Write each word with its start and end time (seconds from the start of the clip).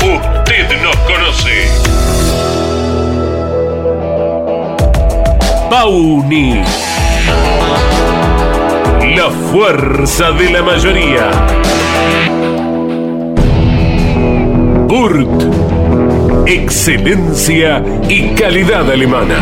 Usted 0.00 0.82
nos 0.82 0.96
conoce. 0.98 1.68
Pauni. 5.68 6.62
La 9.16 9.30
fuerza 9.50 10.30
de 10.30 10.50
la 10.50 10.62
mayoría. 10.62 11.30
Burt. 14.86 15.42
Excelencia 16.46 17.82
y 18.08 18.34
calidad 18.34 18.90
alemana. 18.90 19.36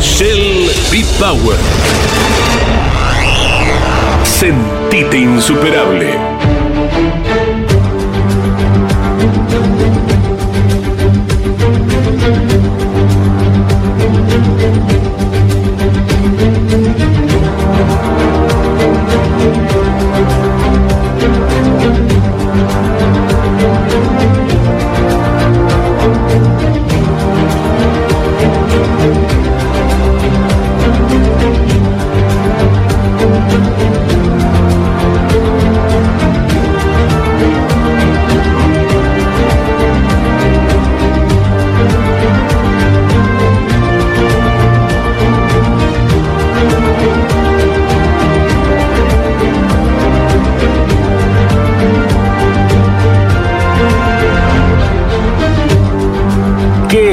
Shell 0.00 0.70
B-Power. 0.90 2.05
Sentite 4.36 5.16
insuperable. 5.16 6.35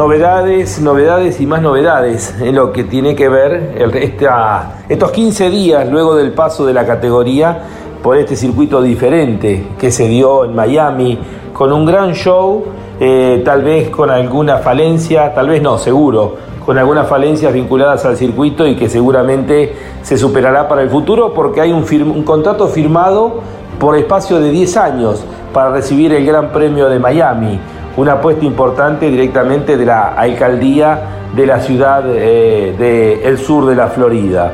Novedades, 0.00 0.80
novedades 0.80 1.42
y 1.42 1.46
más 1.46 1.60
novedades 1.60 2.34
en 2.40 2.54
lo 2.54 2.72
que 2.72 2.84
tiene 2.84 3.14
que 3.14 3.28
ver 3.28 3.76
estos 4.88 5.10
15 5.10 5.50
días 5.50 5.86
luego 5.90 6.16
del 6.16 6.32
paso 6.32 6.64
de 6.64 6.72
la 6.72 6.86
categoría 6.86 7.58
por 8.02 8.16
este 8.16 8.34
circuito 8.34 8.80
diferente 8.80 9.66
que 9.78 9.90
se 9.90 10.08
dio 10.08 10.46
en 10.46 10.54
Miami 10.54 11.18
con 11.52 11.70
un 11.70 11.84
gran 11.84 12.14
show, 12.14 12.64
eh, 12.98 13.42
tal 13.44 13.62
vez 13.62 13.90
con 13.90 14.08
alguna 14.08 14.56
falencia, 14.60 15.34
tal 15.34 15.50
vez 15.50 15.60
no, 15.60 15.76
seguro, 15.76 16.34
con 16.64 16.78
algunas 16.78 17.06
falencias 17.06 17.52
vinculadas 17.52 18.02
al 18.06 18.16
circuito 18.16 18.66
y 18.66 18.76
que 18.76 18.88
seguramente 18.88 19.74
se 20.00 20.16
superará 20.16 20.66
para 20.66 20.80
el 20.80 20.88
futuro 20.88 21.34
porque 21.34 21.60
hay 21.60 21.72
un, 21.72 21.84
un 22.10 22.22
contrato 22.22 22.68
firmado 22.68 23.40
por 23.78 23.98
espacio 23.98 24.40
de 24.40 24.50
10 24.50 24.76
años 24.78 25.22
para 25.52 25.68
recibir 25.68 26.14
el 26.14 26.24
Gran 26.24 26.52
Premio 26.52 26.88
de 26.88 26.98
Miami 26.98 27.60
una 27.96 28.12
apuesta 28.14 28.44
importante 28.44 29.10
directamente 29.10 29.76
de 29.76 29.86
la 29.86 30.14
alcaldía 30.14 31.18
de 31.34 31.46
la 31.46 31.60
ciudad 31.60 32.02
del 32.02 32.18
eh, 32.18 33.20
de 33.22 33.36
sur 33.36 33.66
de 33.66 33.74
la 33.74 33.88
Florida. 33.88 34.52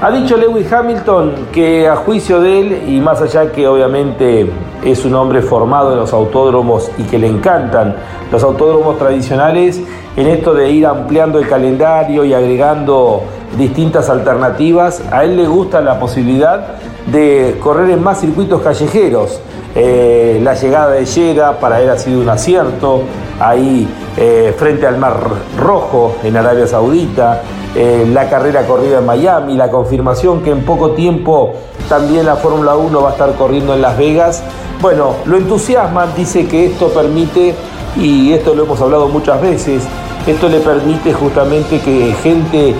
Ha 0.00 0.12
dicho 0.12 0.36
Lewis 0.36 0.72
Hamilton 0.72 1.48
que 1.52 1.88
a 1.88 1.96
juicio 1.96 2.40
de 2.40 2.60
él, 2.60 2.82
y 2.88 3.00
más 3.00 3.20
allá 3.20 3.50
que 3.50 3.66
obviamente 3.66 4.48
es 4.84 5.04
un 5.04 5.14
hombre 5.16 5.42
formado 5.42 5.92
en 5.92 5.98
los 5.98 6.12
autódromos 6.12 6.88
y 6.98 7.02
que 7.02 7.18
le 7.18 7.26
encantan 7.26 7.96
los 8.30 8.44
autódromos 8.44 8.96
tradicionales, 8.96 9.82
en 10.16 10.26
esto 10.28 10.54
de 10.54 10.70
ir 10.70 10.86
ampliando 10.86 11.40
el 11.40 11.48
calendario 11.48 12.24
y 12.24 12.32
agregando 12.32 13.22
distintas 13.56 14.08
alternativas, 14.08 15.02
a 15.10 15.24
él 15.24 15.36
le 15.36 15.48
gusta 15.48 15.80
la 15.80 15.98
posibilidad 15.98 16.76
de 17.10 17.56
correr 17.60 17.90
en 17.90 18.02
más 18.02 18.20
circuitos 18.20 18.62
callejeros. 18.62 19.40
Eh, 19.74 20.40
la 20.42 20.54
llegada 20.54 20.90
de 20.90 21.06
Jeddah 21.06 21.60
para 21.60 21.80
él 21.80 21.90
ha 21.90 21.98
sido 21.98 22.20
un 22.20 22.28
acierto, 22.28 23.02
ahí 23.38 23.86
eh, 24.16 24.54
frente 24.56 24.86
al 24.86 24.98
Mar 24.98 25.16
Rojo 25.58 26.16
en 26.24 26.36
Arabia 26.36 26.66
Saudita, 26.66 27.42
eh, 27.74 28.08
la 28.12 28.28
carrera 28.28 28.66
corrida 28.66 28.98
en 28.98 29.06
Miami, 29.06 29.54
la 29.54 29.70
confirmación 29.70 30.42
que 30.42 30.50
en 30.50 30.64
poco 30.64 30.92
tiempo 30.92 31.52
también 31.88 32.26
la 32.26 32.36
Fórmula 32.36 32.76
1 32.76 33.02
va 33.02 33.10
a 33.10 33.12
estar 33.12 33.34
corriendo 33.34 33.74
en 33.74 33.82
Las 33.82 33.96
Vegas. 33.98 34.42
Bueno, 34.80 35.16
lo 35.26 35.36
entusiasma, 35.36 36.06
dice 36.16 36.46
que 36.46 36.66
esto 36.66 36.88
permite, 36.88 37.54
y 37.96 38.32
esto 38.32 38.54
lo 38.54 38.64
hemos 38.64 38.80
hablado 38.80 39.08
muchas 39.08 39.40
veces, 39.40 39.84
esto 40.26 40.48
le 40.48 40.60
permite 40.60 41.12
justamente 41.12 41.80
que 41.80 42.14
gente 42.22 42.74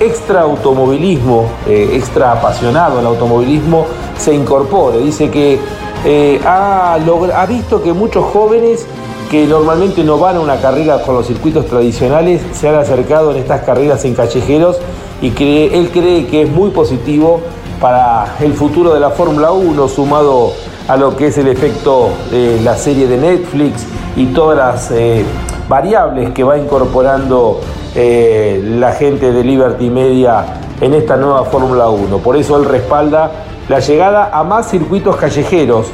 extra 0.00 0.42
automovilismo, 0.42 1.46
extra 1.66 2.32
apasionado 2.32 2.98
al 2.98 3.06
automovilismo, 3.06 3.86
se 4.18 4.34
incorpore. 4.34 4.98
Dice 4.98 5.30
que 5.30 5.58
eh, 6.04 6.40
ha, 6.44 7.46
visto 7.48 7.82
que 7.82 7.92
muchos 7.92 8.24
jóvenes 8.26 8.86
que 9.30 9.46
normalmente 9.46 10.04
no 10.04 10.18
van 10.18 10.36
a 10.36 10.40
una 10.40 10.56
carrera 10.56 11.02
con 11.02 11.14
los 11.14 11.26
circuitos 11.26 11.66
tradicionales 11.66 12.42
se 12.52 12.68
han 12.68 12.74
acercado 12.74 13.30
en 13.32 13.38
estas 13.38 13.62
carreras 13.62 14.04
en 14.04 14.14
callejeros 14.14 14.78
y 15.22 15.30
que 15.30 15.78
él 15.78 15.90
cree 15.90 16.26
que 16.26 16.42
es 16.42 16.50
muy 16.50 16.70
positivo 16.70 17.40
para 17.80 18.36
el 18.40 18.52
futuro 18.52 18.92
de 18.92 19.00
la 19.00 19.10
Fórmula 19.10 19.52
1 19.52 19.88
sumado 19.88 20.52
a 20.88 20.96
lo 20.96 21.16
que 21.16 21.28
es 21.28 21.38
el 21.38 21.48
efecto 21.48 22.10
de 22.30 22.60
la 22.60 22.76
serie 22.76 23.06
de 23.06 23.16
Netflix 23.16 23.86
y 24.16 24.26
todas 24.26 24.58
las 24.58 24.90
eh, 24.90 25.24
variables 25.68 26.30
que 26.30 26.44
va 26.44 26.58
incorporando 26.58 27.60
eh, 27.94 28.62
la 28.78 28.92
gente 28.92 29.32
de 29.32 29.42
Liberty 29.42 29.88
Media 29.88 30.44
en 30.80 30.92
esta 30.94 31.16
nueva 31.16 31.44
Fórmula 31.44 31.88
1. 31.88 32.18
Por 32.18 32.36
eso 32.36 32.58
él 32.58 32.66
respalda 32.66 33.30
la 33.68 33.80
llegada 33.80 34.30
a 34.32 34.44
más 34.44 34.70
circuitos 34.70 35.16
callejeros, 35.16 35.86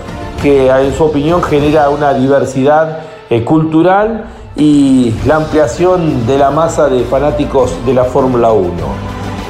que 0.43 0.69
en 0.69 0.93
su 0.94 1.05
opinión 1.05 1.43
genera 1.43 1.88
una 1.90 2.14
diversidad 2.14 3.00
eh, 3.28 3.44
cultural 3.44 4.25
y 4.56 5.14
la 5.26 5.37
ampliación 5.37 6.26
de 6.26 6.38
la 6.38 6.50
masa 6.50 6.88
de 6.88 7.05
fanáticos 7.05 7.75
de 7.87 7.94
la 7.94 8.05
Fórmula 8.05 8.50
1. 8.52 8.70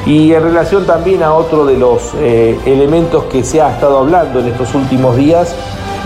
Y 0.07 0.33
en 0.33 0.43
relación 0.43 0.87
también 0.87 1.23
a 1.23 1.35
otro 1.35 1.65
de 1.65 1.77
los 1.77 2.13
eh, 2.17 2.59
elementos 2.67 3.25
que 3.25 3.45
se 3.45 3.61
ha 3.61 3.71
estado 3.71 3.99
hablando 3.99 4.41
en 4.41 4.47
estos 4.47 4.75
últimos 4.75 5.17
días, 5.17 5.55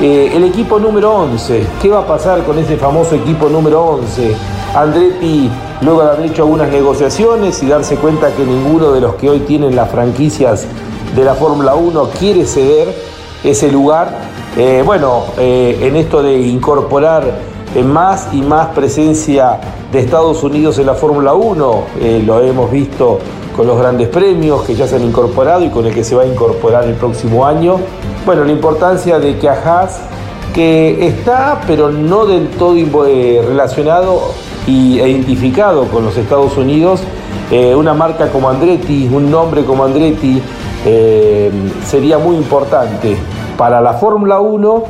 eh, 0.01 0.33
el 0.35 0.45
equipo 0.45 0.79
número 0.79 1.15
11. 1.15 1.65
¿Qué 1.81 1.89
va 1.89 2.01
a 2.01 2.07
pasar 2.07 2.43
con 2.43 2.59
ese 2.59 2.77
famoso 2.77 3.15
equipo 3.15 3.49
número 3.49 3.85
11? 3.85 4.35
Andretti, 4.75 5.49
luego 5.83 6.03
de 6.03 6.11
haber 6.11 6.27
hecho 6.27 6.43
algunas 6.43 6.69
negociaciones 6.69 7.63
y 7.63 7.67
darse 7.67 7.97
cuenta 7.97 8.33
que 8.33 8.45
ninguno 8.45 8.91
de 8.93 9.01
los 9.01 9.15
que 9.15 9.31
hoy 9.31 9.41
tienen 9.41 9.77
las 9.77 9.91
franquicias 9.91 10.67
de 11.15 11.25
la 11.25 11.35
Fórmula 11.35 11.75
1 11.75 12.11
quiere 12.19 12.45
ceder 12.45 12.95
ese 13.43 13.71
lugar. 13.71 14.09
Eh, 14.57 14.83
bueno, 14.85 15.25
eh, 15.39 15.79
en 15.83 15.97
esto 15.97 16.23
de 16.23 16.39
incorporar 16.41 17.25
eh, 17.75 17.83
más 17.83 18.29
y 18.33 18.41
más 18.41 18.69
presencia 18.69 19.61
de 19.93 20.01
Estados 20.01 20.43
Unidos 20.43 20.79
en 20.79 20.87
la 20.87 20.95
Fórmula 20.95 21.35
1, 21.35 21.83
lo 22.27 22.41
hemos 22.41 22.71
visto 22.71 23.21
con 23.57 23.69
los 23.69 23.79
grandes 23.79 24.09
premios 24.09 24.63
que 24.63 24.75
ya 24.75 24.89
se 24.89 24.97
han 24.97 25.05
incorporado 25.05 25.65
y 25.65 25.69
con 25.69 25.87
el 25.87 25.95
que 25.95 26.03
se 26.03 26.17
va 26.17 26.23
a 26.23 26.27
incorporar 26.27 26.85
el 26.85 26.95
próximo 26.95 27.47
año. 27.47 27.77
Bueno, 28.27 28.43
la 28.43 28.51
importancia 28.51 29.21
de 29.21 29.39
que 29.39 29.49
a 29.49 29.89
que 30.53 31.07
está 31.07 31.61
pero 31.67 31.91
no 31.91 32.27
del 32.27 32.49
todo 32.49 32.75
relacionado 33.05 34.33
y 34.67 35.01
identificado 35.01 35.85
con 35.85 36.05
los 36.05 36.17
Estados 36.17 36.57
Unidos, 36.57 37.03
una 37.77 37.95
marca 37.95 38.31
como 38.33 38.51
Andretti, 38.51 39.09
un 39.13 39.31
nombre 39.31 39.65
como 39.65 39.85
Andretti, 39.85 40.43
eh, 40.85 41.51
sería 41.85 42.19
muy 42.19 42.37
importante 42.37 43.17
para 43.57 43.81
la 43.81 43.95
Fórmula 43.95 44.41
1 44.41 44.83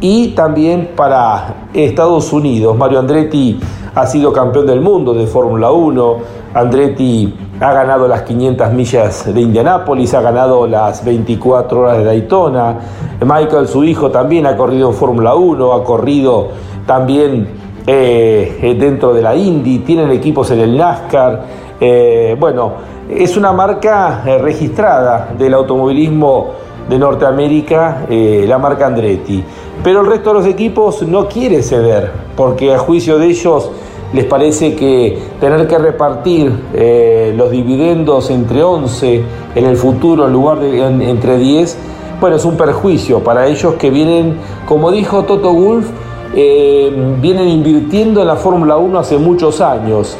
y 0.00 0.28
también 0.28 0.90
para 0.96 1.68
Estados 1.72 2.32
Unidos. 2.32 2.76
Mario 2.76 2.98
Andretti 2.98 3.58
ha 3.94 4.06
sido 4.06 4.32
campeón 4.32 4.66
del 4.66 4.80
mundo 4.80 5.14
de 5.14 5.26
Fórmula 5.26 5.70
1, 5.70 6.16
Andretti 6.54 7.34
ha 7.60 7.72
ganado 7.72 8.06
las 8.06 8.22
500 8.22 8.72
millas 8.72 9.34
de 9.34 9.40
Indianápolis, 9.40 10.14
ha 10.14 10.20
ganado 10.20 10.66
las 10.66 11.04
24 11.04 11.80
horas 11.80 11.98
de 11.98 12.04
Daytona, 12.04 12.76
Michael, 13.20 13.66
su 13.66 13.82
hijo, 13.84 14.10
también 14.10 14.46
ha 14.46 14.56
corrido 14.56 14.90
en 14.90 14.94
Fórmula 14.94 15.34
1, 15.34 15.72
ha 15.72 15.82
corrido 15.82 16.48
también 16.86 17.48
eh, 17.86 18.76
dentro 18.78 19.12
de 19.12 19.22
la 19.22 19.34
Indy, 19.34 19.80
tienen 19.80 20.10
equipos 20.10 20.50
en 20.52 20.60
el 20.60 20.76
NASCAR, 20.76 21.42
eh, 21.80 22.36
bueno, 22.38 22.72
es 23.08 23.36
una 23.36 23.52
marca 23.52 24.22
eh, 24.26 24.38
registrada 24.38 25.30
del 25.36 25.54
automovilismo 25.54 26.50
de 26.88 26.98
Norteamérica, 26.98 28.06
eh, 28.08 28.44
la 28.46 28.58
marca 28.58 28.86
Andretti. 28.86 29.42
Pero 29.82 30.02
el 30.02 30.06
resto 30.06 30.30
de 30.30 30.34
los 30.40 30.46
equipos 30.46 31.02
no 31.02 31.28
quiere 31.28 31.62
ceder, 31.62 32.10
porque 32.36 32.72
a 32.72 32.78
juicio 32.78 33.18
de 33.18 33.26
ellos 33.26 33.70
les 34.12 34.24
parece 34.24 34.74
que 34.74 35.18
tener 35.40 35.66
que 35.66 35.78
repartir 35.78 36.52
eh, 36.74 37.32
los 37.36 37.50
dividendos 37.50 38.30
entre 38.30 38.62
11 38.62 39.22
en 39.54 39.64
el 39.64 39.76
futuro 39.76 40.26
en 40.26 40.32
lugar 40.32 40.60
de 40.60 40.82
entre 41.10 41.38
10, 41.38 41.78
bueno, 42.20 42.36
es 42.36 42.44
un 42.44 42.56
perjuicio 42.56 43.20
para 43.20 43.46
ellos 43.46 43.74
que 43.74 43.90
vienen, 43.90 44.38
como 44.66 44.90
dijo 44.90 45.24
Toto 45.24 45.52
Wolf, 45.52 45.88
vienen 46.34 47.48
invirtiendo 47.48 48.20
en 48.20 48.26
la 48.28 48.36
Fórmula 48.36 48.76
1 48.76 48.98
hace 48.98 49.18
muchos 49.18 49.60
años. 49.60 50.16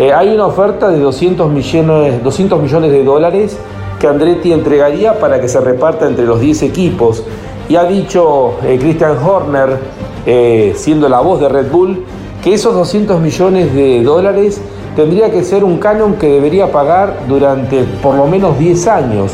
Eh, 0.00 0.14
hay 0.14 0.30
una 0.34 0.46
oferta 0.46 0.88
de 0.88 0.98
200 0.98 1.50
millones, 1.50 2.24
200 2.24 2.62
millones 2.62 2.90
de 2.90 3.04
dólares 3.04 3.58
que 3.98 4.06
Andretti 4.06 4.50
entregaría 4.50 5.18
para 5.18 5.42
que 5.42 5.46
se 5.46 5.60
reparta 5.60 6.06
entre 6.06 6.24
los 6.24 6.40
10 6.40 6.62
equipos. 6.62 7.22
Y 7.68 7.76
ha 7.76 7.84
dicho 7.84 8.54
eh, 8.64 8.78
Christian 8.80 9.18
Horner, 9.18 9.78
eh, 10.24 10.72
siendo 10.74 11.06
la 11.06 11.20
voz 11.20 11.38
de 11.40 11.50
Red 11.50 11.70
Bull, 11.70 12.02
que 12.42 12.54
esos 12.54 12.72
200 12.72 13.20
millones 13.20 13.74
de 13.74 14.02
dólares 14.02 14.62
tendría 14.96 15.30
que 15.30 15.44
ser 15.44 15.64
un 15.64 15.76
canon 15.76 16.14
que 16.14 16.28
debería 16.28 16.72
pagar 16.72 17.26
durante 17.28 17.84
por 18.02 18.14
lo 18.14 18.26
menos 18.26 18.58
10 18.58 18.86
años 18.86 19.32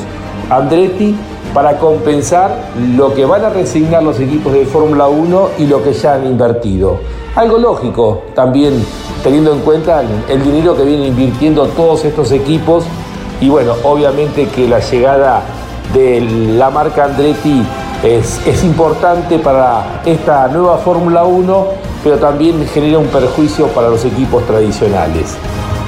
Andretti 0.51 1.15
para 1.55 1.79
compensar 1.79 2.73
lo 2.97 3.15
que 3.15 3.25
van 3.25 3.45
a 3.45 3.51
resignar 3.51 4.03
los 4.03 4.19
equipos 4.19 4.53
de 4.53 4.65
Fórmula 4.65 5.07
1 5.07 5.49
y 5.59 5.67
lo 5.67 5.81
que 5.85 5.93
ya 5.93 6.15
han 6.15 6.27
invertido. 6.27 6.99
Algo 7.37 7.59
lógico 7.59 8.23
también 8.35 8.83
teniendo 9.23 9.53
en 9.53 9.61
cuenta 9.61 10.03
el 10.29 10.43
dinero 10.43 10.75
que 10.75 10.85
vienen 10.85 11.09
invirtiendo 11.09 11.67
todos 11.67 12.03
estos 12.07 12.33
equipos 12.33 12.85
y 13.43 13.51
bueno, 13.51 13.75
obviamente 13.83 14.49
que 14.49 14.67
la 14.67 14.81
llegada 14.81 15.43
de 15.93 16.23
la 16.23 16.71
marca 16.71 17.05
Andretti 17.05 17.63
es, 18.03 18.65
importante 18.65 19.39
para 19.39 20.01
esta 20.07 20.49
nueva 20.49 20.79
Fórmula 20.79 21.25
1, 21.25 21.67
pero 22.03 22.17
también 22.17 22.67
genera 22.69 22.99
un 22.99 23.09
perjuicio 23.09 23.67
para 23.69 23.91
los 23.91 24.03
equipos 24.07 24.43
tradicionales. 24.47 25.37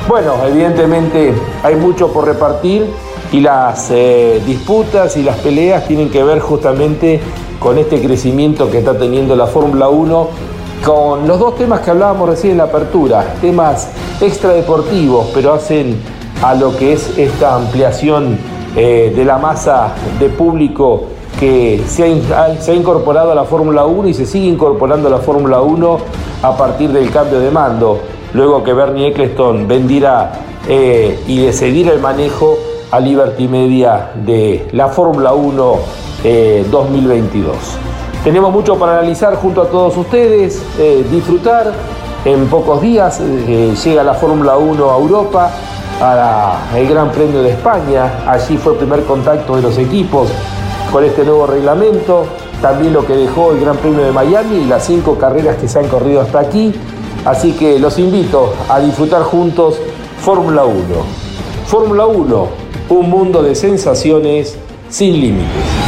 Bueno, 0.07 0.35
evidentemente 0.47 1.33
hay 1.62 1.76
mucho 1.76 2.09
por 2.09 2.26
repartir 2.26 2.87
y 3.33 3.40
las 3.40 3.90
eh, 3.90 4.43
disputas 4.45 5.17
y 5.17 5.23
las 5.23 5.38
peleas 5.38 5.87
tienen 5.87 6.11
que 6.11 6.23
ver 6.23 6.40
justamente 6.40 7.21
con 7.59 7.78
este 7.78 8.02
crecimiento 8.02 8.71
que 8.71 8.78
está 8.78 8.99
teniendo 8.99 9.35
la 9.35 9.47
Fórmula 9.47 9.88
1, 9.88 10.28
con 10.85 11.26
los 11.26 11.38
dos 11.38 11.56
temas 11.56 11.80
que 11.80 11.90
hablábamos 11.90 12.28
recién 12.28 12.52
en 12.52 12.58
la 12.58 12.64
apertura, 12.64 13.35
temas 13.40 13.90
extradeportivos, 14.20 15.28
pero 15.35 15.54
hacen 15.54 16.00
a 16.42 16.54
lo 16.54 16.76
que 16.76 16.92
es 16.92 17.18
esta 17.18 17.56
ampliación 17.56 18.38
eh, 18.76 19.12
de 19.14 19.25
la 19.25 19.38
masa 19.38 19.92
de 20.18 20.28
público 20.28 21.04
que 21.38 21.82
se 21.87 22.04
ha, 22.04 22.75
incorporado 22.75 23.32
a 23.32 23.35
la 23.35 23.44
Fórmula 23.44 23.87
1 23.87 24.08
y 24.08 24.14
se 24.14 24.26
sigue 24.26 24.49
incorporando 24.49 25.08
a 25.08 25.11
la 25.11 25.18
Fórmula 25.18 25.61
1 25.61 25.99
a 26.42 26.56
partir 26.56 26.90
del 26.92 27.11
cambio 27.11 27.40
de 27.40 27.50
mando, 27.50 28.00
luego 28.32 28.62
que 28.64 28.73
Bernie 28.73 29.08
Eccleston 29.08 29.68
vendiera 29.68 30.32
eh, 30.68 31.18
y 31.26 31.38
decidiera 31.38 31.92
el 31.92 32.00
manejo 32.00 32.56
a 32.90 33.00
Liberty 33.00 33.47
Media 33.47 34.11
de 34.14 34.68
la 34.73 34.88
Fórmula 34.88 35.32
1 35.32 35.76
2022. 36.70 37.56
Eh, 38.19 38.25
Tenemos 38.25 38.53
mucho 38.53 38.79
para 38.79 38.99
analizar 38.99 39.35
junto 39.37 39.63
a 39.63 39.69
todos 39.69 39.97
ustedes, 39.97 40.63
disfrutar. 41.11 41.73
En 42.25 42.47
pocos 42.49 42.83
días 42.83 43.21
llega 43.21 44.03
la 44.03 44.15
Fórmula 44.15 44.57
1 44.59 44.91
a 44.91 44.99
Europa, 44.99 45.51
al 46.01 46.87
Gran 46.87 47.11
Premio 47.11 47.43
de 47.43 47.51
España. 47.51 48.25
Allí 48.27 48.57
fue 48.59 48.73
el 48.73 48.79
primer 48.79 49.05
contacto 49.05 49.57
de 49.57 49.63
los 49.63 49.79
equipos 49.79 50.29
con 50.93 51.05
este 51.05 51.25
nuevo 51.25 51.47
reglamento. 51.47 52.27
También 52.61 52.93
lo 52.93 53.07
que 53.07 53.15
dejó 53.15 53.53
el 53.53 53.61
Gran 53.61 53.77
Premio 53.77 54.05
de 54.05 54.13
Miami 54.13 54.57
y 54.57 54.65
las 54.65 54.85
cinco 54.85 55.17
carreras 55.17 55.57
que 55.57 55.69
se 55.69 55.79
han 55.79 55.89
corrido 55.89 56.21
hasta 56.21 56.41
aquí. 56.41 56.75
Así 57.25 57.53
que 57.53 57.79
los 57.79 57.99
invito 57.99 58.53
a 58.69 58.81
disfrutar 58.81 59.23
juntos 59.23 59.79
Fórmula 60.21 60.65
1. 60.65 60.75
Fórmula 61.67 62.07
1, 62.07 62.47
un 62.91 63.11
mundo 63.11 63.43
de 63.43 63.55
sensaciones 63.55 64.57
sin 64.91 65.21
límites. 65.21 65.88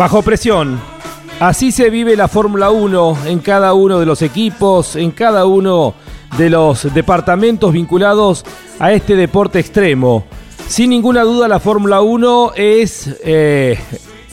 Bajo 0.00 0.22
presión, 0.22 0.80
Así 1.40 1.72
se 1.72 1.90
vive 1.90 2.16
la 2.16 2.26
Fórmula 2.26 2.70
1 2.70 3.18
en 3.26 3.38
cada 3.40 3.74
uno 3.74 4.00
de 4.00 4.06
los 4.06 4.22
equipos, 4.22 4.96
en 4.96 5.10
cada 5.10 5.44
uno 5.44 5.92
de 6.38 6.48
los 6.48 6.94
departamentos 6.94 7.74
vinculados 7.74 8.46
a 8.78 8.92
este 8.92 9.14
deporte 9.14 9.58
extremo. 9.58 10.24
Sin 10.66 10.88
ninguna 10.88 11.22
duda 11.22 11.48
la 11.48 11.60
Fórmula 11.60 12.00
1 12.00 12.52
es 12.56 13.14
eh, 13.22 13.78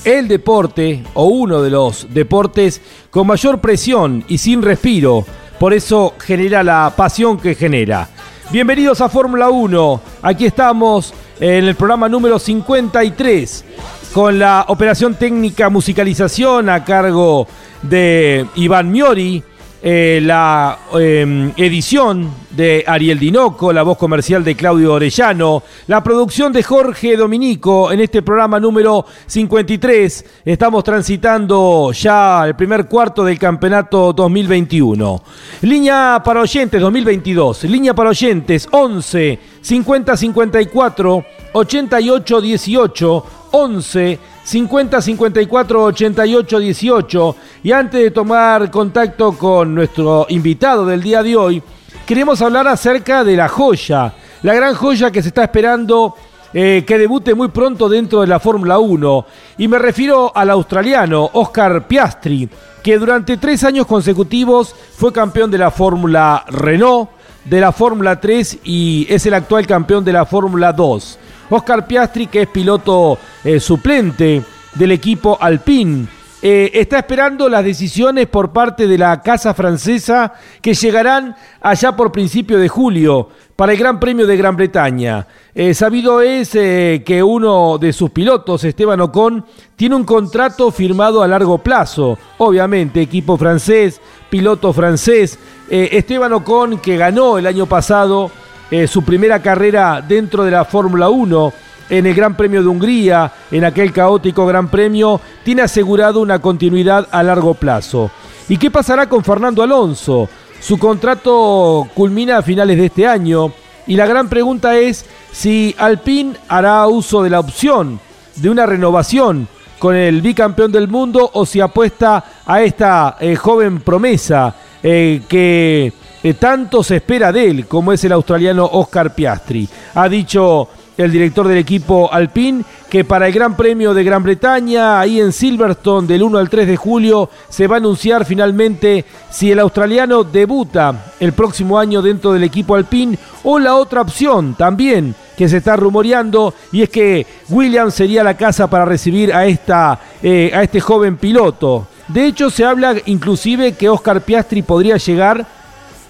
el 0.05 0.29
deporte 0.29 1.03
o 1.15 1.25
uno 1.25 1.61
de 1.61 1.69
los 1.69 2.07
deportes 2.13 2.81
con 3.09 3.27
mayor 3.27 3.59
presión 3.59 4.23
y 4.29 4.37
sin 4.37 4.61
respiro. 4.61 5.25
Por 5.59 5.73
eso 5.73 6.13
genera 6.17 6.63
la 6.63 6.93
pasión 6.95 7.37
que 7.37 7.55
genera. 7.55 8.07
Bienvenidos 8.51 9.01
a 9.01 9.09
Fórmula 9.09 9.49
1. 9.49 10.01
Aquí 10.21 10.45
estamos 10.45 11.13
en 11.41 11.65
el 11.65 11.75
programa 11.75 12.07
número 12.07 12.39
53 12.39 13.65
con 14.13 14.39
la 14.39 14.65
operación 14.67 15.15
técnica 15.15 15.69
musicalización 15.69 16.69
a 16.69 16.83
cargo 16.83 17.47
de 17.81 18.45
Iván 18.55 18.91
Miori, 18.91 19.43
eh, 19.81 20.19
la 20.23 20.79
em, 20.99 21.51
edición 21.55 22.31
de 22.49 22.83
Ariel 22.87 23.19
Dinoco, 23.19 23.71
la 23.71 23.83
voz 23.83 23.97
comercial 23.97 24.43
de 24.43 24.55
Claudio 24.55 24.93
Orellano, 24.93 25.61
la 25.85 26.03
producción 26.03 26.51
de 26.51 26.63
Jorge 26.63 27.15
Dominico 27.15 27.91
en 27.91 27.99
este 27.99 28.23
programa 28.23 28.59
número 28.59 29.05
53. 29.27 30.25
Estamos 30.45 30.83
transitando 30.83 31.91
ya 31.91 32.45
el 32.47 32.55
primer 32.55 32.87
cuarto 32.87 33.23
del 33.23 33.37
campeonato 33.37 34.13
2021. 34.13 35.23
Línea 35.61 36.21
para 36.25 36.41
oyentes 36.41 36.81
2022, 36.81 37.65
línea 37.65 37.93
para 37.93 38.09
oyentes 38.09 38.67
11 38.71 39.39
50 39.61 40.17
54 40.17 41.25
88 41.53 42.41
18 42.41 43.25
11 43.51 44.19
50 44.47 45.01
54 45.01 45.83
88 45.83 46.59
18. 46.59 47.35
Y 47.63 47.71
antes 47.73 48.01
de 48.01 48.11
tomar 48.11 48.71
contacto 48.71 49.37
con 49.37 49.75
nuestro 49.75 50.25
invitado 50.29 50.85
del 50.85 51.03
día 51.03 51.21
de 51.21 51.35
hoy, 51.35 51.61
queremos 52.05 52.41
hablar 52.41 52.65
acerca 52.69 53.25
de 53.25 53.35
la 53.35 53.49
joya, 53.49 54.13
la 54.43 54.53
gran 54.53 54.73
joya 54.73 55.11
que 55.11 55.21
se 55.21 55.27
está 55.27 55.43
esperando 55.43 56.15
eh, 56.53 56.85
que 56.87 56.97
debute 56.97 57.35
muy 57.35 57.49
pronto 57.49 57.89
dentro 57.89 58.21
de 58.21 58.27
la 58.27 58.39
Fórmula 58.39 58.79
1. 58.79 59.25
Y 59.57 59.67
me 59.67 59.79
refiero 59.79 60.31
al 60.33 60.49
australiano 60.49 61.29
Oscar 61.33 61.85
Piastri, 61.85 62.47
que 62.81 62.97
durante 62.97 63.35
tres 63.35 63.65
años 63.65 63.85
consecutivos 63.85 64.73
fue 64.95 65.11
campeón 65.11 65.51
de 65.51 65.57
la 65.57 65.71
Fórmula 65.71 66.45
Renault, 66.47 67.09
de 67.43 67.59
la 67.59 67.73
Fórmula 67.73 68.19
3 68.19 68.59
y 68.63 69.07
es 69.09 69.25
el 69.25 69.33
actual 69.33 69.67
campeón 69.67 70.05
de 70.05 70.13
la 70.13 70.25
Fórmula 70.25 70.71
2. 70.71 71.19
Oscar 71.49 71.87
Piastri, 71.87 72.27
que 72.27 72.43
es 72.43 72.47
piloto 72.47 73.17
eh, 73.43 73.59
suplente 73.59 74.41
del 74.75 74.91
equipo 74.91 75.37
Alpine. 75.39 76.07
Eh, 76.39 76.69
está 76.73 76.99
esperando 76.99 77.49
las 77.49 77.63
decisiones 77.63 78.27
por 78.27 78.51
parte 78.51 78.87
de 78.87 78.97
la 78.97 79.21
Casa 79.21 79.55
Francesa 79.55 80.33
que 80.61 80.75
llegarán 80.75 81.35
allá 81.61 81.95
por 81.95 82.11
principio 82.11 82.59
de 82.59 82.67
julio 82.67 83.29
para 83.55 83.71
el 83.71 83.79
Gran 83.79 83.99
Premio 83.99 84.27
de 84.27 84.37
Gran 84.37 84.55
Bretaña. 84.55 85.25
Eh, 85.55 85.73
sabido 85.73 86.21
es 86.21 86.51
que 86.51 87.23
uno 87.25 87.79
de 87.79 87.91
sus 87.91 88.11
pilotos, 88.11 88.63
Esteban 88.63 89.01
Ocon, 89.01 89.45
tiene 89.75 89.95
un 89.95 90.03
contrato 90.03 90.69
firmado 90.71 91.23
a 91.23 91.27
largo 91.27 91.57
plazo. 91.57 92.19
Obviamente, 92.37 93.01
equipo 93.01 93.35
francés, 93.35 93.99
piloto 94.29 94.73
francés. 94.73 95.39
Esteban 95.69 96.33
Ocon, 96.33 96.77
que 96.77 96.97
ganó 96.97 97.39
el 97.39 97.47
año 97.47 97.65
pasado 97.65 98.29
eh, 98.71 98.87
su 98.87 99.03
primera 99.03 99.41
carrera 99.41 100.03
dentro 100.05 100.43
de 100.43 100.51
la 100.51 100.65
Fórmula 100.65 101.09
1 101.09 101.53
en 101.89 102.05
el 102.05 102.13
Gran 102.13 102.35
Premio 102.35 102.61
de 102.61 102.67
Hungría, 102.67 103.31
en 103.49 103.63
aquel 103.63 103.93
caótico 103.93 104.45
Gran 104.45 104.67
Premio, 104.67 105.21
tiene 105.43 105.61
asegurado 105.61 106.19
una 106.19 106.39
continuidad 106.39 107.07
a 107.11 107.23
largo 107.23 107.53
plazo. 107.53 108.11
¿Y 108.49 108.57
qué 108.57 108.69
pasará 108.69 109.07
con 109.07 109.23
Fernando 109.23 109.63
Alonso? 109.63 110.27
Su 110.59 110.77
contrato 110.77 111.87
culmina 111.93 112.37
a 112.37 112.41
finales 112.41 112.77
de 112.77 112.85
este 112.87 113.07
año 113.07 113.51
y 113.85 113.95
la 113.95 114.05
gran 114.05 114.27
pregunta 114.27 114.77
es 114.77 115.05
si 115.31 115.75
Alpine 115.77 116.35
hará 116.47 116.85
uso 116.87 117.23
de 117.23 117.29
la 117.29 117.39
opción 117.39 117.99
de 118.35 118.49
una 118.49 118.65
renovación 118.65 119.47
con 119.79 119.95
el 119.95 120.21
bicampeón 120.21 120.71
del 120.71 120.87
mundo 120.87 121.29
o 121.33 121.45
si 121.45 121.61
apuesta 121.61 122.23
a 122.45 122.61
esta 122.61 123.17
eh, 123.19 123.35
joven 123.35 123.79
promesa 123.79 124.55
eh, 124.81 125.21
que 125.27 125.93
tanto 126.39 126.83
se 126.83 126.97
espera 126.97 127.31
de 127.31 127.49
él, 127.49 127.67
como 127.67 127.93
es 127.93 128.03
el 128.03 128.11
australiano 128.11 128.65
Oscar 128.65 129.13
Piastri. 129.13 129.67
Ha 129.95 130.09
dicho 130.09 130.67
el 130.97 131.11
director 131.11 131.47
del 131.47 131.59
equipo 131.59 132.11
Alpine 132.11 132.63
que 132.89 133.03
para 133.03 133.27
el 133.27 133.33
Gran 133.33 133.55
Premio 133.55 133.93
de 133.93 134.03
Gran 134.03 134.23
Bretaña, 134.23 134.99
ahí 134.99 135.19
en 135.19 135.31
Silverstone, 135.31 136.07
del 136.07 136.23
1 136.23 136.37
al 136.37 136.49
3 136.49 136.67
de 136.67 136.77
julio, 136.77 137.29
se 137.49 137.67
va 137.67 137.75
a 137.75 137.79
anunciar 137.79 138.25
finalmente 138.25 139.05
si 139.29 139.51
el 139.51 139.59
australiano 139.59 140.23
debuta 140.23 141.13
el 141.19 141.33
próximo 141.33 141.77
año 141.77 142.01
dentro 142.01 142.33
del 142.33 142.43
equipo 142.43 142.75
Alpine 142.75 143.17
o 143.43 143.59
la 143.59 143.75
otra 143.75 144.01
opción 144.01 144.55
también 144.55 145.15
que 145.37 145.47
se 145.47 145.57
está 145.57 145.75
rumoreando 145.75 146.53
y 146.71 146.81
es 146.81 146.89
que 146.89 147.27
Williams 147.49 147.93
sería 147.93 148.23
la 148.23 148.35
casa 148.35 148.67
para 148.67 148.85
recibir 148.85 149.33
a, 149.33 149.45
esta, 149.45 149.99
eh, 150.23 150.51
a 150.53 150.63
este 150.63 150.79
joven 150.79 151.17
piloto. 151.17 151.87
De 152.07 152.25
hecho, 152.25 152.49
se 152.49 152.63
habla 152.63 152.95
inclusive 153.05 153.73
que 153.73 153.89
Oscar 153.89 154.21
Piastri 154.21 154.61
podría 154.61 154.95
llegar 154.95 155.45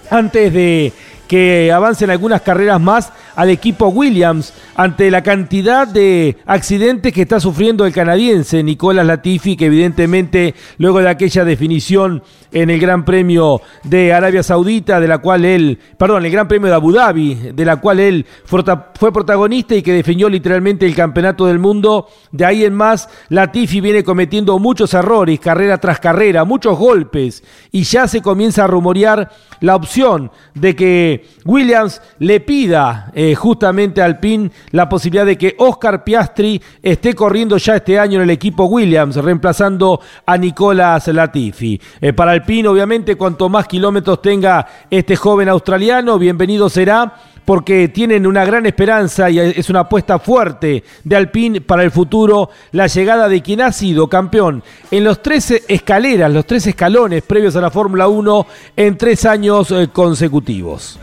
antes 0.10 0.54
de 0.54 0.94
que 1.28 1.72
avancen 1.72 2.10
algunas 2.10 2.42
carreras 2.42 2.80
más 2.80 3.12
al 3.36 3.50
equipo 3.50 3.88
Williams 3.90 4.54
ante 4.76 5.12
la 5.12 5.22
cantidad 5.22 5.88
de 5.88 6.38
accidentes 6.46 7.14
que 7.14 7.24
está 7.24 7.40
sufriendo 7.40 7.86
el 7.86 7.94
canadiense 7.94 8.64
Nicolás 8.64 9.06
Latifi, 9.06 9.56
que 9.56 9.66
evidentemente 9.66 10.56
luego 10.78 11.00
de 11.00 11.10
aquella 11.10 11.46
definición 11.46 12.24
en 12.52 12.70
el 12.70 12.80
Gran 12.80 13.04
Premio 13.04 13.62
de 13.84 14.14
Arabia 14.14 14.42
Saudita, 14.42 15.00
de 15.00 15.08
la 15.08 15.18
cual 15.20 15.46
él, 15.46 15.78
perdón, 15.98 16.26
el 16.26 16.32
Gran 16.32 16.48
Premio 16.48 16.70
de 16.70 16.76
Abu 16.76 16.92
Dhabi, 16.94 17.36
de 17.54 17.66
la 17.66 17.76
cual 17.78 18.00
él 18.00 18.26
fue 18.46 19.12
protagonista 19.12 19.76
y 19.76 19.82
que 19.82 19.94
definió 19.94 20.30
literalmente 20.30 20.86
el 20.86 20.96
campeonato 20.96 21.46
del 21.46 21.60
mundo, 21.60 22.08
de 22.32 22.46
ahí 22.46 22.64
en 22.64 22.74
más 22.74 23.10
Latifi 23.30 23.82
viene 23.82 24.04
cometiendo 24.04 24.58
muchos 24.60 24.94
errores, 24.94 25.40
carrera 25.40 25.78
tras 25.78 26.00
carrera, 26.00 26.46
muchos 26.46 26.78
golpes, 26.78 27.44
y 27.72 27.84
ya 27.84 28.08
se 28.08 28.22
comienza 28.22 28.64
a 28.64 28.68
rumorear 28.68 29.30
la 29.62 29.76
opción 29.76 30.32
de 30.54 30.76
que 30.76 31.28
Williams 31.46 32.02
le 32.20 32.40
pida 32.40 33.12
eh, 33.14 33.36
justamente 33.36 34.02
al 34.02 34.20
PIN 34.20 34.52
la 34.72 34.90
posibilidad 34.90 35.26
de 35.26 35.38
que 35.38 35.56
Oscar 35.58 36.04
Piastri 36.04 36.62
esté 36.82 37.14
corriendo 37.14 37.58
ya 37.58 37.78
este 37.78 38.00
año 38.00 38.18
en 38.18 38.24
el 38.24 38.30
equipo 38.30 38.66
Williams, 38.66 39.16
reemplazando 39.16 40.00
a 40.26 40.38
Nicolás 40.38 41.08
Latifi. 41.08 41.80
Eh, 42.02 42.14
para 42.14 42.32
Alpine, 42.32 42.68
obviamente, 42.68 43.16
cuanto 43.16 43.50
más 43.50 43.68
kilómetros 43.68 44.22
tenga 44.22 44.68
este 44.90 45.16
joven 45.16 45.50
australiano, 45.50 46.20
bienvenido 46.20 46.70
será 46.70 47.14
porque 47.48 47.88
tienen 47.88 48.28
una 48.28 48.44
gran 48.44 48.66
esperanza 48.66 49.30
y 49.30 49.40
es 49.40 49.70
una 49.70 49.80
apuesta 49.80 50.20
fuerte 50.20 50.84
de 51.06 51.16
Alpine 51.16 51.62
para 51.62 51.82
el 51.82 51.92
futuro 51.92 52.50
la 52.74 52.88
llegada 52.88 53.30
de 53.30 53.42
quien 53.42 53.62
ha 53.62 53.72
sido 53.72 54.10
campeón 54.10 54.62
en 54.92 55.06
los 55.06 55.22
13 55.22 55.64
escaleras, 55.70 56.30
los 56.30 56.46
tres 56.46 56.68
escalones 56.68 57.24
previos 57.24 57.56
a 57.56 57.62
la 57.62 57.72
Fórmula 57.72 58.10
1 58.10 58.48
en 58.76 58.98
tres 58.98 59.26
años 59.26 59.72
eh, 59.72 59.88
consecutivos. 59.94 61.00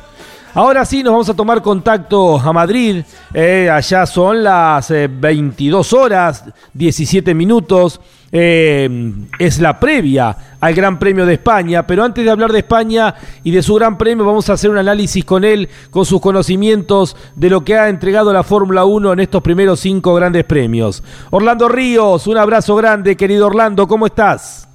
Ahora 0.52 0.84
sí, 0.84 1.02
nos 1.02 1.14
vamos 1.14 1.28
a 1.30 1.34
tomar 1.34 1.62
contacto 1.62 2.38
a 2.38 2.52
Madrid. 2.52 3.02
Eh, 3.32 3.70
allá 3.70 4.04
son 4.04 4.44
las 4.44 4.90
22 4.90 5.92
eh, 5.92 5.96
horas, 5.96 6.44
17 6.74 7.34
minutos. 7.34 8.02
Eh, 8.36 8.90
es 9.38 9.60
la 9.60 9.78
previa 9.78 10.36
al 10.58 10.74
Gran 10.74 10.98
Premio 10.98 11.24
de 11.24 11.34
España. 11.34 11.86
Pero 11.86 12.02
antes 12.02 12.24
de 12.24 12.30
hablar 12.32 12.50
de 12.50 12.58
España 12.58 13.14
y 13.44 13.52
de 13.52 13.62
su 13.62 13.76
Gran 13.76 13.96
Premio, 13.96 14.24
vamos 14.24 14.50
a 14.50 14.54
hacer 14.54 14.70
un 14.70 14.78
análisis 14.78 15.24
con 15.24 15.44
él, 15.44 15.68
con 15.90 16.04
sus 16.04 16.20
conocimientos 16.20 17.16
de 17.36 17.48
lo 17.48 17.64
que 17.64 17.76
ha 17.76 17.88
entregado 17.88 18.32
la 18.32 18.42
Fórmula 18.42 18.84
1 18.84 19.12
en 19.12 19.20
estos 19.20 19.40
primeros 19.40 19.78
cinco 19.78 20.14
grandes 20.16 20.42
premios. 20.42 21.04
Orlando 21.30 21.68
Ríos, 21.68 22.26
un 22.26 22.36
abrazo 22.36 22.74
grande, 22.74 23.16
querido 23.16 23.46
Orlando, 23.46 23.86
¿cómo 23.86 24.06
estás? 24.06 24.68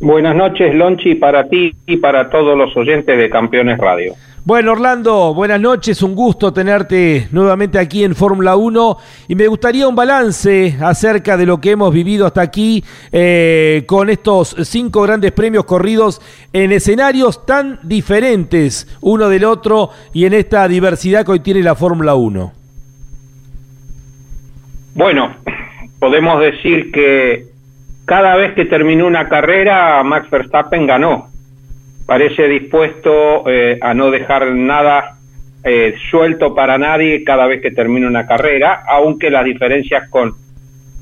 Buenas 0.00 0.34
noches, 0.34 0.74
Lonchi, 0.74 1.14
para 1.14 1.48
ti 1.48 1.72
y 1.86 1.98
para 1.98 2.30
todos 2.30 2.58
los 2.58 2.76
oyentes 2.76 3.16
de 3.16 3.30
Campeones 3.30 3.78
Radio. 3.78 4.14
Bueno, 4.50 4.72
Orlando, 4.72 5.32
buenas 5.32 5.60
noches, 5.60 6.02
un 6.02 6.16
gusto 6.16 6.52
tenerte 6.52 7.28
nuevamente 7.30 7.78
aquí 7.78 8.02
en 8.02 8.16
Fórmula 8.16 8.56
1 8.56 8.96
y 9.28 9.36
me 9.36 9.46
gustaría 9.46 9.86
un 9.86 9.94
balance 9.94 10.76
acerca 10.80 11.36
de 11.36 11.46
lo 11.46 11.60
que 11.60 11.70
hemos 11.70 11.94
vivido 11.94 12.26
hasta 12.26 12.40
aquí 12.40 12.82
eh, 13.12 13.84
con 13.86 14.10
estos 14.10 14.56
cinco 14.64 15.02
grandes 15.02 15.30
premios 15.30 15.66
corridos 15.66 16.20
en 16.52 16.72
escenarios 16.72 17.46
tan 17.46 17.78
diferentes 17.84 18.88
uno 19.02 19.28
del 19.28 19.44
otro 19.44 19.90
y 20.12 20.24
en 20.24 20.34
esta 20.34 20.66
diversidad 20.66 21.24
que 21.24 21.30
hoy 21.30 21.40
tiene 21.40 21.62
la 21.62 21.76
Fórmula 21.76 22.16
1. 22.16 22.52
Bueno, 24.96 25.36
podemos 26.00 26.40
decir 26.40 26.90
que 26.90 27.46
cada 28.04 28.34
vez 28.34 28.54
que 28.54 28.64
terminó 28.64 29.06
una 29.06 29.28
carrera, 29.28 30.02
Max 30.02 30.28
Verstappen 30.28 30.88
ganó. 30.88 31.30
Parece 32.10 32.48
dispuesto 32.48 33.48
eh, 33.48 33.78
a 33.80 33.94
no 33.94 34.10
dejar 34.10 34.52
nada 34.52 35.14
eh, 35.62 35.94
suelto 36.10 36.56
para 36.56 36.76
nadie 36.76 37.22
cada 37.22 37.46
vez 37.46 37.62
que 37.62 37.70
termina 37.70 38.08
una 38.08 38.26
carrera, 38.26 38.82
aunque 38.88 39.30
las 39.30 39.44
diferencias 39.44 40.10
con 40.10 40.34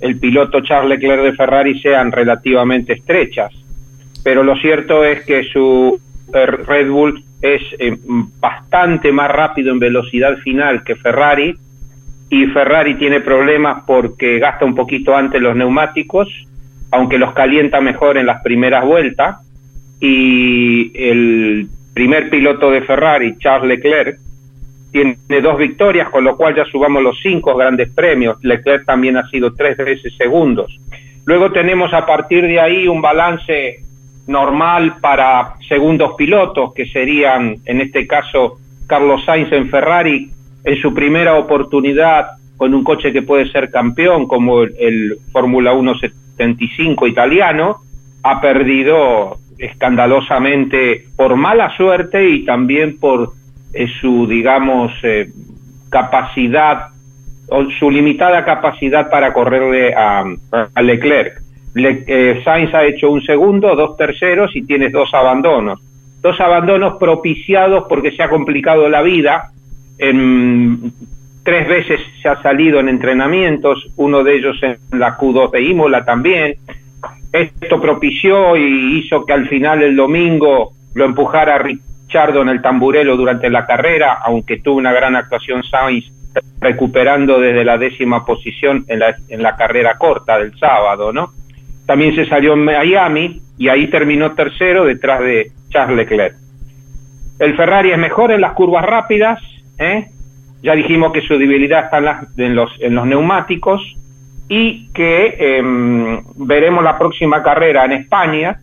el 0.03 0.21
piloto 0.21 0.61
Charles 0.61 0.99
Leclerc 0.99 1.23
de 1.23 1.33
Ferrari 1.33 1.81
sean 1.81 2.13
relativamente 2.13 2.93
estrechas. 2.93 3.51
Pero 4.23 4.43
lo 4.43 4.55
cierto 4.57 5.03
es 5.03 5.25
que 5.25 5.45
su 5.45 5.99
eh, 6.35 6.45
Red 6.45 6.91
Bull 6.91 7.25
es 7.41 7.63
bastante 8.39 9.11
más 9.11 9.31
rápido 9.31 9.73
en 9.73 9.79
velocidad 9.79 10.37
final 10.37 10.85
que 10.85 10.95
Ferrari 10.95 11.57
y 12.29 12.47
Ferrari 12.49 12.97
tiene 12.97 13.23
problemas 13.23 13.83
porque 13.87 14.39
gasta 14.39 14.67
un 14.67 14.75
poquito 14.75 15.17
antes 15.17 15.41
los 15.41 15.57
neumáticos 15.57 16.29
aunque 16.91 17.19
los 17.19 17.33
calienta 17.33 17.81
mejor 17.81 18.17
en 18.17 18.27
las 18.27 18.43
primeras 18.43 18.85
vueltas, 18.85 19.37
y 20.01 20.93
el 20.95 21.69
primer 21.95 22.31
piloto 22.31 22.71
de 22.71 22.83
Ferrari, 22.83 23.37
Charles 23.39 23.69
Leclerc, 23.69 24.19
tiene 24.91 25.17
dos 25.43 25.59
victorias, 25.59 26.09
con 26.09 26.25
lo 26.25 26.37
cual 26.37 26.55
ya 26.55 26.65
subamos 26.65 27.03
los 27.03 27.19
cinco 27.21 27.55
grandes 27.55 27.91
premios. 27.91 28.39
Leclerc 28.43 28.87
también 28.87 29.17
ha 29.17 29.29
sido 29.29 29.53
tres 29.55 29.77
veces 29.77 30.15
segundos. 30.17 30.79
Luego 31.27 31.53
tenemos 31.53 31.93
a 31.93 32.07
partir 32.07 32.47
de 32.47 32.59
ahí 32.59 32.89
un 32.89 33.03
balance 33.03 33.81
normal 34.27 34.97
para 35.01 35.55
segundos 35.69 36.15
pilotos, 36.17 36.73
que 36.73 36.87
serían, 36.87 37.59
en 37.65 37.81
este 37.81 38.07
caso, 38.07 38.59
Carlos 38.87 39.25
Sainz 39.25 39.53
en 39.53 39.69
Ferrari, 39.69 40.31
en 40.65 40.77
su 40.81 40.95
primera 40.95 41.35
oportunidad 41.35 42.29
con 42.57 42.75
un 42.75 42.83
coche 42.83 43.13
que 43.13 43.23
puede 43.23 43.51
ser 43.51 43.71
campeón, 43.71 44.27
como 44.27 44.63
el, 44.63 44.75
el 44.79 45.19
Fórmula 45.33 45.73
1 45.73 45.99
75 45.99 47.07
italiano, 47.07 47.77
ha 48.23 48.41
perdido 48.41 49.39
escandalosamente 49.59 51.05
por 51.17 51.37
mala 51.37 51.77
suerte 51.77 52.29
y 52.29 52.45
también 52.45 52.99
por 52.99 53.33
eh, 53.75 53.87
su, 54.01 54.27
digamos, 54.27 54.93
eh, 55.03 55.29
capacidad 55.91 56.89
o 57.49 57.65
su 57.79 57.91
limitada 57.91 58.45
capacidad 58.45 59.11
para 59.11 59.33
correrle 59.33 59.95
a, 59.95 60.25
Leclerc. 60.83 61.43
Eh, 61.75 62.41
Sainz 62.45 62.75
ha 62.75 62.85
hecho 62.85 63.11
un 63.11 63.23
segundo, 63.23 63.75
dos 63.75 63.97
terceros 63.97 64.55
y 64.55 64.63
tiene 64.63 64.91
dos 64.91 65.13
abandonos. 65.15 65.81
Dos 66.21 66.41
abandonos 66.41 66.99
propiciados 66.99 67.85
porque 67.89 68.13
se 68.13 68.23
ha 68.23 68.29
complicado 68.29 68.89
la 68.89 69.03
vida. 69.03 69.51
En, 69.99 70.93
tres 71.49 71.67
veces 71.67 72.01
se 72.21 72.29
ha 72.29 72.43
salido 72.43 72.79
en 72.79 72.91
entrenamientos, 72.91 73.89
uno 73.97 74.23
de 74.23 74.37
ellos 74.37 74.63
en 74.63 74.77
la 74.99 75.17
Q2 75.17 75.51
de 75.51 75.63
Imola 75.63 76.05
también. 76.05 76.57
Esto 77.33 77.81
propició 77.81 78.57
y 78.57 78.99
hizo 78.99 79.25
que 79.25 79.33
al 79.33 79.49
final 79.49 79.83
el 79.83 79.97
domingo 79.97 80.73
lo 80.95 81.05
empujara 81.05 81.59
Richardo 81.59 82.43
en 82.43 82.49
el 82.49 82.63
tamburelo 82.63 83.17
durante 83.17 83.51
la 83.51 83.67
carrera, 83.67 84.19
aunque 84.25 84.61
tuvo 84.61 84.77
una 84.77 84.93
gran 84.93 85.15
actuación 85.15 85.63
Sainz 85.63 86.11
recuperando 86.61 87.41
desde 87.41 87.65
la 87.65 87.79
décima 87.79 88.25
posición 88.25 88.85
en 88.89 89.01
la, 89.01 89.17
en 89.29 89.43
la 89.43 89.57
carrera 89.57 89.97
corta 89.99 90.39
del 90.39 90.57
sábado, 90.59 91.13
¿no? 91.13 91.33
También 91.87 92.15
se 92.15 92.27
salió 92.27 92.55
en 92.55 92.65
Miami 92.65 93.41
y 93.57 93.69
ahí 93.69 93.89
terminó 93.89 94.33
tercero 94.33 94.85
detrás 94.85 95.21
de 95.21 95.51
Charles 95.71 95.97
Leclerc. 95.97 96.37
El 97.39 97.57
Ferrari 97.57 97.93
es 97.93 97.99
mejor 97.99 98.33
en 98.33 98.41
las 98.41 98.53
curvas 98.53 98.85
rápidas, 98.85 99.41
¿eh? 99.79 100.09
Ya 100.63 100.75
dijimos 100.75 101.13
que 101.13 101.23
su 101.23 101.39
debilidad 101.39 101.85
está 101.85 102.27
en, 102.37 102.55
los, 102.55 102.71
en 102.81 102.95
los 102.95 103.07
neumáticos 103.07 103.81
y 104.49 104.89
que 104.93 105.37
em, 105.39 106.23
veremos 106.37 106.83
la 106.83 106.97
próxima 106.97 107.43
carrera 107.43 107.85
en 107.85 107.93
España, 107.93 108.59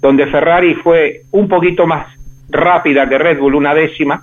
donde 0.00 0.26
Ferrari 0.26 0.74
fue 0.74 1.22
un 1.30 1.48
poquito 1.48 1.86
más 1.86 2.06
rápida 2.50 3.08
que 3.08 3.18
Red 3.18 3.38
Bull, 3.38 3.54
una 3.54 3.74
décima, 3.74 4.22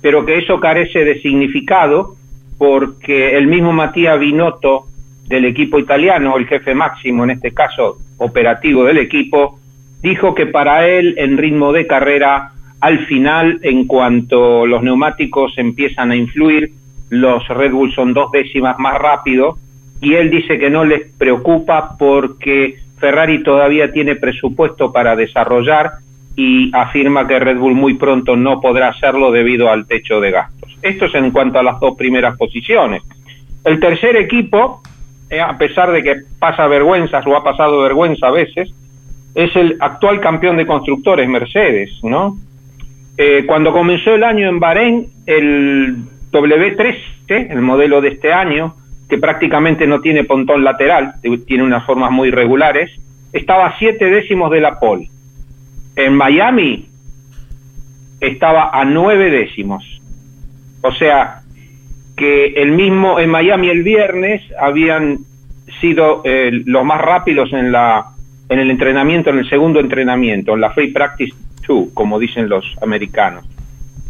pero 0.00 0.24
que 0.24 0.38
eso 0.38 0.60
carece 0.60 1.04
de 1.04 1.20
significado 1.20 2.14
porque 2.56 3.36
el 3.36 3.46
mismo 3.46 3.72
Matías 3.72 4.18
Binotto 4.18 4.86
del 5.26 5.44
equipo 5.44 5.78
italiano, 5.78 6.36
el 6.36 6.46
jefe 6.46 6.74
máximo 6.74 7.24
en 7.24 7.30
este 7.30 7.52
caso 7.52 7.98
operativo 8.18 8.84
del 8.84 8.98
equipo, 8.98 9.58
dijo 10.02 10.34
que 10.34 10.46
para 10.46 10.88
él 10.88 11.14
en 11.18 11.36
ritmo 11.36 11.72
de 11.72 11.86
carrera 11.86 12.52
al 12.80 13.06
final, 13.06 13.58
en 13.62 13.86
cuanto 13.86 14.64
los 14.66 14.82
neumáticos 14.84 15.58
empiezan 15.58 16.12
a 16.12 16.16
influir, 16.16 16.70
los 17.10 17.46
Red 17.48 17.72
Bull 17.72 17.92
son 17.92 18.14
dos 18.14 18.30
décimas 18.30 18.78
más 18.78 18.96
rápido 18.98 19.58
y 20.00 20.14
él 20.14 20.30
dice 20.30 20.58
que 20.58 20.70
no 20.70 20.84
les 20.84 21.10
preocupa 21.16 21.96
porque 21.98 22.76
Ferrari 22.98 23.42
todavía 23.42 23.92
tiene 23.92 24.16
presupuesto 24.16 24.92
para 24.92 25.16
desarrollar 25.16 25.92
y 26.36 26.70
afirma 26.72 27.26
que 27.26 27.38
Red 27.38 27.58
Bull 27.58 27.74
muy 27.74 27.94
pronto 27.94 28.36
no 28.36 28.60
podrá 28.60 28.88
hacerlo 28.88 29.32
debido 29.32 29.70
al 29.70 29.86
techo 29.86 30.20
de 30.20 30.30
gastos. 30.30 30.76
Esto 30.82 31.06
es 31.06 31.14
en 31.14 31.30
cuanto 31.32 31.58
a 31.58 31.62
las 31.62 31.80
dos 31.80 31.96
primeras 31.96 32.36
posiciones. 32.36 33.02
El 33.64 33.80
tercer 33.80 34.16
equipo, 34.16 34.80
eh, 35.30 35.40
a 35.40 35.58
pesar 35.58 35.90
de 35.90 36.02
que 36.02 36.14
pasa 36.38 36.66
vergüenzas 36.68 37.26
o 37.26 37.36
ha 37.36 37.42
pasado 37.42 37.82
vergüenza 37.82 38.28
a 38.28 38.30
veces, 38.30 38.72
es 39.34 39.54
el 39.56 39.76
actual 39.80 40.20
campeón 40.20 40.56
de 40.56 40.66
constructores, 40.66 41.28
Mercedes, 41.28 41.90
¿no? 42.02 42.36
Eh, 43.16 43.44
cuando 43.46 43.72
comenzó 43.72 44.14
el 44.14 44.22
año 44.22 44.48
en 44.48 44.60
Bahrein, 44.60 45.06
el 45.26 45.96
W13, 46.30 47.50
el 47.50 47.60
modelo 47.60 48.00
de 48.00 48.10
este 48.10 48.32
año, 48.32 48.76
que 49.08 49.18
prácticamente 49.18 49.86
no 49.86 50.00
tiene 50.00 50.24
pontón 50.24 50.64
lateral, 50.64 51.14
tiene 51.46 51.64
unas 51.64 51.84
formas 51.84 52.10
muy 52.10 52.30
regulares, 52.30 52.90
estaba 53.32 53.66
a 53.66 53.78
siete 53.78 54.06
décimos 54.06 54.50
de 54.50 54.60
la 54.60 54.78
pole. 54.78 55.10
En 55.96 56.14
Miami 56.14 56.88
estaba 58.20 58.70
a 58.72 58.84
nueve 58.84 59.30
décimos. 59.30 60.00
O 60.82 60.92
sea, 60.92 61.42
que 62.16 62.46
el 62.56 62.72
mismo 62.72 63.18
en 63.18 63.30
Miami 63.30 63.68
el 63.68 63.82
viernes 63.82 64.42
habían 64.60 65.20
sido 65.80 66.22
eh, 66.24 66.50
los 66.64 66.84
más 66.84 67.00
rápidos 67.00 67.52
en 67.52 67.72
la 67.72 68.06
en 68.48 68.58
el 68.58 68.70
entrenamiento, 68.70 69.30
en 69.30 69.38
el 69.38 69.48
segundo 69.48 69.78
entrenamiento, 69.78 70.54
en 70.54 70.62
la 70.62 70.70
free 70.70 70.90
practice 70.90 71.34
2, 71.66 71.90
como 71.92 72.18
dicen 72.18 72.48
los 72.48 72.64
americanos. 72.80 73.44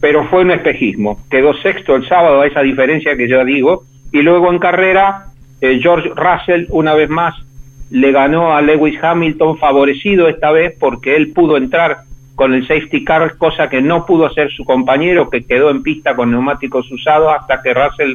Pero 0.01 0.25
fue 0.29 0.43
un 0.43 0.53
espejismo. 0.53 1.19
Quedó 1.29 1.55
sexto 1.55 1.97
el 1.97 2.09
sábado 2.09 2.41
a 2.41 2.47
esa 2.47 2.61
diferencia 2.63 3.17
que 3.17 3.29
ya 3.29 3.45
digo. 3.45 3.83
Y 4.13 4.23
luego 4.23 4.51
en 4.53 4.59
carrera, 4.59 5.27
eh, 5.61 5.79
George 5.83 6.11
Russell, 6.15 6.67
una 6.71 6.95
vez 6.95 7.09
más, 7.11 7.35
le 7.91 8.13
ganó 8.13 8.55
a 8.55 8.63
Lewis 8.63 8.99
Hamilton, 9.03 9.59
favorecido 9.59 10.29
esta 10.29 10.53
vez 10.53 10.75
porque 10.79 11.17
él 11.17 11.33
pudo 11.33 11.57
entrar 11.57 11.99
con 12.35 12.55
el 12.55 12.67
safety 12.69 13.05
car, 13.05 13.37
cosa 13.37 13.69
que 13.69 13.81
no 13.81 14.07
pudo 14.07 14.27
hacer 14.27 14.51
su 14.53 14.65
compañero, 14.65 15.29
que 15.29 15.45
quedó 15.45 15.71
en 15.71 15.83
pista 15.83 16.15
con 16.15 16.31
neumáticos 16.31 16.91
usados 16.93 17.35
hasta 17.39 17.63
que 17.63 17.75
Russell 17.75 18.15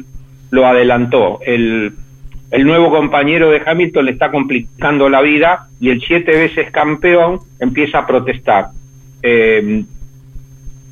lo 0.50 0.66
adelantó. 0.66 1.40
El, 1.44 1.92
el 2.50 2.64
nuevo 2.64 2.90
compañero 2.90 3.50
de 3.50 3.60
Hamilton 3.64 4.04
le 4.06 4.12
está 4.12 4.30
complicando 4.30 5.08
la 5.08 5.20
vida 5.20 5.68
y 5.80 5.90
el 5.90 6.00
siete 6.00 6.32
veces 6.32 6.70
campeón 6.70 7.40
empieza 7.58 7.98
a 7.98 8.06
protestar. 8.06 8.68
Eh, 9.22 9.84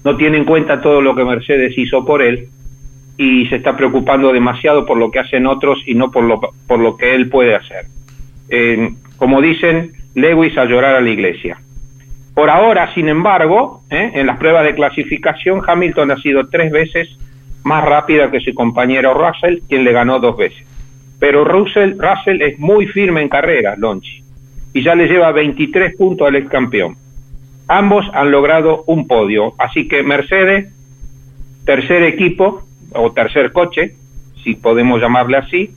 no 0.05 0.17
tiene 0.17 0.39
en 0.39 0.45
cuenta 0.45 0.83
todo 0.83 1.01
lo 1.01 1.15
que 1.15 1.25
Mercedes 1.25 1.79
hizo 1.79 2.05
por 2.05 2.23
él 2.23 2.49
y 3.17 3.47
se 3.47 3.57
está 3.57 3.77
preocupando 3.77 4.33
demasiado 4.33 4.87
por 4.87 4.97
lo 4.97 5.11
que 5.11 5.21
hacen 5.21 5.47
otros 5.47 5.83
y 5.87 5.95
no 5.95 6.11
por 6.11 6.25
lo, 6.25 6.41
por 6.67 6.79
lo 6.79 6.97
que 6.97 7.15
él 7.15 7.29
puede 7.29 7.55
hacer. 7.55 7.87
Como 9.17 9.41
dicen, 9.41 9.93
Lewis 10.15 10.57
a 10.59 10.65
llorar 10.65 10.97
a 10.97 11.01
la 11.01 11.11
iglesia. 11.11 11.59
Por 12.35 12.49
ahora, 12.49 12.93
sin 12.95 13.09
embargo, 13.09 13.83
¿eh? 13.91 14.11
en 14.15 14.27
las 14.27 14.39
pruebas 14.39 14.65
de 14.65 14.75
clasificación, 14.75 15.63
Hamilton 15.67 16.11
ha 16.13 16.17
sido 16.17 16.49
tres 16.49 16.73
veces 16.73 17.17
más 17.63 17.85
rápida 17.85 18.31
que 18.31 18.41
su 18.41 18.55
compañero 18.55 19.15
Russell, 19.15 19.59
quien 19.69 19.85
le 19.85 19.93
ganó 19.93 20.19
dos 20.19 20.37
veces. 20.37 20.67
Pero 21.21 21.45
Russell, 21.45 21.95
Russell 21.99 22.43
es 22.43 22.59
muy 22.59 22.87
firme 22.87 23.23
en 23.23 23.29
carrera, 23.29 23.77
Lonchi, 23.77 24.25
y 24.73 24.83
ya 24.83 24.95
le 24.95 25.07
lleva 25.07 25.31
23 25.31 25.95
puntos 25.97 26.27
al 26.27 26.37
ex 26.37 26.49
campeón. 26.49 26.97
Ambos 27.69 28.07
han 28.13 28.31
logrado 28.31 28.83
un 28.87 29.07
podio, 29.07 29.55
así 29.59 29.87
que 29.87 30.03
Mercedes, 30.03 30.73
tercer 31.65 32.03
equipo 32.03 32.65
o 32.95 33.13
tercer 33.13 33.53
coche, 33.53 33.95
si 34.43 34.55
podemos 34.55 35.01
llamarle 35.01 35.39
así, 35.39 35.71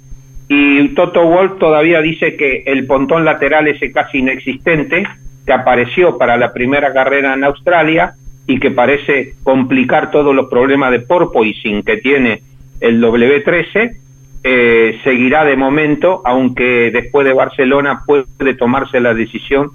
y 0.48 0.90
Toto 0.90 1.24
Wolff 1.24 1.58
todavía 1.60 2.02
dice 2.02 2.36
que 2.36 2.64
el 2.68 2.86
pontón 2.86 3.26
lateral 3.26 3.68
ese 3.68 3.92
casi 3.92 4.20
inexistente 4.20 5.08
que 5.46 5.54
apareció 5.54 6.18
para 6.18 6.38
la 6.38 6.54
primera 6.54 6.94
carrera 6.94 7.34
en 7.34 7.44
Australia 7.44 8.14
y 8.48 8.60
que 8.60 8.72
parece 8.72 9.34
complicar 9.44 10.12
todos 10.12 10.36
los 10.36 10.50
problemas 10.50 10.92
de 10.92 11.00
porpoising 11.00 11.82
que 11.84 11.98
tiene 11.98 12.42
el 12.80 13.02
W13, 13.02 13.98
eh, 14.44 15.00
seguirá 15.04 15.44
de 15.44 15.56
momento, 15.56 16.22
aunque 16.26 16.92
después 16.92 17.26
de 17.26 17.34
Barcelona 17.34 18.02
puede 18.06 18.54
tomarse 18.54 19.00
la 19.00 19.16
decisión 19.16 19.72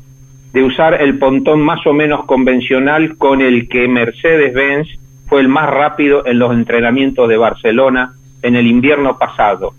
de 0.52 0.62
usar 0.62 1.00
el 1.00 1.18
pontón 1.18 1.60
más 1.60 1.84
o 1.86 1.92
menos 1.92 2.24
convencional 2.26 3.16
con 3.16 3.40
el 3.40 3.68
que 3.68 3.88
Mercedes-Benz 3.88 4.88
fue 5.30 5.40
el 5.40 5.48
más 5.48 5.70
rápido 5.70 6.26
en 6.26 6.40
los 6.40 6.52
entrenamientos 6.52 7.28
de 7.28 7.36
Barcelona 7.36 8.14
en 8.42 8.56
el 8.56 8.66
invierno 8.66 9.16
pasado. 9.16 9.72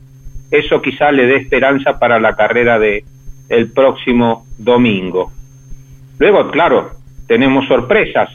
Eso 0.49 0.81
quizá 0.81 1.11
le 1.11 1.27
dé 1.27 1.35
esperanza 1.35 1.99
para 1.99 2.21
la 2.21 2.37
carrera 2.37 2.79
de 2.79 3.03
el 3.49 3.69
próximo 3.69 4.45
domingo. 4.57 5.29
Luego, 6.19 6.49
claro, 6.51 6.91
tenemos 7.27 7.67
sorpresas 7.67 8.29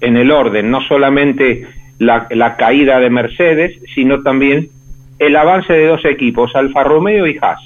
en 0.00 0.16
el 0.16 0.30
orden, 0.30 0.70
no 0.70 0.80
solamente 0.80 1.66
la, 1.98 2.56
caída 2.56 3.00
de 3.00 3.10
Mercedes, 3.10 3.78
sino 3.94 4.22
también 4.22 4.70
el 5.18 5.36
avance 5.36 5.74
de 5.74 5.86
dos 5.86 6.06
equipos, 6.06 6.56
Alfa 6.56 6.84
Romeo 6.84 7.26
y 7.26 7.36
Haas. 7.38 7.60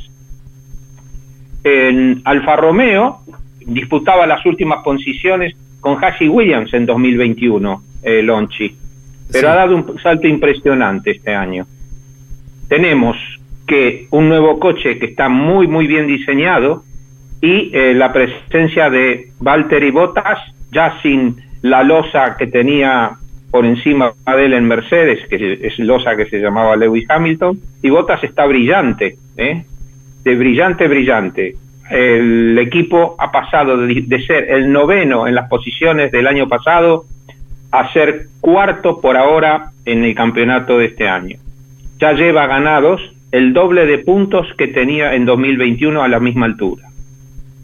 En 1.62 2.22
Alfa 2.24 2.56
Romeo 2.56 3.20
disputaba 3.64 4.26
las 4.26 4.44
últimas 4.46 4.82
posiciones 4.82 5.54
con 5.78 6.02
Haas 6.02 6.20
y 6.20 6.28
Williams 6.28 6.74
en 6.74 6.86
2021, 6.86 7.82
eh, 8.02 8.22
Lonchi, 8.22 8.79
pero 9.32 9.50
ha 9.50 9.54
dado 9.54 9.76
un 9.76 9.98
salto 10.00 10.26
impresionante 10.26 11.12
este 11.12 11.34
año. 11.34 11.66
Tenemos 12.68 13.16
que 13.66 14.06
un 14.10 14.28
nuevo 14.28 14.58
coche 14.58 14.98
que 14.98 15.06
está 15.06 15.28
muy, 15.28 15.66
muy 15.66 15.86
bien 15.86 16.06
diseñado, 16.06 16.84
y 17.40 17.70
eh, 17.72 17.94
la 17.94 18.12
presencia 18.12 18.90
de 18.90 19.30
Valtteri 19.38 19.90
Bottas, 19.90 20.38
ya 20.70 21.00
sin 21.02 21.36
la 21.62 21.82
losa 21.82 22.36
que 22.36 22.46
tenía 22.46 23.12
por 23.50 23.64
encima 23.64 24.12
de 24.26 24.44
él 24.44 24.52
en 24.52 24.68
Mercedes, 24.68 25.26
que 25.28 25.58
es 25.62 25.78
losa 25.78 26.16
que 26.16 26.26
se 26.26 26.38
llamaba 26.38 26.76
Lewis 26.76 27.08
Hamilton, 27.08 27.58
y 27.82 27.90
Bottas 27.90 28.22
está 28.22 28.46
brillante, 28.46 29.16
¿eh? 29.36 29.64
de 30.22 30.34
brillante, 30.36 30.86
brillante. 30.86 31.56
El 31.90 32.56
equipo 32.58 33.16
ha 33.18 33.32
pasado 33.32 33.76
de, 33.76 34.02
de 34.06 34.22
ser 34.22 34.50
el 34.50 34.70
noveno 34.70 35.26
en 35.26 35.34
las 35.34 35.48
posiciones 35.48 36.12
del 36.12 36.28
año 36.28 36.46
pasado 36.46 37.04
a 37.70 37.92
ser 37.92 38.26
cuarto 38.40 39.00
por 39.00 39.16
ahora 39.16 39.72
en 39.84 40.04
el 40.04 40.14
campeonato 40.14 40.78
de 40.78 40.86
este 40.86 41.08
año. 41.08 41.38
Ya 41.98 42.12
lleva 42.12 42.46
ganados 42.46 43.00
el 43.32 43.52
doble 43.52 43.86
de 43.86 43.98
puntos 43.98 44.46
que 44.58 44.68
tenía 44.68 45.14
en 45.14 45.24
2021 45.24 46.02
a 46.02 46.08
la 46.08 46.20
misma 46.20 46.46
altura 46.46 46.90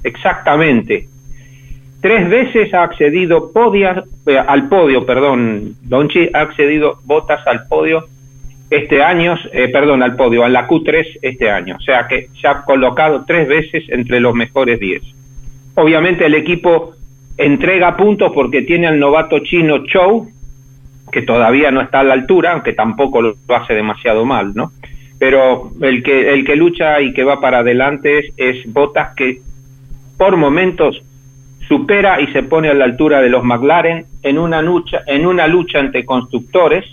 exactamente. 0.06 1.08
Tres 2.00 2.28
veces 2.28 2.72
ha 2.72 2.84
accedido 2.84 3.52
eh, 4.26 4.38
al 4.38 4.68
podio, 4.68 5.04
perdón, 5.04 5.74
Donchi 5.82 6.28
ha 6.32 6.42
accedido 6.42 6.98
Botas 7.04 7.44
al 7.46 7.66
podio 7.66 8.04
este 8.70 9.02
año, 9.02 9.36
eh, 9.52 9.68
perdón, 9.68 10.02
al 10.02 10.16
podio, 10.16 10.44
a 10.44 10.48
la 10.48 10.68
Q3 10.68 11.18
este 11.22 11.50
año. 11.50 11.76
O 11.76 11.82
sea 11.82 12.06
que 12.06 12.28
se 12.40 12.46
ha 12.46 12.62
colocado 12.62 13.24
tres 13.26 13.48
veces 13.48 13.84
entre 13.88 14.20
los 14.20 14.34
mejores 14.34 14.78
diez. 14.78 15.02
Obviamente 15.74 16.24
el 16.26 16.34
equipo 16.34 16.94
entrega 17.36 17.96
puntos 17.96 18.32
porque 18.34 18.62
tiene 18.62 18.86
al 18.86 18.98
novato 18.98 19.38
chino 19.40 19.84
Chou, 19.86 20.30
que 21.10 21.22
todavía 21.22 21.70
no 21.70 21.80
está 21.80 22.00
a 22.00 22.04
la 22.04 22.14
altura, 22.14 22.52
aunque 22.52 22.72
tampoco 22.72 23.22
lo 23.22 23.36
hace 23.48 23.74
demasiado 23.74 24.24
mal, 24.24 24.52
¿no? 24.54 24.72
Pero 25.18 25.70
el 25.80 26.02
que, 26.02 26.32
el 26.34 26.44
que 26.44 26.56
lucha 26.56 27.00
y 27.00 27.12
que 27.12 27.24
va 27.24 27.40
para 27.40 27.58
adelante 27.58 28.18
es, 28.18 28.32
es 28.36 28.72
Botas, 28.72 29.14
que 29.14 29.40
por 30.18 30.36
momentos 30.36 31.02
supera 31.68 32.20
y 32.20 32.26
se 32.28 32.42
pone 32.42 32.68
a 32.68 32.74
la 32.74 32.84
altura 32.84 33.20
de 33.20 33.28
los 33.28 33.44
McLaren 33.44 34.06
en 34.22 34.38
una 34.38 34.62
lucha, 34.62 35.02
en 35.06 35.26
una 35.26 35.46
lucha 35.46 35.78
entre 35.80 36.04
constructores 36.04 36.84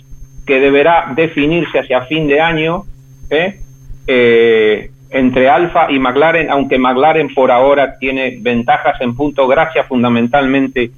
que 0.46 0.60
deberá 0.60 1.12
definirse 1.14 1.78
hacia 1.78 2.02
fin 2.02 2.26
de 2.26 2.40
año 2.40 2.84
¿eh? 3.30 3.60
Eh, 4.06 4.90
entre 5.14 5.48
Alfa 5.48 5.92
y 5.92 6.00
McLaren, 6.00 6.50
aunque 6.50 6.76
McLaren 6.76 7.32
por 7.32 7.52
ahora 7.52 7.98
tiene 7.98 8.36
ventajas 8.40 9.00
en 9.00 9.14
punto 9.14 9.46
gracias 9.46 9.86
fundamentalmente 9.86 10.90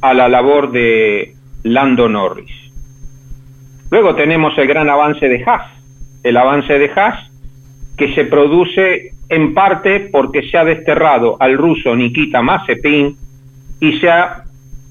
a 0.00 0.14
la 0.14 0.28
labor 0.28 0.70
de 0.70 1.34
Lando 1.64 2.08
Norris. 2.08 2.52
Luego 3.90 4.14
tenemos 4.14 4.56
el 4.56 4.68
gran 4.68 4.88
avance 4.88 5.28
de 5.28 5.42
Haas, 5.44 5.66
el 6.22 6.36
avance 6.36 6.78
de 6.78 6.90
Haas 6.94 7.28
que 7.98 8.14
se 8.14 8.24
produce 8.26 9.10
en 9.28 9.52
parte 9.52 10.10
porque 10.12 10.48
se 10.48 10.56
ha 10.56 10.64
desterrado 10.64 11.36
al 11.40 11.58
ruso 11.58 11.96
Nikita 11.96 12.42
Mazepin 12.42 13.16
y 13.80 13.98
se 13.98 14.08
ha 14.08 14.44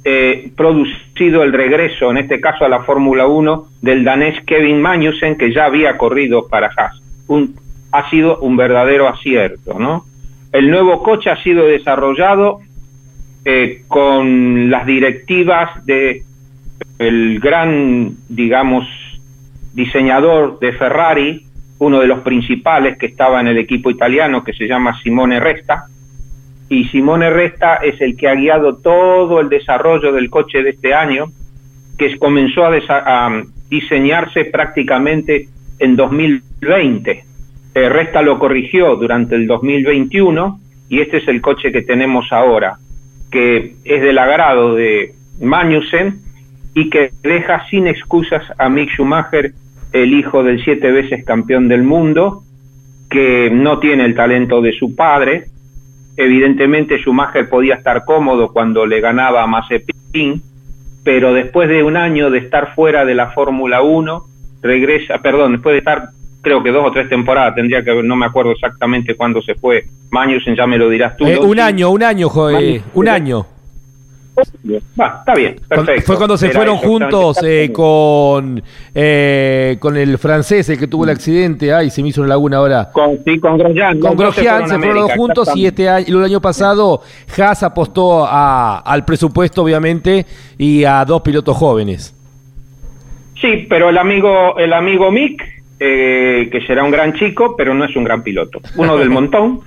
eh, 0.03 0.51
producido 0.57 1.43
el 1.43 1.53
regreso, 1.53 2.11
en 2.11 2.17
este 2.17 2.41
caso 2.41 2.65
a 2.65 2.69
la 2.69 2.83
Fórmula 2.83 3.25
1, 3.25 3.67
del 3.81 4.03
danés 4.03 4.43
Kevin 4.45 4.81
Magnussen, 4.81 5.37
que 5.37 5.53
ya 5.53 5.63
había 5.63 5.97
corrido 5.97 6.49
para 6.49 6.69
Haas. 6.75 7.01
Un, 7.27 7.55
ha 7.97 8.09
sido 8.09 8.39
un 8.39 8.57
verdadero 8.57 9.07
acierto, 9.07 9.79
¿no? 9.79 10.05
El 10.51 10.69
nuevo 10.69 11.03
coche 11.03 11.29
ha 11.29 11.41
sido 11.43 11.65
desarrollado 11.65 12.59
eh, 13.43 13.83
con 13.87 14.69
las 14.69 14.85
directivas 14.85 15.85
de 15.85 16.23
el 16.97 17.39
gran, 17.39 18.15
digamos, 18.29 18.85
diseñador 19.73 20.59
de 20.59 20.71
Ferrari, 20.73 21.45
uno 21.79 21.99
de 21.99 22.07
los 22.07 22.21
principales 22.21 22.97
que 22.97 23.07
estaba 23.07 23.41
en 23.41 23.47
el 23.47 23.57
equipo 23.57 23.89
italiano, 23.89 24.43
que 24.43 24.53
se 24.53 24.67
llama 24.67 24.99
Simone 25.01 25.39
Resta, 25.39 25.85
y 26.69 26.85
Simone 26.85 27.29
Resta 27.29 27.75
es 27.75 27.99
el 28.01 28.17
que 28.17 28.27
ha 28.27 28.35
guiado 28.35 28.77
todo 28.77 29.39
el 29.39 29.49
desarrollo 29.49 30.11
del 30.11 30.29
coche 30.29 30.63
de 30.63 30.71
este 30.71 30.93
año, 30.93 31.25
que 31.97 32.17
comenzó 32.17 32.65
a, 32.65 33.43
diseñarse 33.69 34.45
prácticamente 34.45 35.47
en 35.79 35.95
2020. 35.95 37.23
Resta 37.75 38.21
lo 38.21 38.39
corrigió 38.39 38.95
durante 38.95 39.35
el 39.35 39.47
2021 39.47 40.59
y 40.87 41.01
este 41.01 41.17
es 41.17 41.27
el 41.27 41.41
coche 41.41 41.73
que 41.73 41.81
tenemos 41.81 42.31
ahora, 42.31 42.77
que 43.29 43.75
es 43.83 44.01
del 44.01 44.17
agrado 44.17 44.75
de 44.75 45.13
Magnussen 45.41 46.21
y 46.73 46.89
que 46.89 47.11
deja 47.21 47.67
sin 47.69 47.87
excusas 47.87 48.43
a 48.57 48.69
Mick 48.69 48.91
Schumacher 48.91 49.51
el 49.91 50.13
hijo 50.13 50.43
del 50.43 50.63
siete 50.63 50.91
veces 50.91 51.25
campeón 51.25 51.67
del 51.67 51.83
mundo, 51.83 52.43
que 53.09 53.49
no 53.51 53.79
tiene 53.79 54.05
el 54.05 54.15
talento 54.15 54.61
de 54.61 54.73
su 54.73 54.95
padre. 54.95 55.45
Evidentemente 56.17 56.99
Schumacher 56.99 57.49
podía 57.49 57.75
estar 57.75 58.03
cómodo 58.05 58.53
cuando 58.53 58.85
le 58.85 58.99
ganaba 59.01 59.43
a 59.43 59.47
Mazepin, 59.47 60.41
pero 61.03 61.33
después 61.33 61.69
de 61.69 61.83
un 61.83 61.97
año 61.97 62.29
de 62.29 62.39
estar 62.39 62.73
fuera 62.73 63.05
de 63.05 63.15
la 63.15 63.31
Fórmula 63.31 63.81
1, 63.81 64.23
regresa, 64.61 65.19
perdón, 65.19 65.53
después 65.53 65.73
de 65.73 65.79
estar 65.79 66.09
creo 66.45 66.61
que 66.61 66.71
dos 66.71 66.85
o 66.85 66.91
tres 66.91 67.09
temporadas, 67.09 67.55
tendría 67.55 67.83
que 67.83 68.03
no 68.03 68.15
me 68.15 68.27
acuerdo 68.27 68.51
exactamente 68.51 69.15
cuándo 69.15 69.41
se 69.41 69.55
fue 69.55 69.85
Magnussen, 70.11 70.55
ya 70.55 70.67
me 70.67 70.77
lo 70.77 70.87
dirás 70.89 71.17
tú. 71.17 71.25
Eh, 71.25 71.39
un 71.39 71.59
año, 71.59 71.89
un 71.89 72.03
año, 72.03 72.29
joder, 72.29 72.83
un 72.93 73.07
año. 73.09 73.47
Va, 74.99 75.17
está 75.19 75.33
bien, 75.33 75.55
perfecto. 75.67 76.01
Fue 76.05 76.17
cuando 76.17 76.37
se 76.37 76.49
fueron 76.49 76.77
juntos 76.77 77.39
eh, 77.41 77.71
con 77.73 78.61
eh, 78.93 79.77
con 79.79 79.97
el 79.97 80.17
francés, 80.17 80.69
el 80.69 80.77
que 80.77 80.87
tuvo 80.87 81.05
el 81.05 81.09
accidente. 81.09 81.73
Ay, 81.73 81.89
se 81.89 82.03
me 82.03 82.09
hizo 82.09 82.21
una 82.21 82.29
laguna 82.29 82.57
ahora. 82.57 82.89
Con, 82.91 83.17
sí, 83.25 83.39
con 83.39 83.57
Grosjean. 83.57 83.99
Con 83.99 84.15
Grosjean 84.15 84.67
se 84.67 84.77
fueron 84.77 85.07
juntos 85.09 85.49
y 85.55 85.65
este 85.65 85.89
año, 85.89 86.19
el 86.19 86.25
año 86.25 86.41
pasado 86.41 87.01
Haas 87.35 87.63
apostó 87.63 88.25
a, 88.25 88.79
al 88.79 89.03
presupuesto, 89.03 89.63
obviamente, 89.63 90.25
y 90.59 90.83
a 90.83 91.05
dos 91.05 91.21
pilotos 91.21 91.57
jóvenes. 91.57 92.13
Sí, 93.41 93.65
pero 93.69 93.89
el 93.89 93.97
amigo, 93.97 94.57
el 94.59 94.73
amigo 94.73 95.11
Mick, 95.11 95.54
eh, 95.87 96.49
que 96.51 96.61
será 96.61 96.83
un 96.83 96.91
gran 96.91 97.13
chico, 97.13 97.55
pero 97.55 97.73
no 97.73 97.85
es 97.85 97.95
un 97.95 98.03
gran 98.03 98.23
piloto. 98.23 98.59
Uno 98.75 98.97
del 98.97 99.09
montón. 99.17 99.61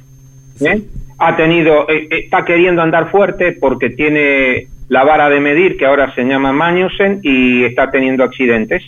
¿eh? 0.61 0.83
ha 1.19 1.37
tenido, 1.37 1.89
eh, 1.89 2.09
eh, 2.11 2.21
está 2.25 2.45
queriendo 2.45 2.81
andar 2.81 3.11
fuerte 3.11 3.57
porque 3.61 3.91
tiene 3.91 4.69
la 4.89 5.05
vara 5.05 5.29
de 5.29 5.41
medir 5.41 5.77
que 5.77 5.85
ahora 5.85 6.15
se 6.15 6.25
llama 6.25 6.53
Magnussen 6.53 7.21
y 7.23 7.65
está 7.65 7.91
teniendo 7.91 8.25
accidentes 8.25 8.83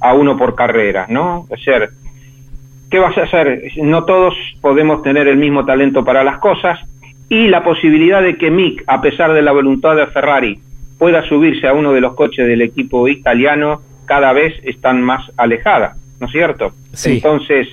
a 0.00 0.14
uno 0.14 0.36
por 0.36 0.54
carrera, 0.54 1.06
¿no? 1.08 1.46
Es 1.50 1.64
decir, 1.64 1.90
¿qué 2.90 2.98
vas 2.98 3.16
a 3.18 3.24
hacer? 3.24 3.72
No 3.76 4.04
todos 4.04 4.34
podemos 4.60 5.02
tener 5.02 5.28
el 5.28 5.36
mismo 5.36 5.64
talento 5.64 6.04
para 6.04 6.24
las 6.24 6.38
cosas 6.38 6.80
y 7.28 7.48
la 7.48 7.62
posibilidad 7.62 8.22
de 8.22 8.36
que 8.36 8.50
Mick, 8.50 8.84
a 8.86 9.00
pesar 9.00 9.32
de 9.32 9.42
la 9.42 9.52
voluntad 9.52 9.96
de 9.96 10.06
Ferrari, 10.06 10.58
pueda 10.98 11.22
subirse 11.28 11.66
a 11.66 11.72
uno 11.72 11.92
de 11.92 12.00
los 12.00 12.14
coches 12.14 12.46
del 12.46 12.62
equipo 12.62 13.08
italiano 13.08 13.82
cada 14.06 14.32
vez 14.32 14.54
están 14.64 15.02
más 15.02 15.30
alejadas, 15.36 15.96
¿no 16.22 16.28
es 16.28 16.32
cierto? 16.32 16.72
Sí. 16.92 17.14
Entonces, 17.14 17.66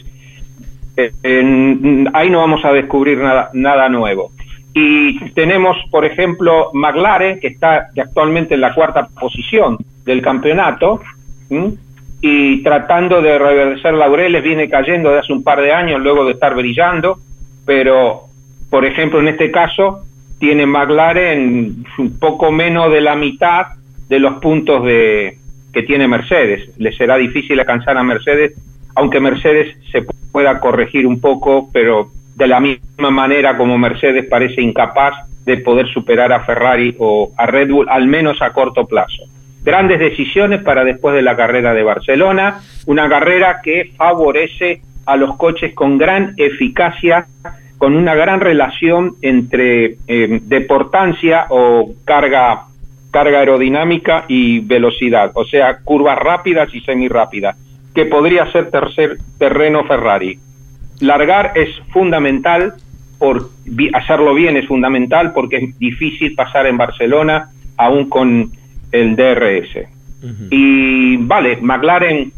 ahí 0.98 2.30
no 2.32 2.40
vamos 2.40 2.66
a 2.66 2.74
descubrir 2.74 3.20
nada, 3.20 3.52
nada 3.54 3.88
nuevo. 3.90 4.32
Y 4.74 5.20
tenemos, 5.32 5.78
por 5.92 6.04
ejemplo, 6.04 6.72
McLaren, 6.74 7.40
que 7.40 7.48
está 7.50 7.90
actualmente 7.96 8.56
en 8.56 8.62
la 8.62 8.74
cuarta 8.74 9.08
posición 9.08 9.78
del 10.04 10.24
campeonato, 10.24 11.00
y 12.22 12.64
tratando 12.64 13.22
de 13.22 13.38
reverdecer 13.38 13.94
laureles, 13.94 14.42
viene 14.42 14.68
cayendo 14.68 15.12
de 15.12 15.20
hace 15.20 15.32
un 15.32 15.44
par 15.44 15.62
de 15.62 15.72
años 15.72 16.02
luego 16.02 16.26
de 16.26 16.32
estar 16.32 16.56
brillando, 16.56 17.20
pero, 17.68 18.24
por 18.72 18.84
ejemplo, 18.84 19.20
en 19.20 19.28
este 19.28 19.52
caso, 19.52 20.00
tiene 20.40 20.66
McLaren 20.66 21.86
un 22.00 22.18
poco 22.18 22.52
menos 22.52 22.92
de 22.92 23.02
la 23.02 23.16
mitad 23.16 23.68
de 24.08 24.20
los 24.20 24.40
puntos 24.40 24.84
de, 24.86 25.39
que 25.80 25.88
tiene 25.88 26.10
Mercedes. 26.10 26.70
Le 26.78 26.92
será 26.92 27.16
difícil 27.16 27.58
alcanzar 27.58 27.98
a 27.98 28.04
Mercedes, 28.04 28.54
aunque 28.96 29.22
Mercedes 29.22 29.78
se 29.94 30.04
pueda 30.30 30.60
corregir 30.60 31.08
un 31.08 31.22
poco, 31.22 31.70
pero 31.72 32.10
de 32.36 32.48
la 32.48 32.60
misma 32.60 33.12
manera 33.12 33.56
como 33.56 33.78
Mercedes 33.78 34.26
parece 34.30 34.62
incapaz 34.62 35.14
de 35.46 35.56
poder 35.58 35.88
superar 35.88 36.34
a 36.34 36.42
Ferrari 36.42 36.96
o 37.00 37.32
a 37.38 37.46
Red 37.46 37.70
Bull, 37.70 37.88
al 37.90 38.08
menos 38.08 38.42
a 38.42 38.52
corto 38.52 38.88
plazo. 38.88 39.24
Grandes 39.64 40.00
decisiones 40.00 40.62
para 40.64 40.84
después 40.84 41.16
de 41.16 41.22
la 41.22 41.38
carrera 41.38 41.74
de 41.74 41.84
Barcelona, 41.84 42.60
una 42.86 43.08
carrera 43.08 43.62
que 43.64 43.94
favorece 43.96 44.82
a 45.06 45.16
los 45.16 45.38
coches 45.38 45.74
con 45.74 45.98
gran 45.98 46.34
eficacia, 46.36 47.26
con 47.78 47.96
una 47.96 48.16
gran 48.16 48.42
relación 48.42 49.14
entre 49.22 49.96
eh, 50.08 50.42
deportancia 50.44 51.46
o 51.50 51.94
carga, 52.04 52.66
carga 53.12 53.40
aerodinámica 53.40 54.26
y 54.28 54.60
velocidad, 54.60 55.32
o 55.34 55.46
sea, 55.46 55.80
curvas 55.80 56.18
rápidas 56.18 56.74
y 56.74 56.82
semirápidas 56.82 57.56
que 57.94 58.06
podría 58.06 58.52
ser 58.52 58.70
tercer 58.70 59.18
terreno 59.38 59.84
Ferrari. 59.84 60.40
Largar 61.00 61.54
es 61.56 61.70
fundamental, 61.92 62.74
por 63.18 63.50
hacerlo 63.94 64.34
bien 64.34 64.58
es 64.58 64.68
fundamental 64.68 65.34
porque 65.34 65.58
es 65.58 65.80
difícil 65.80 66.36
pasar 66.36 66.68
en 66.68 66.78
Barcelona 66.78 67.50
aún 67.78 68.10
con 68.10 68.52
el 68.92 69.16
DRS. 69.16 69.88
Y 70.52 71.18
vale, 71.18 71.58
McLaren 71.62 72.32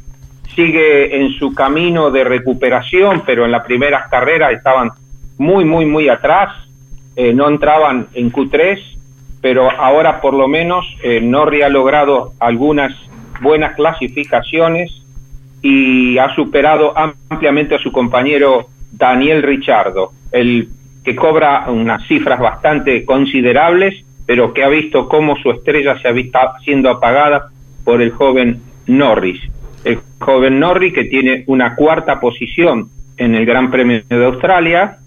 sigue 0.55 1.19
en 1.19 1.31
su 1.33 1.53
camino 1.53 2.11
de 2.11 2.23
recuperación, 2.23 3.23
pero 3.25 3.45
en 3.45 3.51
las 3.51 3.63
primeras 3.63 4.07
carreras 4.09 4.53
estaban 4.53 4.91
muy, 5.37 5.65
muy, 5.65 5.85
muy 5.85 6.09
atrás, 6.09 6.49
eh, 7.15 7.33
no 7.33 7.49
entraban 7.49 8.07
en 8.13 8.31
Q3, 8.31 8.79
pero 9.41 9.69
ahora 9.71 10.21
por 10.21 10.33
lo 10.33 10.47
menos 10.47 10.85
eh, 11.03 11.19
Norri 11.21 11.61
ha 11.61 11.69
logrado 11.69 12.33
algunas 12.39 12.93
buenas 13.41 13.75
clasificaciones 13.75 15.01
y 15.61 16.17
ha 16.17 16.33
superado 16.35 16.93
ampliamente 16.97 17.75
a 17.75 17.79
su 17.79 17.91
compañero 17.91 18.67
Daniel 18.91 19.43
Richardo, 19.43 20.11
el 20.31 20.69
que 21.03 21.15
cobra 21.15 21.65
unas 21.69 22.05
cifras 22.07 22.39
bastante 22.39 23.05
considerables, 23.05 24.03
pero 24.25 24.53
que 24.53 24.63
ha 24.63 24.69
visto 24.69 25.07
cómo 25.07 25.35
su 25.37 25.51
estrella 25.51 25.99
se 25.99 26.07
ha 26.07 26.11
visto 26.11 26.39
siendo 26.63 26.89
apagada 26.89 27.49
por 27.83 28.01
el 28.01 28.11
joven 28.11 28.61
Norris. 28.87 29.41
El 29.83 29.99
joven 30.19 30.59
Norris 30.59 30.93
que 30.93 31.05
tiene 31.05 31.43
una 31.47 31.75
cuarta 31.75 32.19
posición 32.19 32.89
en 33.17 33.35
el 33.35 33.45
Gran 33.45 33.71
Premio 33.71 34.01
de 34.07 34.25
Australia 34.25 34.97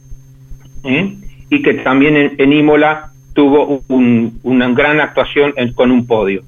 ¿eh? 0.84 1.14
y 1.50 1.62
que 1.62 1.74
también 1.74 2.34
en, 2.36 2.52
Imola 2.52 3.12
tuvo 3.34 3.82
una 3.88 4.68
gran 4.70 5.00
actuación 5.00 5.52
con 5.74 5.90
un 5.90 6.06
podio. 6.06 6.42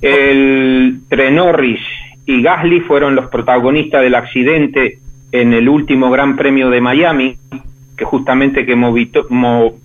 El 0.00 1.00
Norris 1.10 1.80
y 2.26 2.42
Gasly 2.42 2.80
fueron 2.80 3.14
los 3.14 3.28
protagonistas 3.28 4.02
del 4.02 4.16
accidente 4.16 4.98
en 5.30 5.54
el 5.54 5.68
último 5.68 6.10
Gran 6.10 6.36
Premio 6.36 6.68
de 6.70 6.80
Miami, 6.80 7.36
que 7.96 8.04
justamente 8.04 8.66
que 8.66 8.76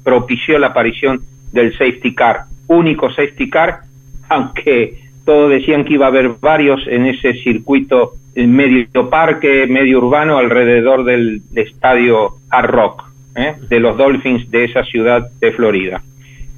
propició 0.04 0.60
la 0.60 0.68
aparición 0.68 1.22
del 1.52 1.72
safety 1.74 2.13
car, 2.13 2.46
único 2.68 3.10
safety 3.10 3.50
car, 3.50 3.82
aunque 4.30 5.00
todos 5.24 5.52
decían 5.52 5.86
que 5.86 5.94
iba 5.94 6.06
a 6.06 6.10
haber 6.10 6.30
varios 6.42 6.86
en 6.88 7.06
ese 7.06 7.34
circuito 7.36 8.13
en 8.36 8.56
medio 8.56 9.10
parque, 9.10 9.68
medio 9.68 9.98
urbano, 9.98 10.38
alrededor 10.38 11.04
del 11.04 11.42
estadio 11.56 12.34
Hard 12.50 12.70
Rock, 12.70 13.07
¿eh? 13.38 13.56
de 13.69 13.80
los 13.80 13.95
Dolphins 13.95 14.50
de 14.52 14.65
esa 14.65 14.84
ciudad 14.84 15.30
de 15.39 15.52
Florida. 15.54 16.02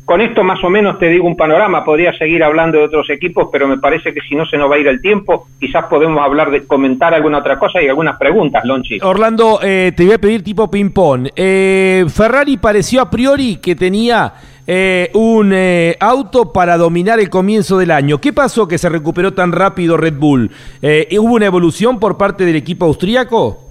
Con 0.10 0.22
esto 0.22 0.44
más 0.44 0.64
o 0.64 0.72
menos 0.72 0.98
te 0.98 1.08
digo 1.08 1.28
un 1.28 1.36
panorama, 1.36 1.86
podría 1.86 2.12
seguir 2.18 2.44
hablando 2.44 2.80
de 2.80 2.86
otros 2.86 3.08
equipos, 3.12 3.50
pero 3.52 3.68
me 3.68 3.78
parece 3.78 4.12
que 4.12 4.22
si 4.22 4.34
no 4.34 4.44
se 4.48 4.58
nos 4.58 4.72
va 4.72 4.74
a 4.74 4.80
ir 4.80 4.88
el 4.88 5.00
tiempo, 5.02 5.46
quizás 5.60 5.86
podemos 5.86 6.20
hablar 6.24 6.50
de 6.50 6.66
comentar 6.66 7.14
alguna 7.14 7.38
otra 7.38 7.60
cosa 7.60 7.80
y 7.80 7.88
algunas 7.88 8.18
preguntas, 8.18 8.66
Lonchi. 8.66 8.98
Orlando, 9.04 9.60
eh, 9.62 9.92
te 9.96 10.06
voy 10.06 10.14
a 10.14 10.18
pedir 10.18 10.44
tipo 10.44 10.68
ping-pong. 10.68 11.30
Eh, 11.36 12.06
Ferrari 12.10 12.58
pareció 12.58 13.04
a 13.04 13.10
priori 13.12 13.58
que 13.58 13.76
tenía 13.76 14.34
eh, 14.66 15.12
un 15.14 15.54
auto 16.00 16.52
para 16.52 16.76
dominar 16.78 17.20
el 17.20 17.30
comienzo 17.30 17.78
del 17.78 17.92
año. 17.92 18.18
¿Qué 18.18 18.34
pasó 18.34 18.68
que 18.68 18.80
se 18.80 18.90
recuperó 18.90 19.36
tan 19.36 19.52
rápido 19.52 19.96
Red 19.96 20.16
Bull? 20.16 20.50
¿Hubo 20.82 21.34
una 21.36 21.46
evolución 21.46 22.00
por 22.00 22.18
parte 22.18 22.46
del 22.46 22.56
equipo 22.56 22.86
austríaco? 22.86 23.69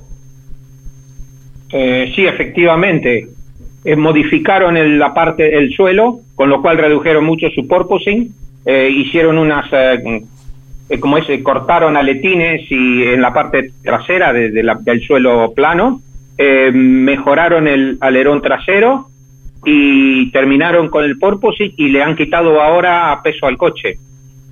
Sí, 1.70 2.26
efectivamente. 2.26 3.28
Eh, 3.84 3.96
modificaron 3.96 4.76
el, 4.76 4.98
la 4.98 5.14
parte 5.14 5.44
del 5.44 5.72
suelo, 5.72 6.20
con 6.34 6.50
lo 6.50 6.60
cual 6.60 6.78
redujeron 6.78 7.24
mucho 7.24 7.48
su 7.50 7.66
porpoising, 7.66 8.34
eh, 8.66 8.90
hicieron 8.90 9.38
unas, 9.38 9.66
eh, 9.72 10.98
como 11.00 11.16
es, 11.16 11.26
cortaron 11.42 11.96
aletines 11.96 12.70
y 12.70 13.04
en 13.04 13.22
la 13.22 13.32
parte 13.32 13.70
trasera 13.82 14.32
de, 14.32 14.50
del 14.50 15.00
suelo 15.06 15.52
plano, 15.54 16.00
mejoraron 16.72 17.66
el 17.66 17.98
alerón 18.00 18.40
trasero 18.40 19.08
y 19.64 20.30
terminaron 20.30 20.88
con 20.88 21.04
el 21.04 21.18
porpoising 21.18 21.74
y 21.76 21.88
le 21.88 22.02
han 22.02 22.16
quitado 22.16 22.60
ahora 22.60 23.20
peso 23.22 23.46
al 23.46 23.56
coche. 23.56 23.98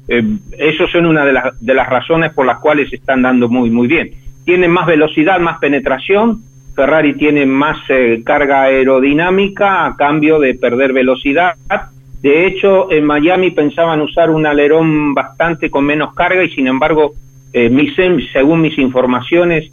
Eh, 0.09 0.23
eso 0.59 0.87
son 0.89 1.07
una 1.07 1.25
de, 1.25 1.33
las 1.33 1.61
de 1.61 1.75
las 1.75 1.89
razones 1.89 2.33
por 2.33 2.47
las 2.47 2.59
cuales 2.59 2.93
están 2.93 3.23
dando 3.23 3.49
muy, 3.49 3.71
muy 3.71 3.87
bien. 3.87 4.13
Tienen 4.45 4.71
más 4.71 4.87
velocidad, 4.87 5.41
más 5.41 5.59
penetración, 5.59 6.43
Ferrari 6.77 7.15
tiene 7.15 7.47
más 7.47 7.79
eh, 7.89 8.23
carga 8.25 8.63
aerodinámica 8.63 9.87
a 9.87 9.97
cambio 9.97 10.39
de 10.39 10.55
perder 10.55 10.93
velocidad. 10.93 11.55
De 12.23 12.47
hecho, 12.47 12.93
en 12.93 13.05
Miami 13.05 13.51
pensaban 13.51 14.01
usar 14.01 14.31
un 14.31 14.47
alerón 14.47 15.15
bastante 15.15 15.71
con 15.71 15.85
menos 15.85 16.15
carga 16.15 16.45
y 16.45 16.51
sin 16.51 16.67
embargo, 16.67 17.13
eh, 17.53 17.71
según 18.33 18.61
mis 18.61 18.79
informaciones, 18.79 19.71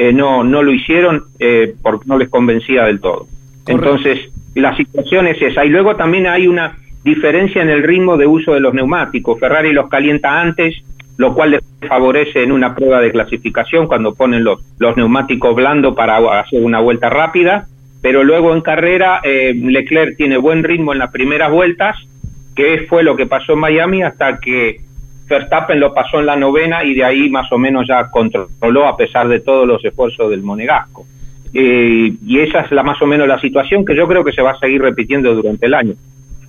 eh, 0.00 0.12
no, 0.12 0.44
no 0.44 0.62
lo 0.62 0.72
hicieron 0.72 1.24
eh, 1.40 1.74
porque 1.82 2.04
no 2.06 2.16
les 2.16 2.28
convencía 2.28 2.84
del 2.84 3.00
todo. 3.00 3.26
Entonces, 3.66 4.30
la 4.54 4.76
situación 4.76 5.26
es 5.26 5.42
esa. 5.42 5.64
Y 5.64 5.70
luego 5.70 5.96
también 5.96 6.28
hay 6.28 6.46
una 6.46 6.78
diferencia 7.02 7.62
en 7.62 7.68
el 7.68 7.82
ritmo 7.82 8.16
de 8.16 8.26
uso 8.26 8.54
de 8.54 8.60
los 8.60 8.72
neumáticos. 8.72 9.40
Ferrari 9.40 9.72
los 9.72 9.88
calienta 9.88 10.40
antes, 10.40 10.76
lo 11.18 11.34
cual 11.34 11.50
les 11.50 11.60
favorece 11.86 12.44
en 12.44 12.52
una 12.52 12.74
prueba 12.74 13.00
de 13.00 13.10
clasificación 13.10 13.88
cuando 13.88 14.14
ponen 14.14 14.44
los, 14.44 14.60
neumáticos 14.96 15.54
blandos 15.54 15.94
para 15.94 16.16
hacer 16.40 16.62
una 16.62 16.78
vuelta 16.80 17.10
rápida, 17.10 17.66
pero 18.00 18.22
luego 18.22 18.54
en 18.54 18.60
carrera 18.60 19.20
eh, 19.24 19.52
Leclerc 19.52 20.16
tiene 20.16 20.36
buen 20.38 20.62
ritmo 20.62 20.92
en 20.92 21.00
las 21.00 21.10
primeras 21.10 21.50
vueltas, 21.50 21.96
que 22.54 22.86
fue 22.88 23.02
lo 23.02 23.16
que 23.16 23.26
pasó 23.26 23.54
en 23.54 23.58
Miami 23.58 24.02
hasta 24.04 24.38
que 24.38 24.80
Verstappen 25.28 25.80
lo 25.80 25.92
pasó 25.92 26.20
en 26.20 26.26
la 26.26 26.36
novena 26.36 26.84
y 26.84 26.94
de 26.94 27.04
ahí 27.04 27.28
más 27.28 27.50
o 27.50 27.58
menos 27.58 27.86
ya 27.88 28.08
controló 28.10 28.86
a 28.86 28.96
pesar 28.96 29.26
de 29.26 29.40
todos 29.40 29.66
los 29.66 29.84
esfuerzos 29.84 30.30
del 30.30 30.42
monegasco. 30.42 31.04
Eh, 31.52 32.12
y 32.24 32.38
esa 32.38 32.60
es 32.60 32.70
la 32.70 32.84
más 32.84 33.02
o 33.02 33.06
menos 33.06 33.26
la 33.26 33.40
situación 33.40 33.84
que 33.84 33.96
yo 33.96 34.06
creo 34.06 34.22
que 34.22 34.32
se 34.32 34.42
va 34.42 34.52
a 34.52 34.58
seguir 34.58 34.82
repitiendo 34.82 35.34
durante 35.34 35.66
el 35.66 35.74
año. 35.74 35.94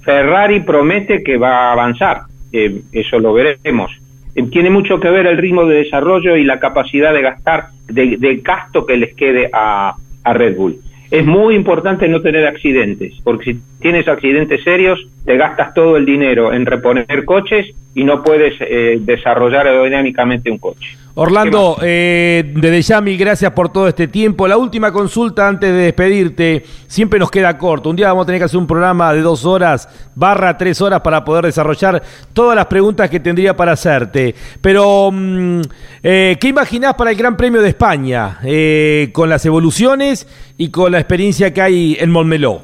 Ferrari 0.04 0.60
promete 0.60 1.24
que 1.24 1.38
va 1.38 1.70
a 1.70 1.72
avanzar, 1.72 2.22
eh, 2.52 2.82
eso 2.92 3.18
lo 3.18 3.34
veremos. 3.34 3.92
Eh, 4.36 4.44
tiene 4.52 4.70
mucho 4.70 5.00
que 5.00 5.10
ver 5.10 5.28
el 5.28 5.38
ritmo 5.38 5.65
de 5.65 5.78
desarrollo 5.78 6.36
y 6.36 6.44
la 6.44 6.60
capacidad 6.60 7.13
de 7.13 7.22
gastar, 7.22 7.68
de, 7.88 8.42
gasto 8.44 8.86
que 8.86 8.98
les 8.98 9.15
quede 9.15 9.50
a, 9.52 9.96
a 10.24 10.34
Red 10.34 10.56
Bull. 10.56 10.80
Es 11.12 11.26
muy 11.26 11.56
importante 11.56 12.08
no 12.08 12.22
tener 12.22 12.46
accidentes, 12.46 13.13
porque 13.24 13.54
si 13.54 13.60
tienes 13.80 14.08
accidentes 14.08 14.63
serios, 14.63 15.00
te 15.26 15.38
gastas 15.38 15.74
todo 15.74 15.98
el 15.98 16.06
dinero 16.06 16.54
en 16.54 16.68
reponer 16.68 17.26
coches 17.26 17.74
y 17.96 18.04
no 18.04 18.24
puedes 18.24 18.56
eh, 18.60 19.00
desarrollar 19.02 19.65
aerodinámicamente 19.65 20.52
un 20.52 20.60
coche. 20.60 20.96
Orlando, 21.22 21.76
eh, 21.82 22.50
desde 22.56 22.82
ya 22.82 23.02
mil 23.02 23.18
gracias 23.18 23.52
por 23.52 23.68
todo 23.74 23.90
este 23.90 24.08
tiempo. 24.08 24.48
La 24.48 24.56
última 24.56 24.94
consulta 24.94 25.50
antes 25.50 25.70
de 25.70 25.78
despedirte, 25.78 26.64
siempre 26.88 27.20
nos 27.20 27.30
queda 27.30 27.58
corto. 27.58 27.90
Un 27.90 27.98
día 27.98 28.08
vamos 28.08 28.24
a 28.24 28.28
tener 28.28 28.40
que 28.40 28.46
hacer 28.46 28.58
un 28.58 28.66
programa 28.66 29.12
de 29.12 29.20
dos 29.20 29.44
horas, 29.44 29.90
barra 30.16 30.58
tres 30.58 30.80
horas, 30.80 31.02
para 31.02 31.26
poder 31.26 31.44
desarrollar 31.44 32.02
todas 32.32 32.56
las 32.56 32.68
preguntas 32.68 33.10
que 33.10 33.20
tendría 33.20 33.54
para 33.54 33.74
hacerte. 33.74 34.34
Pero, 34.62 35.10
mm, 35.12 35.62
eh, 36.04 36.38
¿qué 36.40 36.48
imaginás 36.48 36.94
para 36.94 37.12
el 37.12 37.18
Gran 37.18 37.36
Premio 37.36 37.62
de 37.62 37.68
España? 37.68 38.38
Eh, 38.46 39.10
con 39.12 39.28
las 39.28 39.46
evoluciones 39.46 40.26
y 40.58 40.70
con 40.70 40.94
la 40.94 41.00
experiencia 41.00 41.54
que 41.54 41.62
hay 41.62 41.98
en 42.00 42.12
Montmeló. 42.12 42.62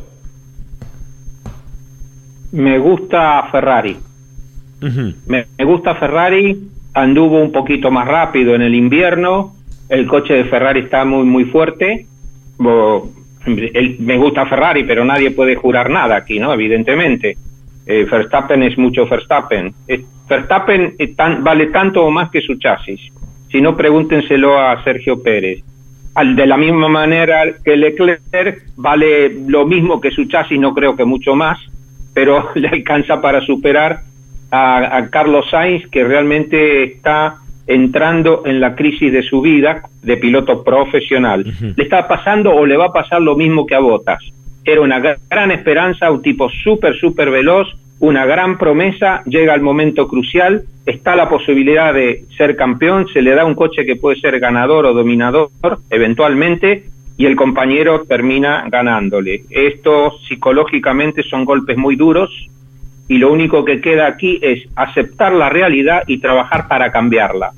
Me 2.53 2.79
gusta 2.79 3.49
Ferrari. 3.51 3.97
me 4.79 5.65
gusta 5.65 5.95
Ferrari 5.95 6.69
anduvo 6.95 7.39
un 7.39 7.51
poquito 7.51 7.91
más 7.91 8.07
rápido 8.07 8.55
en 8.55 8.63
el 8.63 8.73
invierno, 8.73 9.53
el 9.89 10.07
coche 10.07 10.33
de 10.33 10.45
Ferrari 10.45 10.79
está 10.81 11.05
muy 11.05 11.25
muy 11.25 11.45
fuerte. 11.45 12.07
me 12.57 14.17
gusta 14.17 14.45
Ferrari, 14.47 14.83
pero 14.85 15.05
nadie 15.05 15.31
puede 15.31 15.55
jurar 15.55 15.89
nada 15.89 16.15
aquí, 16.15 16.39
¿no? 16.39 16.51
Evidentemente. 16.53 17.37
Eh, 17.85 18.07
Verstappen 18.09 18.63
es 18.63 18.77
mucho 18.77 19.05
Verstappen. 19.07 19.73
Verstappen 20.27 20.95
vale 21.41 21.67
tanto 21.67 22.03
o 22.03 22.09
más 22.09 22.31
que 22.31 22.41
su 22.41 22.55
chasis. 22.55 22.99
Si 23.51 23.61
no, 23.61 23.77
pregúntenselo 23.77 24.59
a 24.59 24.83
Sergio 24.83 25.21
Pérez. 25.21 25.63
Al, 26.15 26.35
de 26.35 26.47
la 26.47 26.57
misma 26.57 26.87
manera 26.87 27.43
que 27.63 27.75
Leclerc 27.75 28.63
vale 28.77 29.29
lo 29.47 29.67
mismo 29.67 29.99
que 29.99 30.11
su 30.11 30.25
chasis, 30.25 30.59
no 30.59 30.73
creo 30.73 30.95
que 30.95 31.05
mucho 31.05 31.35
más, 31.35 31.59
pero 32.13 32.49
le 32.55 32.69
alcanza 32.69 33.21
para 33.21 33.41
superar 33.41 33.99
a, 34.51 35.07
Carlos 35.11 35.45
Sainz, 35.49 35.87
que 35.87 36.03
realmente 36.03 36.83
está 36.83 37.37
entrando 37.67 38.43
en 38.45 38.59
la 38.59 38.75
crisis 38.75 39.11
de 39.11 39.23
su 39.23 39.41
vida 39.41 39.81
de 40.03 40.17
piloto 40.17 40.63
profesional. 40.63 41.45
Le 41.75 41.83
está 41.83 42.07
pasando 42.07 42.53
o 42.53 42.65
le 42.65 42.77
va 42.77 42.85
a 42.85 42.93
pasar 42.93 43.21
lo 43.21 43.35
mismo 43.35 43.65
que 43.65 43.75
a 43.75 43.79
Botas. 43.79 44.23
Era 44.63 44.81
una 44.81 44.99
gran 44.99 45.51
esperanza, 45.51 46.11
un 46.11 46.21
tipo 46.21 46.49
súper, 46.49 46.95
súper 46.97 47.31
veloz, 47.31 47.67
una 47.99 48.25
gran 48.25 48.57
promesa, 48.57 49.23
llega 49.25 49.55
el 49.55 49.61
momento 49.61 50.07
crucial, 50.07 50.63
está 50.85 51.15
la 51.15 51.29
posibilidad 51.29 51.93
de 51.93 52.25
ser 52.37 52.55
campeón, 52.55 53.07
se 53.11 53.21
le 53.21 53.31
da 53.31 53.45
un 53.45 53.55
coche 53.55 53.85
que 53.85 53.95
puede 53.95 54.19
ser 54.19 54.39
ganador 54.39 54.85
o 54.85 54.93
dominador 54.93 55.49
eventualmente 55.89 56.83
y 57.17 57.25
el 57.25 57.35
compañero 57.35 58.03
termina 58.03 58.65
ganándole. 58.69 59.43
Esto 59.49 60.17
psicológicamente 60.27 61.23
son 61.23 61.45
golpes 61.45 61.77
muy 61.77 61.95
duros, 61.95 62.29
y 63.07 63.17
lo 63.17 63.31
único 63.31 63.63
que 63.65 63.81
queda 63.81 64.07
aquí 64.07 64.39
es 64.41 64.67
aceptar 64.75 65.33
la 65.33 65.49
realidad 65.49 66.03
y 66.07 66.19
trabajar 66.19 66.67
para 66.67 66.91
cambiarla, 66.91 67.51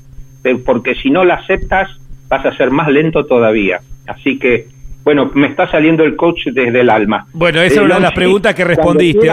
porque 0.64 0.94
si 0.94 1.10
no 1.10 1.24
la 1.24 1.34
aceptas 1.34 1.88
vas 2.28 2.44
a 2.44 2.56
ser 2.56 2.70
más 2.70 2.88
lento 2.88 3.24
todavía. 3.26 3.80
Así 4.06 4.38
que, 4.38 4.66
bueno, 5.04 5.30
me 5.34 5.46
está 5.46 5.70
saliendo 5.70 6.04
el 6.04 6.16
coach 6.16 6.48
desde 6.52 6.80
el 6.80 6.90
alma. 6.90 7.26
Bueno, 7.32 7.60
esa 7.62 7.76
es 7.76 7.86
una 7.86 7.94
de 7.94 8.00
las 8.02 8.12
preguntas 8.12 8.54
que 8.54 8.64
respondiste. 8.64 9.30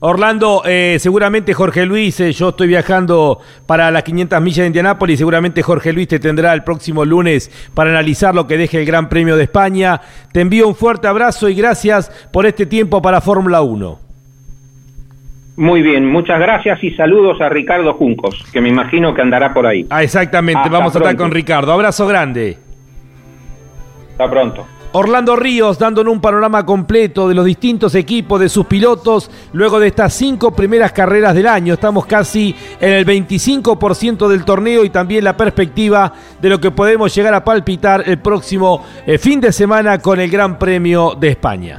Orlando, 0.00 0.62
eh, 0.64 0.96
seguramente 0.98 1.52
Jorge 1.52 1.84
Luis, 1.84 2.18
eh, 2.20 2.32
yo 2.32 2.50
estoy 2.50 2.68
viajando 2.68 3.38
para 3.66 3.90
las 3.90 4.02
500 4.02 4.40
millas 4.40 4.58
de 4.58 4.66
Indianápolis, 4.68 5.18
seguramente 5.18 5.62
Jorge 5.62 5.92
Luis 5.92 6.08
te 6.08 6.18
tendrá 6.18 6.54
el 6.54 6.64
próximo 6.64 7.04
lunes 7.04 7.50
para 7.74 7.90
analizar 7.90 8.34
lo 8.34 8.46
que 8.46 8.56
deje 8.56 8.80
el 8.80 8.86
Gran 8.86 9.10
Premio 9.10 9.36
de 9.36 9.44
España. 9.44 10.00
Te 10.32 10.40
envío 10.40 10.66
un 10.66 10.74
fuerte 10.74 11.06
abrazo 11.06 11.50
y 11.50 11.54
gracias 11.54 12.10
por 12.32 12.46
este 12.46 12.64
tiempo 12.64 13.02
para 13.02 13.20
Fórmula 13.20 13.60
1. 13.60 14.03
Muy 15.56 15.82
bien, 15.82 16.10
muchas 16.10 16.40
gracias 16.40 16.82
y 16.82 16.90
saludos 16.92 17.40
a 17.40 17.48
Ricardo 17.48 17.94
Juncos, 17.94 18.44
que 18.52 18.60
me 18.60 18.68
imagino 18.68 19.14
que 19.14 19.22
andará 19.22 19.54
por 19.54 19.66
ahí. 19.66 19.86
Ah, 19.88 20.02
exactamente, 20.02 20.68
vamos 20.68 20.94
a 20.94 20.98
estar 20.98 21.16
con 21.16 21.30
Ricardo. 21.30 21.72
Abrazo 21.72 22.06
grande. 22.06 22.58
Hasta 24.12 24.30
pronto. 24.30 24.66
Orlando 24.96 25.34
Ríos 25.34 25.76
dándonos 25.76 26.12
un 26.12 26.20
panorama 26.20 26.64
completo 26.64 27.28
de 27.28 27.34
los 27.34 27.44
distintos 27.44 27.96
equipos, 27.96 28.38
de 28.38 28.48
sus 28.48 28.66
pilotos, 28.66 29.28
luego 29.52 29.80
de 29.80 29.88
estas 29.88 30.14
cinco 30.14 30.52
primeras 30.52 30.92
carreras 30.92 31.34
del 31.34 31.48
año. 31.48 31.74
Estamos 31.74 32.06
casi 32.06 32.54
en 32.80 32.92
el 32.92 33.04
25% 33.04 34.28
del 34.28 34.44
torneo 34.44 34.84
y 34.84 34.90
también 34.90 35.24
la 35.24 35.36
perspectiva 35.36 36.12
de 36.40 36.48
lo 36.48 36.60
que 36.60 36.70
podemos 36.70 37.12
llegar 37.12 37.34
a 37.34 37.44
palpitar 37.44 38.04
el 38.06 38.18
próximo 38.18 38.84
eh, 39.04 39.18
fin 39.18 39.40
de 39.40 39.50
semana 39.50 39.98
con 39.98 40.20
el 40.20 40.30
Gran 40.30 40.60
Premio 40.60 41.16
de 41.18 41.28
España. 41.30 41.78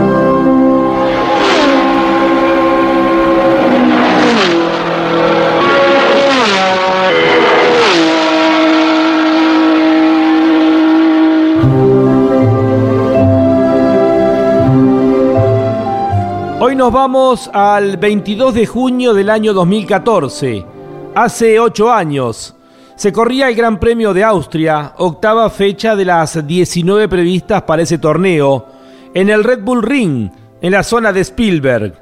Nos 16.81 16.91
vamos 16.91 17.47
al 17.53 17.97
22 17.97 18.55
de 18.55 18.65
junio 18.65 19.13
del 19.13 19.29
año 19.29 19.53
2014. 19.53 20.65
Hace 21.13 21.59
ocho 21.59 21.93
años 21.93 22.55
se 22.95 23.13
corría 23.13 23.49
el 23.49 23.55
Gran 23.55 23.79
Premio 23.79 24.15
de 24.15 24.23
Austria, 24.23 24.95
octava 24.97 25.47
fecha 25.51 25.95
de 25.95 26.05
las 26.05 26.47
19 26.47 27.07
previstas 27.07 27.61
para 27.61 27.83
ese 27.83 27.99
torneo, 27.99 28.65
en 29.13 29.29
el 29.29 29.43
Red 29.43 29.61
Bull 29.61 29.83
Ring, 29.83 30.31
en 30.59 30.71
la 30.71 30.81
zona 30.81 31.13
de 31.13 31.19
Spielberg. 31.21 31.93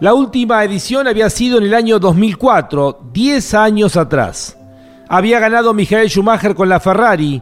La 0.00 0.12
última 0.12 0.62
edición 0.64 1.08
había 1.08 1.30
sido 1.30 1.56
en 1.56 1.64
el 1.64 1.72
año 1.72 1.98
2004, 1.98 3.00
10 3.14 3.54
años 3.54 3.96
atrás. 3.96 4.58
Había 5.08 5.40
ganado 5.40 5.72
Michael 5.72 6.10
Schumacher 6.10 6.54
con 6.54 6.68
la 6.68 6.78
Ferrari 6.78 7.40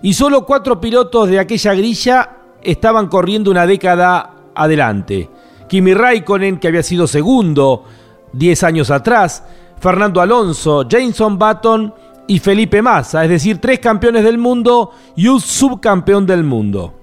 y 0.00 0.14
solo 0.14 0.46
cuatro 0.46 0.80
pilotos 0.80 1.28
de 1.28 1.38
aquella 1.38 1.74
grilla 1.74 2.30
estaban 2.62 3.08
corriendo 3.08 3.50
una 3.50 3.66
década 3.66 4.30
adelante. 4.54 5.28
Kimi 5.68 5.94
Raikkonen, 5.94 6.58
que 6.58 6.68
había 6.68 6.82
sido 6.82 7.06
segundo 7.06 7.84
10 8.32 8.62
años 8.64 8.90
atrás, 8.90 9.44
Fernando 9.80 10.20
Alonso, 10.20 10.88
Jameson 10.88 11.38
Button 11.38 11.94
y 12.26 12.38
Felipe 12.38 12.82
Massa, 12.82 13.24
es 13.24 13.30
decir, 13.30 13.58
tres 13.60 13.80
campeones 13.80 14.24
del 14.24 14.38
mundo 14.38 14.92
y 15.16 15.28
un 15.28 15.40
subcampeón 15.40 16.26
del 16.26 16.42
mundo. 16.44 16.94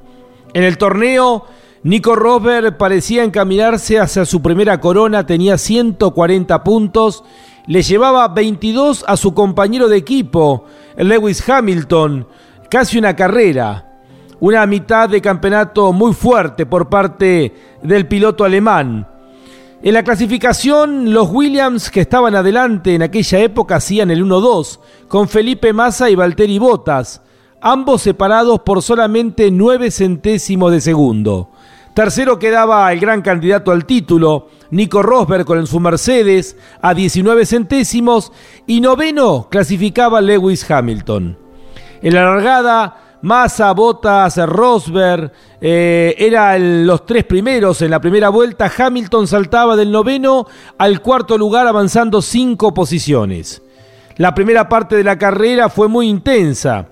En 0.54 0.64
el 0.64 0.78
torneo, 0.78 1.46
Nico 1.84 2.16
Rosberg 2.16 2.78
parecía 2.78 3.24
encaminarse 3.24 4.00
hacia 4.00 4.26
su 4.26 4.42
primera 4.42 4.80
corona, 4.80 5.26
tenía 5.26 5.58
140 5.58 6.64
puntos, 6.64 7.24
le 7.68 7.82
llevaba 7.84 8.28
22 8.30 9.06
a 9.08 9.16
su 9.16 9.34
compañero 9.34 9.88
de 9.88 9.98
equipo, 9.98 10.66
Lewis 10.98 11.48
Hamilton, 11.48 12.28
casi 12.70 12.98
una 12.98 13.16
carrera 13.16 13.91
una 14.42 14.66
mitad 14.66 15.08
de 15.08 15.22
campeonato 15.22 15.94
muy 15.94 16.14
fuerte 16.14 16.66
por 16.66 16.90
parte 16.90 17.54
del 17.84 18.08
piloto 18.08 18.44
alemán. 18.44 19.08
En 19.84 19.94
la 19.94 20.04
clasificación, 20.04 21.14
los 21.14 21.30
Williams 21.30 21.90
que 21.90 22.02
estaban 22.02 22.36
adelante 22.36 22.96
en 22.96 23.04
aquella 23.04 23.40
época 23.40 23.76
hacían 23.76 24.12
el 24.12 24.26
1-2, 24.26 24.80
con 25.08 25.30
Felipe 25.30 25.74
Massa 25.74 26.10
y 26.10 26.16
Valtteri 26.16 26.58
Bottas, 26.58 27.22
ambos 27.62 28.02
separados 28.02 28.62
por 28.62 28.82
solamente 28.82 29.52
nueve 29.52 29.92
centésimos 29.92 30.72
de 30.72 30.82
segundo. 30.82 31.50
Tercero 31.94 32.40
quedaba 32.40 32.92
el 32.92 33.00
gran 33.00 33.22
candidato 33.22 33.72
al 33.72 33.86
título, 33.86 34.48
Nico 34.72 35.04
Rosberg 35.04 35.46
con 35.46 35.68
su 35.68 35.80
Mercedes 35.80 36.58
a 36.82 36.96
19 36.96 37.46
centésimos 37.46 38.32
y 38.66 38.82
noveno 38.82 39.50
clasificaba 39.52 40.20
Lewis 40.20 40.70
Hamilton. 40.70 41.38
En 42.02 42.14
la 42.16 42.24
largada, 42.24 43.01
Massa, 43.24 43.72
Bottas, 43.74 44.38
Rosberg 44.48 45.32
eh, 45.60 46.16
eran 46.18 46.86
los 46.88 47.06
tres 47.06 47.24
primeros 47.26 47.82
en 47.82 47.92
la 47.92 48.02
primera 48.02 48.30
vuelta. 48.30 48.72
Hamilton 48.76 49.28
saltaba 49.28 49.76
del 49.76 49.92
noveno 49.92 50.48
al 50.78 51.02
cuarto 51.02 51.38
lugar 51.38 51.68
avanzando 51.68 52.22
cinco 52.22 52.74
posiciones. 52.74 53.62
La 54.18 54.34
primera 54.34 54.68
parte 54.68 54.96
de 54.96 55.04
la 55.04 55.18
carrera 55.18 55.70
fue 55.70 55.88
muy 55.88 56.08
intensa 56.08 56.88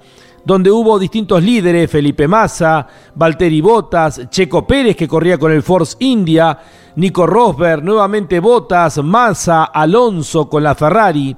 donde 0.46 0.72
hubo 0.72 0.98
distintos 0.98 1.44
líderes, 1.44 1.92
Felipe 1.92 2.28
Massa, 2.28 2.88
Valtteri 3.14 3.62
Bottas, 3.62 4.30
Checo 4.30 4.66
Pérez 4.66 4.96
que 4.96 5.08
corría 5.08 5.38
con 5.38 5.52
el 5.52 5.62
Force 5.62 5.96
India, 6.00 6.58
Nico 6.96 7.28
Rosberg, 7.28 7.84
nuevamente 7.84 8.40
Bottas, 8.40 9.04
Massa, 9.04 9.66
Alonso 9.66 10.50
con 10.50 10.64
la 10.64 10.76
Ferrari. 10.76 11.36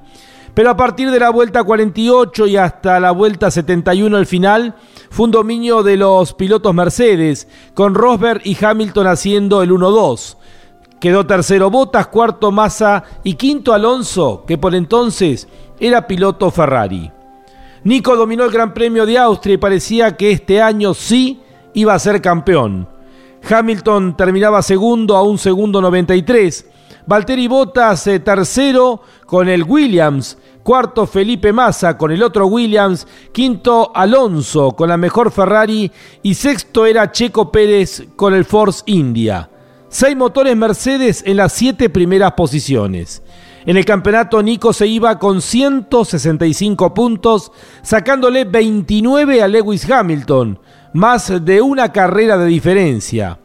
Pero 0.54 0.70
a 0.70 0.76
partir 0.76 1.10
de 1.10 1.18
la 1.18 1.30
vuelta 1.30 1.64
48 1.64 2.46
y 2.46 2.56
hasta 2.56 3.00
la 3.00 3.10
vuelta 3.10 3.50
71 3.50 4.16
al 4.16 4.26
final, 4.26 4.74
fue 5.10 5.24
un 5.24 5.30
dominio 5.30 5.82
de 5.82 5.96
los 5.96 6.34
pilotos 6.34 6.74
Mercedes, 6.74 7.48
con 7.74 7.94
Rosberg 7.94 8.42
y 8.44 8.56
Hamilton 8.62 9.06
haciendo 9.06 9.62
el 9.62 9.70
1-2. 9.70 10.36
Quedó 11.00 11.26
tercero 11.26 11.70
Bottas, 11.70 12.06
cuarto 12.08 12.52
Massa 12.52 13.02
y 13.24 13.34
quinto 13.34 13.72
Alonso, 13.72 14.44
que 14.46 14.58
por 14.58 14.74
entonces 14.74 15.48
era 15.80 16.06
piloto 16.06 16.50
Ferrari. 16.50 17.10
Nico 17.84 18.14
dominó 18.14 18.44
el 18.44 18.52
Gran 18.52 18.72
Premio 18.72 19.04
de 19.06 19.18
Austria 19.18 19.54
y 19.54 19.58
parecía 19.58 20.16
que 20.16 20.30
este 20.30 20.62
año 20.62 20.94
sí 20.94 21.40
iba 21.74 21.94
a 21.94 21.98
ser 21.98 22.20
campeón. 22.20 22.86
Hamilton 23.48 24.16
terminaba 24.16 24.62
segundo 24.62 25.16
a 25.16 25.22
un 25.22 25.38
segundo 25.38 25.80
93. 25.80 26.66
Valtteri 27.06 27.48
Bottas 27.48 28.06
eh, 28.06 28.20
tercero 28.20 29.02
con 29.26 29.48
el 29.48 29.64
Williams. 29.64 30.38
Cuarto 30.62 31.06
Felipe 31.06 31.52
Massa 31.52 31.98
con 31.98 32.12
el 32.12 32.22
otro 32.22 32.46
Williams. 32.46 33.06
Quinto 33.32 33.90
Alonso 33.94 34.72
con 34.72 34.88
la 34.88 34.96
mejor 34.96 35.30
Ferrari. 35.32 35.90
Y 36.22 36.34
sexto 36.34 36.86
era 36.86 37.10
Checo 37.10 37.50
Pérez 37.50 38.04
con 38.16 38.34
el 38.34 38.44
Force 38.44 38.82
India. 38.86 39.50
Seis 39.88 40.16
motores 40.16 40.56
Mercedes 40.56 41.22
en 41.26 41.36
las 41.36 41.52
siete 41.52 41.90
primeras 41.90 42.32
posiciones. 42.32 43.22
En 43.66 43.76
el 43.76 43.84
campeonato 43.84 44.42
Nico 44.42 44.72
se 44.72 44.86
iba 44.86 45.18
con 45.18 45.40
165 45.40 46.94
puntos, 46.94 47.52
sacándole 47.82 48.44
29 48.44 49.42
a 49.42 49.48
Lewis 49.48 49.88
Hamilton, 49.88 50.58
más 50.94 51.44
de 51.44 51.60
una 51.60 51.92
carrera 51.92 52.38
de 52.38 52.46
diferencia. 52.46 53.38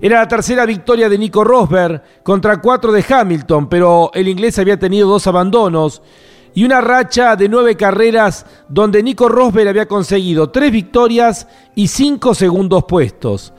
Era 0.00 0.20
la 0.20 0.28
tercera 0.28 0.64
victoria 0.64 1.08
de 1.08 1.18
Nico 1.18 1.44
Rosberg 1.44 2.02
contra 2.22 2.60
cuatro 2.60 2.92
de 2.92 3.04
Hamilton, 3.08 3.68
pero 3.68 4.10
el 4.14 4.28
inglés 4.28 4.58
había 4.58 4.78
tenido 4.78 5.08
dos 5.08 5.26
abandonos 5.26 6.02
y 6.54 6.64
una 6.64 6.80
racha 6.80 7.36
de 7.36 7.48
nueve 7.48 7.76
carreras 7.76 8.46
donde 8.68 9.02
Nico 9.02 9.28
Rosberg 9.28 9.68
había 9.68 9.86
conseguido 9.86 10.50
tres 10.50 10.72
victorias 10.72 11.48
y 11.74 11.88
cinco 11.88 12.34
segundos 12.34 12.84
puestos. 12.84 13.52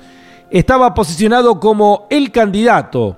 Estaba 0.50 0.94
posicionado 0.94 1.60
como 1.60 2.08
el 2.10 2.32
candidato 2.32 3.18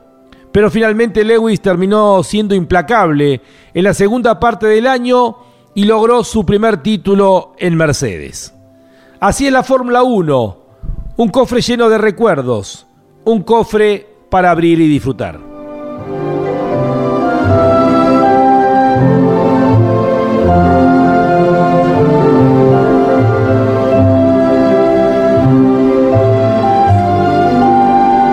pero 0.51 0.69
finalmente 0.69 1.23
Lewis 1.23 1.61
terminó 1.61 2.23
siendo 2.23 2.55
implacable 2.55 3.41
en 3.73 3.83
la 3.83 3.93
segunda 3.93 4.39
parte 4.39 4.67
del 4.67 4.87
año 4.87 5.37
y 5.73 5.85
logró 5.85 6.23
su 6.23 6.45
primer 6.45 6.83
título 6.83 7.53
en 7.57 7.75
Mercedes. 7.75 8.53
Así 9.19 9.47
es 9.47 9.53
la 9.53 9.63
Fórmula 9.63 10.03
1, 10.03 10.57
un 11.17 11.29
cofre 11.29 11.61
lleno 11.61 11.89
de 11.89 11.97
recuerdos, 11.97 12.85
un 13.25 13.43
cofre 13.43 14.07
para 14.29 14.51
abrir 14.51 14.79
y 14.79 14.87
disfrutar. 14.87 15.39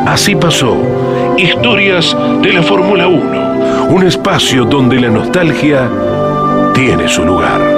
Así 0.06 0.34
pasó 0.34 0.76
Historias 1.36 2.16
de 2.42 2.52
la 2.52 2.62
Fórmula 2.62 3.06
1, 3.06 3.90
un 3.90 4.02
espacio 4.04 4.64
donde 4.64 5.00
la 5.00 5.08
nostalgia 5.08 5.88
tiene 6.74 7.06
su 7.08 7.24
lugar. 7.24 7.77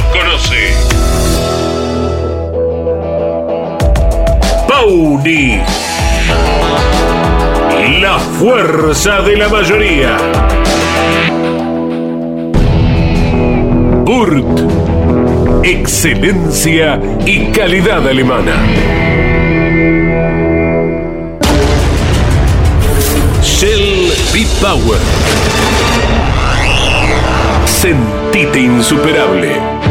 conoce. 0.11 0.73
Pauni. 4.67 5.61
La 8.01 8.17
fuerza 8.19 9.21
de 9.21 9.37
la 9.37 9.49
mayoría. 9.49 10.17
Burt. 14.05 14.45
Excelencia 15.63 16.99
y 17.25 17.45
calidad 17.51 18.07
alemana. 18.07 18.55
Shell 23.43 24.11
B-Power. 24.33 24.99
Sentite 27.65 28.59
insuperable. 28.59 29.90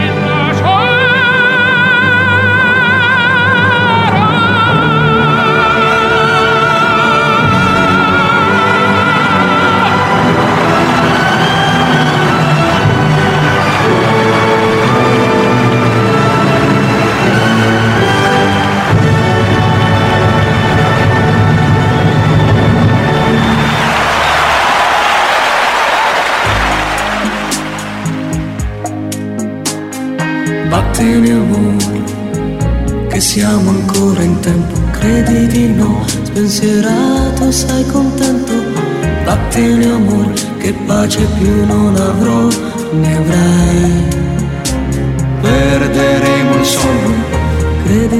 Credi 35.01 35.47
di 35.47 35.67
no. 35.73 36.05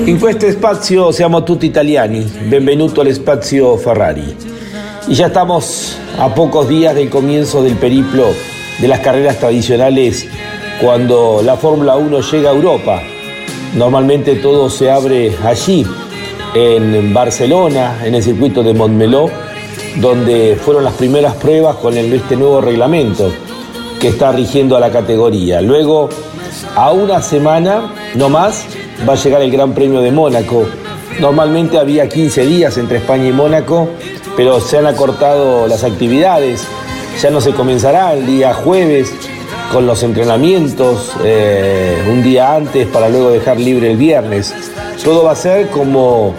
In 0.05 0.19
questo 0.19 0.49
spazio 0.51 1.11
siamo 1.11 1.43
tutti 1.43 1.65
italiani, 1.67 2.29
benvenuto 2.47 3.01
al 3.01 3.13
spazio 3.13 3.77
Ferrari. 3.77 4.36
Y 5.07 5.13
ya 5.13 5.27
estamos 5.27 5.97
a 6.17 6.34
pocos 6.34 6.67
días 6.67 6.95
del 6.95 7.09
comienzo 7.09 7.61
del 7.61 7.75
periplo 7.75 8.34
de 8.79 8.88
las 8.88 8.99
carreras 8.99 9.38
tradicionales 9.38 10.27
cuando 10.82 11.41
la 11.43 11.55
Fórmula 11.57 11.95
1 11.95 12.21
llega 12.21 12.49
a 12.49 12.53
Europa. 12.53 13.01
Normalmente 13.75 14.36
todo 14.36 14.69
se 14.69 14.89
abre 14.89 15.32
allí, 15.43 15.86
en 16.54 17.14
Barcelona, 17.14 17.99
en 18.04 18.16
el 18.16 18.24
circuito 18.24 18.64
de 18.64 18.74
Montmeló, 18.74 19.30
donde 19.97 20.58
fueron 20.62 20.84
las 20.84 20.93
primeras 20.93 21.36
pruebas 21.36 21.76
con 21.78 21.97
este 21.97 22.36
nuevo 22.36 22.62
reglamento 22.62 23.32
que 23.99 24.10
está 24.10 24.32
rigiendo 24.32 24.76
a 24.76 24.80
la 24.80 24.91
categoría. 24.91 25.62
Luego, 25.62 26.10
a 26.76 26.91
una 26.91 27.22
semana, 27.22 27.93
no 28.16 28.30
más, 28.30 28.66
va 29.08 29.14
a 29.14 29.16
llegar 29.16 29.41
el 29.41 29.52
Gran 29.52 29.74
Premio 29.74 30.02
de 30.02 30.12
Mónaco. 30.12 30.66
Normalmente 31.20 31.78
había 31.78 32.10
15 32.10 32.45
días 32.45 32.78
entre 32.78 32.97
España 32.97 33.28
y 33.28 33.32
Mónaco, 33.32 33.89
pero 34.36 34.60
se 34.60 34.78
han 34.78 34.88
acortado 34.88 35.68
las 35.68 35.84
actividades. 35.84 36.66
Ya 37.22 37.30
no 37.30 37.41
se 37.41 37.52
comenzará 37.52 38.14
el 38.14 38.26
día 38.26 38.54
jueves 38.54 39.14
con 39.72 39.86
los 39.86 40.04
entrenamientos, 40.04 41.14
eh, 41.24 42.04
un 42.10 42.24
día 42.24 42.56
antes 42.56 42.88
para 42.88 43.08
luego 43.08 43.30
dejar 43.30 43.60
libre 43.60 43.91
el 43.91 43.97
viernes. 43.97 44.54
Todo 45.04 45.24
va 45.24 45.32
a 45.32 45.36
ser 45.36 45.70
como 45.70 46.34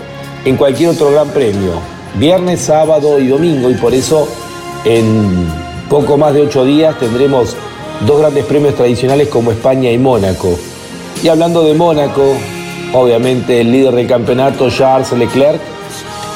en 0.45 0.57
cualquier 0.57 0.91
otro 0.91 1.11
gran 1.11 1.29
premio, 1.31 1.73
viernes, 2.15 2.61
sábado 2.61 3.19
y 3.19 3.27
domingo, 3.27 3.69
y 3.69 3.75
por 3.75 3.93
eso 3.93 4.29
en 4.85 5.49
poco 5.89 6.17
más 6.17 6.33
de 6.33 6.43
ocho 6.43 6.65
días 6.65 6.97
tendremos 6.99 7.57
dos 8.07 8.21
grandes 8.21 8.45
premios 8.45 8.77
tradicionales 8.77 9.29
como 9.29 9.51
España 9.51 9.91
y 9.91 9.99
Mónaco. 9.99 10.57
Y 11.25 11.29
hablando 11.29 11.65
de 11.65 11.75
Mónaco, 11.75 12.23
obviamente 12.95 13.61
el 13.61 13.73
líder 13.73 13.95
del 13.95 14.07
campeonato, 14.07 14.71
Charles 14.71 15.11
Leclerc, 15.11 15.61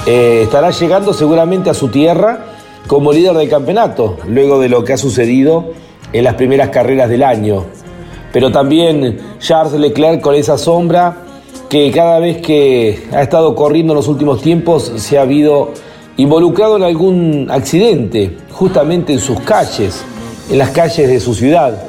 eh, 0.06 0.40
estará 0.42 0.70
llegando 0.70 1.12
seguramente 1.12 1.70
a 1.70 1.74
su 1.74 1.88
tierra 1.88 2.40
como 2.88 3.12
líder 3.12 3.34
del 3.34 3.48
campeonato, 3.48 4.16
luego 4.26 4.58
de 4.58 4.68
lo 4.68 4.82
que 4.82 4.94
ha 4.94 4.98
sucedido 4.98 5.72
en 6.12 6.24
las 6.24 6.34
primeras 6.34 6.70
carreras 6.70 7.08
del 7.08 7.22
año. 7.22 7.66
Pero 8.32 8.50
también 8.50 9.18
Charles 9.38 9.74
Leclerc 9.74 10.20
con 10.20 10.34
esa 10.34 10.58
sombra 10.58 11.25
que 11.68 11.90
cada 11.90 12.18
vez 12.18 12.38
que 12.38 13.08
ha 13.12 13.22
estado 13.22 13.54
corriendo 13.54 13.92
en 13.92 13.96
los 13.96 14.08
últimos 14.08 14.40
tiempos 14.40 14.92
se 14.96 15.18
ha 15.18 15.22
habido 15.22 15.70
involucrado 16.16 16.76
en 16.76 16.82
algún 16.84 17.48
accidente, 17.50 18.36
justamente 18.52 19.12
en 19.12 19.18
sus 19.18 19.40
calles, 19.40 20.04
en 20.50 20.58
las 20.58 20.70
calles 20.70 21.08
de 21.08 21.20
su 21.20 21.34
ciudad. 21.34 21.82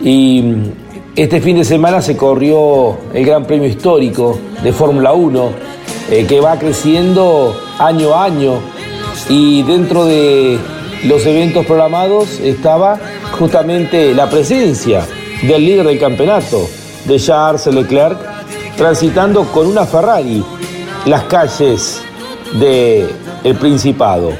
Y 0.00 0.44
este 1.16 1.40
fin 1.40 1.56
de 1.56 1.64
semana 1.64 2.00
se 2.00 2.16
corrió 2.16 2.96
el 3.12 3.26
Gran 3.26 3.44
Premio 3.44 3.68
Histórico 3.68 4.38
de 4.62 4.72
Fórmula 4.72 5.12
1, 5.12 5.50
eh, 6.10 6.24
que 6.26 6.40
va 6.40 6.58
creciendo 6.58 7.54
año 7.78 8.14
a 8.14 8.24
año. 8.24 8.54
Y 9.28 9.62
dentro 9.64 10.04
de 10.04 10.58
los 11.04 11.26
eventos 11.26 11.66
programados 11.66 12.38
estaba 12.40 12.98
justamente 13.32 14.14
la 14.14 14.30
presencia 14.30 15.06
del 15.42 15.64
líder 15.64 15.86
del 15.86 15.98
campeonato, 15.98 16.68
de 17.04 17.18
Charles 17.18 17.66
Leclerc, 17.66 18.37
transitando 18.78 19.44
con 19.44 19.66
una 19.66 19.84
Ferrari 19.84 20.42
las 21.04 21.24
calles 21.24 22.00
del 22.54 23.10
el 23.42 23.56
Principado. 23.56 24.30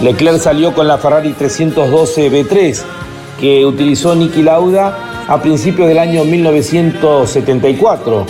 Leclerc 0.00 0.40
salió 0.40 0.72
con 0.72 0.86
la 0.86 0.98
Ferrari 0.98 1.32
312 1.32 2.30
B3 2.30 2.80
que 3.40 3.66
utilizó 3.66 4.14
Niki 4.14 4.42
Lauda 4.42 5.24
a 5.26 5.42
principios 5.42 5.88
del 5.88 5.98
año 5.98 6.24
1974, 6.24 8.24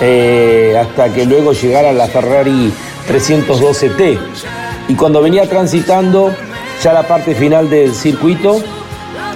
eh, 0.00 0.76
hasta 0.80 1.12
que 1.12 1.26
luego 1.26 1.52
llegara 1.52 1.92
la 1.92 2.08
Ferrari 2.08 2.72
312T. 3.08 4.18
Y 4.88 4.94
cuando 4.94 5.22
venía 5.22 5.48
transitando 5.48 6.32
ya 6.82 6.92
la 6.92 7.04
parte 7.04 7.36
final 7.36 7.70
del 7.70 7.94
circuito, 7.94 8.60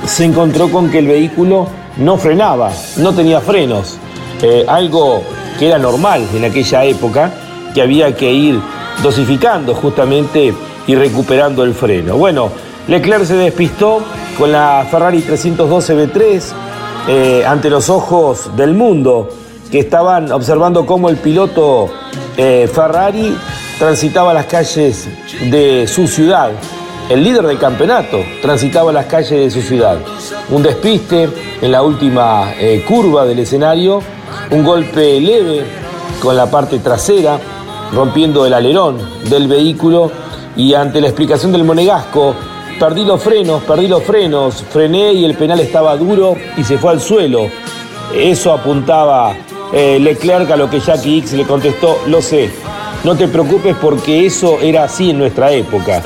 se 0.07 0.25
encontró 0.25 0.69
con 0.71 0.91
que 0.91 0.99
el 0.99 1.07
vehículo 1.07 1.69
no 1.99 2.17
frenaba, 2.17 2.73
no 2.97 3.15
tenía 3.15 3.41
frenos, 3.41 3.99
eh, 4.43 4.65
algo 4.67 5.23
que 5.59 5.67
era 5.67 5.79
normal 5.79 6.27
en 6.35 6.45
aquella 6.45 6.85
época, 6.85 7.33
que 7.75 7.83
había 7.83 8.15
que 8.15 8.33
ir 8.33 8.61
dosificando 9.03 9.75
justamente 9.75 10.55
y 10.87 10.95
recuperando 10.95 11.65
el 11.65 11.75
freno. 11.75 12.17
Bueno, 12.17 12.51
Leclerc 12.89 13.25
se 13.25 13.37
despistó 13.37 14.01
con 14.37 14.53
la 14.53 14.87
Ferrari 14.91 15.21
312 15.21 15.97
B3 15.97 16.43
eh, 17.09 17.45
ante 17.47 17.71
los 17.71 17.89
ojos 17.89 18.57
del 18.57 18.75
mundo 18.75 19.29
que 19.71 19.79
estaban 19.79 20.31
observando 20.31 20.85
cómo 20.85 21.09
el 21.09 21.17
piloto 21.17 21.89
eh, 22.37 22.69
Ferrari 22.73 23.37
transitaba 23.79 24.35
las 24.35 24.47
calles 24.47 25.09
de 25.51 25.87
su 25.89 26.07
ciudad. 26.07 26.51
El 27.09 27.25
líder 27.25 27.47
del 27.47 27.59
campeonato 27.59 28.21
transitaba 28.41 28.93
las 28.93 29.07
calles 29.07 29.31
de 29.31 29.51
su 29.51 29.67
ciudad. 29.67 29.99
Un 30.51 30.63
despiste 30.63 31.29
en 31.61 31.73
la 31.73 31.83
última 31.83 32.53
eh, 32.59 32.85
curva 32.87 33.25
del 33.25 33.41
escenario, 33.41 34.03
un 34.53 34.65
golpe 34.65 35.19
leve 35.21 35.65
con 36.21 36.37
la 36.37 36.47
parte 36.51 36.79
trasera, 36.79 37.39
rompiendo 37.93 38.45
el 38.47 38.53
alerón 38.53 38.99
del 39.29 39.49
vehículo 39.49 40.11
y 40.57 40.75
ante 40.75 41.01
la 41.01 41.09
explicación 41.09 41.53
del 41.53 41.65
monegasco, 41.65 42.35
perdí 42.79 43.05
los 43.05 43.23
frenos, 43.23 43.63
perdí 43.63 43.89
los 43.89 44.03
frenos, 44.03 44.63
frené 44.71 45.15
y 45.15 45.25
el 45.25 45.35
penal 45.35 45.61
estaba 45.61 45.97
duro 45.97 46.37
y 46.57 46.65
se 46.65 46.77
fue 46.79 46.93
al 46.93 47.01
suelo. 47.01 47.49
Eso 48.15 48.53
apuntaba 48.53 49.35
eh, 49.73 49.99
Leclerc 49.99 50.51
a 50.51 50.57
lo 50.57 50.69
que 50.69 50.81
Jackie 50.81 51.19
X 51.19 51.33
le 51.33 51.45
contestó, 51.45 51.99
lo 52.07 52.21
sé, 52.21 52.51
no 53.05 53.17
te 53.17 53.29
preocupes 53.29 53.75
porque 53.81 54.27
eso 54.27 54.59
era 54.61 54.85
así 54.85 55.11
en 55.11 55.19
nuestra 55.19 55.51
época. 55.51 56.03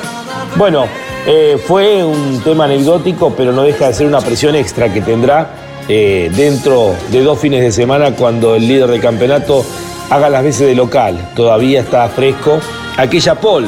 Bueno, 0.55 0.85
eh, 1.25 1.61
fue 1.67 2.01
un 2.01 2.39
tema 2.45 2.63
anecdótico, 2.63 3.33
pero 3.35 3.51
no 3.51 3.63
deja 3.63 3.87
de 3.87 3.93
ser 3.93 4.07
una 4.07 4.21
presión 4.21 4.55
extra 4.55 4.91
que 4.91 5.01
tendrá 5.01 5.66
eh, 5.87 6.29
dentro 6.35 6.95
de 7.11 7.21
dos 7.21 7.39
fines 7.39 7.61
de 7.61 7.71
semana 7.71 8.11
cuando 8.11 8.55
el 8.55 8.67
líder 8.67 8.89
del 8.89 9.01
campeonato 9.01 9.65
haga 10.09 10.29
las 10.29 10.43
veces 10.43 10.67
de 10.67 10.75
local. 10.75 11.17
Todavía 11.35 11.81
está 11.81 12.07
fresco 12.09 12.59
aquella 12.97 13.35
pole 13.35 13.67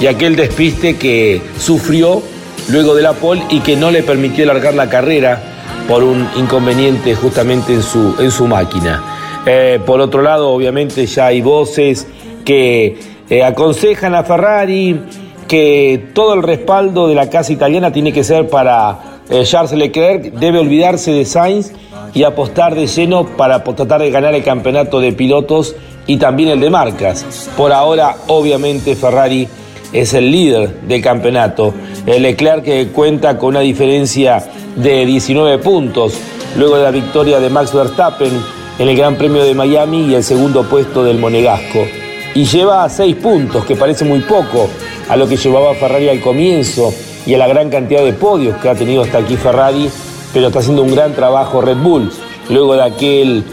y 0.00 0.06
aquel 0.06 0.36
despiste 0.36 0.96
que 0.96 1.40
sufrió 1.58 2.22
luego 2.68 2.94
de 2.94 3.02
la 3.02 3.12
pole 3.12 3.42
y 3.50 3.60
que 3.60 3.76
no 3.76 3.90
le 3.90 4.02
permitió 4.02 4.44
alargar 4.44 4.74
la 4.74 4.88
carrera 4.88 5.42
por 5.88 6.04
un 6.04 6.28
inconveniente 6.36 7.14
justamente 7.14 7.74
en 7.74 7.82
su, 7.82 8.14
en 8.18 8.30
su 8.30 8.46
máquina. 8.46 9.02
Eh, 9.46 9.80
por 9.84 10.00
otro 10.00 10.22
lado, 10.22 10.50
obviamente 10.50 11.06
ya 11.06 11.26
hay 11.26 11.40
voces 11.40 12.06
que 12.44 12.98
eh, 13.28 13.44
aconsejan 13.44 14.14
a 14.14 14.22
Ferrari 14.22 15.00
que 15.48 16.10
todo 16.14 16.34
el 16.34 16.42
respaldo 16.42 17.08
de 17.08 17.14
la 17.14 17.28
casa 17.28 17.52
italiana 17.52 17.92
tiene 17.92 18.12
que 18.12 18.22
ser 18.22 18.48
para 18.48 19.19
eh, 19.30 19.44
Charles 19.44 19.72
Leclerc, 19.72 20.32
debe 20.34 20.58
olvidarse 20.58 21.12
de 21.12 21.24
Sainz 21.24 21.72
y 22.12 22.24
apostar 22.24 22.74
de 22.74 22.86
lleno 22.86 23.24
para 23.36 23.62
tratar 23.62 24.00
de 24.00 24.10
ganar 24.10 24.34
el 24.34 24.42
campeonato 24.42 25.00
de 25.00 25.12
pilotos 25.12 25.76
y 26.06 26.16
también 26.16 26.48
el 26.48 26.60
de 26.60 26.70
marcas. 26.70 27.48
Por 27.56 27.72
ahora, 27.72 28.16
obviamente, 28.26 28.96
Ferrari 28.96 29.48
es 29.92 30.14
el 30.14 30.30
líder 30.30 30.80
del 30.82 31.02
campeonato. 31.02 31.72
El 32.06 32.22
Leclerc 32.22 32.64
que 32.64 32.88
cuenta 32.88 33.38
con 33.38 33.50
una 33.50 33.60
diferencia 33.60 34.44
de 34.76 35.06
19 35.06 35.58
puntos 35.58 36.14
luego 36.56 36.76
de 36.76 36.82
la 36.82 36.90
victoria 36.90 37.38
de 37.38 37.50
Max 37.50 37.72
Verstappen 37.72 38.32
en 38.78 38.88
el 38.88 38.96
Gran 38.96 39.16
Premio 39.16 39.44
de 39.44 39.54
Miami 39.54 40.06
y 40.06 40.14
el 40.14 40.24
segundo 40.24 40.64
puesto 40.64 41.04
del 41.04 41.18
Monegasco. 41.18 41.86
Y 42.34 42.44
lleva 42.44 42.88
6 42.88 43.16
puntos, 43.16 43.64
que 43.64 43.76
parece 43.76 44.04
muy 44.04 44.20
poco 44.20 44.68
a 45.08 45.16
lo 45.16 45.28
que 45.28 45.36
llevaba 45.36 45.74
Ferrari 45.74 46.08
al 46.08 46.20
comienzo 46.20 46.92
y 47.30 47.34
a 47.34 47.38
la 47.38 47.46
gran 47.46 47.70
cantidad 47.70 48.02
de 48.02 48.12
podios 48.12 48.56
que 48.56 48.68
ha 48.68 48.74
tenido 48.74 49.02
hasta 49.02 49.18
aquí 49.18 49.36
Ferrari, 49.36 49.88
pero 50.34 50.48
está 50.48 50.58
haciendo 50.58 50.82
un 50.82 50.92
gran 50.92 51.14
trabajo 51.14 51.60
Red 51.60 51.76
Bull. 51.76 52.10
Luego 52.48 52.74
de 52.74 52.82
aquel 52.82 53.44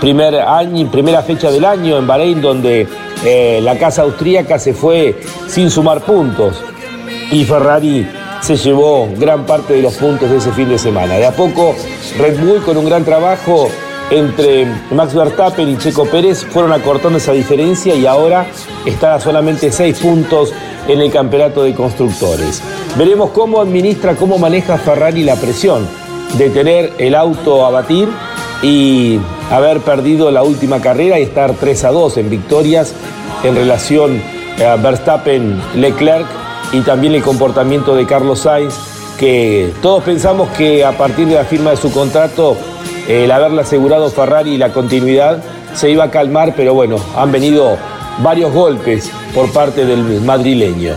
primer 0.00 0.34
año, 0.36 0.90
primera 0.90 1.20
fecha 1.22 1.50
del 1.50 1.66
año 1.66 1.98
en 1.98 2.06
Bahrein, 2.06 2.40
donde 2.40 2.86
eh, 3.26 3.60
la 3.62 3.76
casa 3.76 4.00
austríaca 4.00 4.58
se 4.58 4.72
fue 4.72 5.20
sin 5.46 5.70
sumar 5.70 6.00
puntos 6.00 6.64
y 7.30 7.44
Ferrari 7.44 8.08
se 8.40 8.56
llevó 8.56 9.06
gran 9.18 9.44
parte 9.44 9.74
de 9.74 9.82
los 9.82 9.96
puntos 9.96 10.30
de 10.30 10.38
ese 10.38 10.50
fin 10.52 10.70
de 10.70 10.78
semana. 10.78 11.16
De 11.16 11.26
a 11.26 11.32
poco, 11.32 11.74
Red 12.16 12.40
Bull 12.40 12.62
con 12.62 12.78
un 12.78 12.86
gran 12.86 13.04
trabajo 13.04 13.68
entre 14.10 14.66
Max 14.90 15.12
Verstappen 15.12 15.68
y 15.68 15.76
Checo 15.76 16.06
Pérez 16.06 16.46
fueron 16.46 16.72
acortando 16.72 17.18
esa 17.18 17.32
diferencia 17.32 17.94
y 17.94 18.06
ahora 18.06 18.46
está 18.86 19.16
a 19.16 19.20
solamente 19.20 19.70
seis 19.70 19.98
puntos 19.98 20.50
en 20.88 21.00
el 21.00 21.12
campeonato 21.12 21.62
de 21.62 21.74
constructores. 21.74 22.62
Veremos 22.96 23.30
cómo 23.30 23.60
administra, 23.60 24.16
cómo 24.16 24.38
maneja 24.38 24.78
Ferrari 24.78 25.22
la 25.22 25.36
presión 25.36 25.86
de 26.36 26.50
tener 26.50 26.92
el 26.98 27.14
auto 27.14 27.64
a 27.64 27.70
batir 27.70 28.08
y 28.62 29.20
haber 29.50 29.80
perdido 29.80 30.30
la 30.30 30.42
última 30.42 30.80
carrera 30.80 31.18
y 31.18 31.22
estar 31.22 31.54
3 31.54 31.84
a 31.84 31.90
2 31.90 32.16
en 32.18 32.30
victorias 32.30 32.94
en 33.44 33.54
relación 33.54 34.20
a 34.66 34.76
Verstappen, 34.76 35.60
Leclerc 35.76 36.26
y 36.72 36.80
también 36.80 37.14
el 37.14 37.22
comportamiento 37.22 37.94
de 37.94 38.04
Carlos 38.06 38.40
Sainz, 38.40 38.74
que 39.18 39.72
todos 39.80 40.02
pensamos 40.02 40.48
que 40.50 40.84
a 40.84 40.92
partir 40.92 41.28
de 41.28 41.36
la 41.36 41.44
firma 41.44 41.70
de 41.70 41.76
su 41.76 41.92
contrato, 41.92 42.56
el 43.08 43.30
haberle 43.30 43.62
asegurado 43.62 44.10
Ferrari 44.10 44.58
la 44.58 44.72
continuidad 44.72 45.42
se 45.74 45.90
iba 45.90 46.04
a 46.04 46.10
calmar, 46.10 46.54
pero 46.56 46.74
bueno, 46.74 46.96
han 47.16 47.30
venido 47.30 47.76
varios 48.22 48.52
golpes 48.52 49.10
por 49.34 49.50
parte 49.52 49.84
del 49.84 50.20
madrileño. 50.20 50.94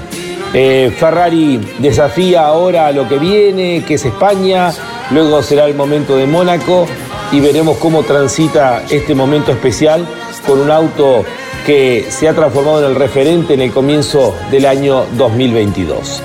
Eh, 0.54 0.94
Ferrari 0.98 1.60
desafía 1.80 2.46
ahora 2.46 2.92
lo 2.92 3.08
que 3.08 3.18
viene, 3.18 3.84
que 3.86 3.94
es 3.94 4.06
España, 4.06 4.74
luego 5.12 5.42
será 5.42 5.66
el 5.66 5.76
momento 5.76 6.18
de 6.18 6.28
Mónaco 6.28 6.88
y 7.32 7.40
veremos 7.40 7.78
cómo 7.78 8.04
transita 8.04 8.84
este 8.90 9.16
momento 9.16 9.52
especial 9.52 10.06
con 10.46 10.60
un 10.60 10.70
auto 10.70 11.24
que 11.66 12.08
se 12.10 12.28
ha 12.28 12.34
transformado 12.34 12.80
en 12.80 12.92
el 12.92 12.96
referente 12.96 13.54
en 13.54 13.62
el 13.62 13.72
comienzo 13.72 14.36
del 14.50 14.66
año 14.66 15.06
2022. 15.18 16.22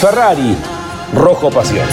Ferrari, 0.00 0.56
Rojo 1.14 1.50
Pasión. 1.50 1.86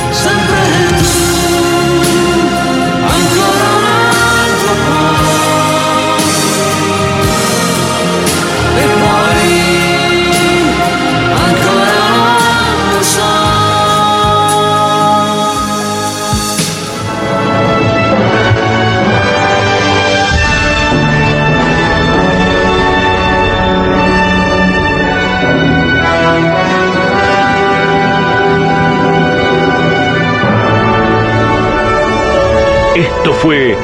Esto 33.25 33.37
fue 33.39 33.75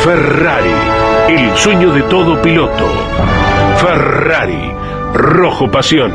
Ferrari, 0.00 0.74
el 1.28 1.56
sueño 1.56 1.92
de 1.92 2.02
todo 2.02 2.42
piloto. 2.42 2.84
Ferrari, 3.76 4.72
rojo 5.14 5.70
pasión. 5.70 6.12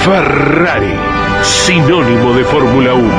Ferrari, 0.00 0.92
sinónimo 1.40 2.34
de 2.34 2.44
Fórmula 2.44 2.92
1. 2.92 3.10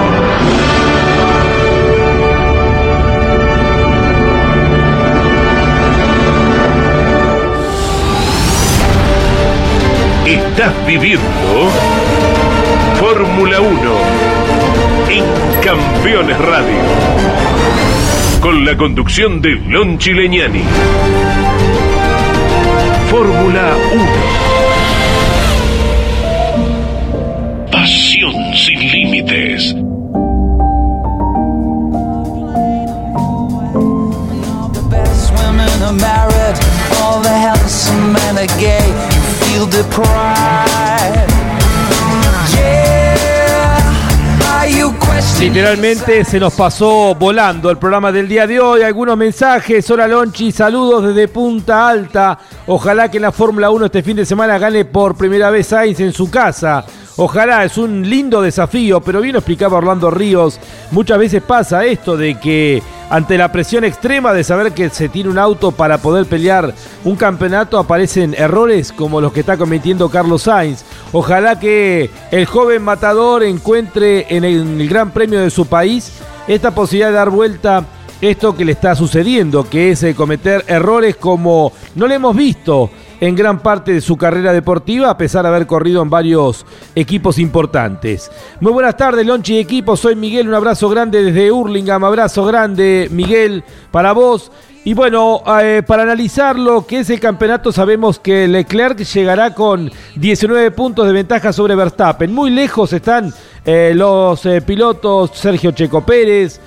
Estás 10.28 10.86
viviendo 10.86 11.24
Fórmula 13.00 13.60
1 13.60 13.70
en 15.10 15.24
Campeones 15.64 16.38
Radio 16.38 17.53
con 18.44 18.66
la 18.66 18.76
conducción 18.76 19.42
de 19.42 19.52
Lon 19.52 19.98
Chileñani. 19.98 20.64
Fórmula 23.10 23.78
1. 23.94 24.06
Pasión 27.72 28.34
sin 28.54 28.80
límites. 28.92 29.74
All 37.02 37.22
the 37.22 38.48
gay, 38.60 38.88
you 38.90 39.22
feel 39.46 39.66
deprived. 39.68 40.53
Literalmente 45.44 46.24
se 46.24 46.40
nos 46.40 46.54
pasó 46.54 47.14
volando 47.16 47.70
el 47.70 47.78
programa 47.78 48.14
del 48.14 48.30
día 48.30 48.48
de 48.48 48.62
hoy. 48.62 48.82
Algunos 48.82 49.18
mensajes. 49.18 49.92
Hola 49.92 50.08
Lonchi, 50.08 50.54
saludos 50.54 51.04
desde 51.04 51.28
Punta 51.28 51.90
Alta. 51.90 52.40
Ojalá 52.66 53.12
que 53.12 53.20
la 53.20 53.34
Fórmula 53.34 53.70
1 53.70 53.88
este 53.88 54.04
fin 54.04 54.16
de 54.16 54.26
semana 54.26 54.58
gane 54.58 54.86
por 54.86 55.18
primera 55.18 55.50
vez 55.50 55.68
Sainz 55.68 56.00
en 56.00 56.14
su 56.14 56.32
casa. 56.32 56.86
Ojalá, 57.18 57.66
es 57.66 57.78
un 57.78 58.10
lindo 58.10 58.42
desafío, 58.42 59.02
pero 59.02 59.20
bien 59.20 59.36
explicaba 59.36 59.80
Orlando 59.80 60.10
Ríos. 60.10 60.62
Muchas 60.92 61.20
veces 61.20 61.44
pasa 61.44 61.84
esto 61.84 62.16
de 62.16 62.40
que 62.40 62.82
ante 63.14 63.38
la 63.38 63.52
presión 63.52 63.84
extrema 63.84 64.34
de 64.34 64.44
saber 64.44 64.74
que 64.74 64.90
se 64.90 65.08
tiene 65.08 65.30
un 65.30 65.38
auto 65.38 65.72
para 65.72 66.00
poder 66.00 66.26
pelear 66.26 66.74
un 67.04 67.16
campeonato, 67.16 67.78
aparecen 67.78 68.34
errores 68.36 68.92
como 68.92 69.22
los 69.22 69.32
que 69.32 69.42
está 69.42 69.56
cometiendo 69.56 70.10
Carlos 70.10 70.42
Sainz. 70.42 70.84
Ojalá 71.12 71.60
que 71.60 72.10
el 72.32 72.48
joven 72.48 72.82
matador 72.82 73.44
encuentre 73.44 74.26
en 74.36 74.44
el 74.44 74.90
Gran 74.90 75.12
Premio 75.12 75.40
de 75.42 75.52
su 75.52 75.68
país 75.68 76.12
esta 76.48 76.72
posibilidad 76.74 77.10
de 77.10 77.14
dar 77.14 77.30
vuelta 77.30 77.86
esto 78.30 78.56
que 78.56 78.64
le 78.64 78.72
está 78.72 78.96
sucediendo, 78.96 79.70
que 79.70 79.92
es 79.92 80.04
eh, 80.04 80.16
cometer 80.16 80.64
errores 80.68 81.18
como 81.18 81.74
no 81.96 82.08
le 82.08 82.16
hemos 82.16 82.36
visto 82.36 82.90
en 83.20 83.36
gran 83.36 83.60
parte 83.60 83.94
de 83.94 84.02
su 84.02 84.18
carrera 84.18 84.54
deportiva, 84.54 85.10
a 85.10 85.18
pesar 85.18 85.44
de 85.44 85.50
haber 85.50 85.68
corrido 85.68 86.02
en 86.02 86.10
varios 86.10 86.66
equipos 86.96 87.38
importantes. 87.38 88.32
Muy 88.60 88.72
buenas 88.72 88.98
tardes, 88.98 89.26
Lonchi 89.26 89.60
equipo. 89.60 89.96
Soy 89.98 90.16
Miguel, 90.16 90.48
un 90.48 90.54
abrazo 90.54 90.90
grande 90.90 91.24
desde 91.24 91.52
Hurlingham. 91.52 92.04
Abrazo 92.04 92.46
grande, 92.46 93.08
Miguel, 93.12 93.64
para 93.92 94.14
vos. 94.14 94.52
Y 94.86 94.94
bueno, 94.94 95.42
eh, 95.62 95.82
para 95.88 96.04
analizar 96.04 96.60
lo 96.60 96.86
que 96.86 97.00
es 97.00 97.10
el 97.10 97.22
campeonato, 97.22 97.72
sabemos 97.72 98.20
que 98.20 98.50
Leclerc 98.50 99.00
llegará 99.00 99.54
con 99.54 99.90
19 100.16 100.72
puntos 100.72 101.08
de 101.08 101.14
ventaja 101.14 101.54
sobre 101.54 101.76
Verstappen. 101.76 102.34
Muy 102.34 102.52
lejos 102.52 102.92
están 102.92 103.34
los 103.66 104.46
eh, 104.46 104.62
pilotos 104.62 105.32
Sergio 105.34 105.72
Checo 105.72 106.02
Pérez, 106.02 106.60